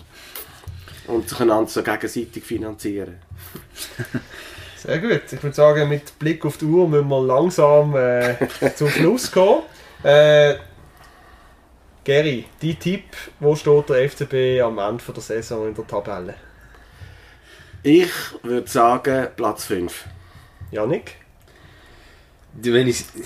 Und 1.07 1.29
sich 1.29 1.39
einander 1.39 1.69
so 1.69 1.83
gegenseitig 1.83 2.43
finanzieren. 2.43 3.17
Sehr 4.83 4.99
gut. 4.99 5.21
Ich 5.31 5.41
würde 5.41 5.55
sagen, 5.55 5.87
mit 5.87 6.19
Blick 6.19 6.45
auf 6.45 6.57
die 6.57 6.65
Uhr 6.65 6.89
müssen 6.89 7.07
wir 7.07 7.21
langsam 7.21 7.95
äh, 7.95 8.35
zum 8.75 8.89
Schluss 8.89 9.31
kommen. 9.31 9.63
Äh, 10.03 10.55
Gary, 12.03 12.43
dein 12.61 12.77
Tipp, 12.77 13.05
wo 13.39 13.55
steht 13.55 13.87
der 13.87 14.09
FCB 14.09 14.61
am 14.61 14.77
Ende 14.79 15.01
der 15.07 15.23
Saison 15.23 15.69
in 15.69 15.73
der 15.73 15.87
Tabelle? 15.87 16.33
Ich 17.81 18.11
würde 18.41 18.69
sagen, 18.69 19.27
Platz 19.37 19.63
5. 19.65 20.03
Janik? 20.71 21.15
Wenn 22.51 22.87
ich 22.89 23.05
die 23.15 23.23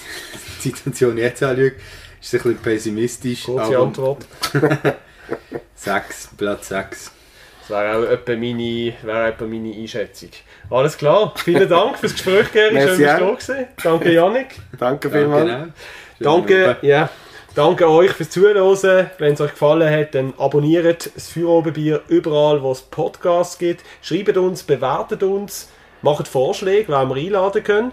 Situation 0.60 1.18
jetzt 1.18 1.42
anschaue, 1.42 1.66
ist 1.70 1.78
es 2.22 2.34
ein 2.34 2.38
bisschen 2.44 2.58
pessimistisch. 2.60 3.46
Kurze 3.46 3.80
Antwort. 3.80 4.28
6, 5.76 6.30
Platz 6.38 6.68
6. 6.68 7.12
Das 7.68 7.78
wäre 7.78 7.98
auch 7.98 8.10
etwa 8.10 8.32
meine, 8.34 8.94
wäre 9.04 9.28
etwa 9.28 9.46
meine 9.46 9.74
Einschätzung. 9.74 10.30
Alles 10.70 10.98
klar. 10.98 11.34
Vielen 11.36 11.68
Dank 11.68 11.98
fürs 11.98 12.14
Gespräch, 12.14 12.52
Gary. 12.54 12.82
Schön, 12.82 13.04
dass 13.04 13.20
du 13.20 13.26
auch. 13.26 13.38
da. 13.40 13.68
Danke, 13.84 14.14
Janik. 14.14 14.56
Danke 14.80 15.10
vielmals. 15.10 15.72
Danke, 16.20 16.78
ja. 16.82 17.10
Danke 17.56 17.90
euch 17.90 18.12
fürs 18.12 18.30
Zuhören. 18.30 19.10
Wenn 19.18 19.34
es 19.34 19.42
euch 19.42 19.52
gefallen 19.52 19.90
hat, 19.92 20.16
dann 20.16 20.34
abonniert 20.38 21.12
das 21.14 21.30
Feuerobenbier 21.30 22.02
überall, 22.08 22.62
wo 22.62 22.72
es 22.72 22.82
Podcasts 22.82 23.58
gibt. 23.58 23.84
Schreibt 24.02 24.38
uns, 24.38 24.64
bewertet 24.64 25.24
uns, 25.24 25.70
macht 26.02 26.28
Vorschläge, 26.28 26.88
wen 26.94 27.10
wir 27.10 27.16
einladen 27.16 27.64
können. 27.64 27.92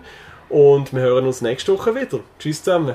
Und 0.51 0.93
wir 0.93 1.01
hören 1.01 1.27
uns 1.27 1.41
nächste 1.41 1.73
Woche 1.73 1.95
wieder. 1.95 2.21
Tschüss 2.39 2.63
zusammen. 2.63 2.95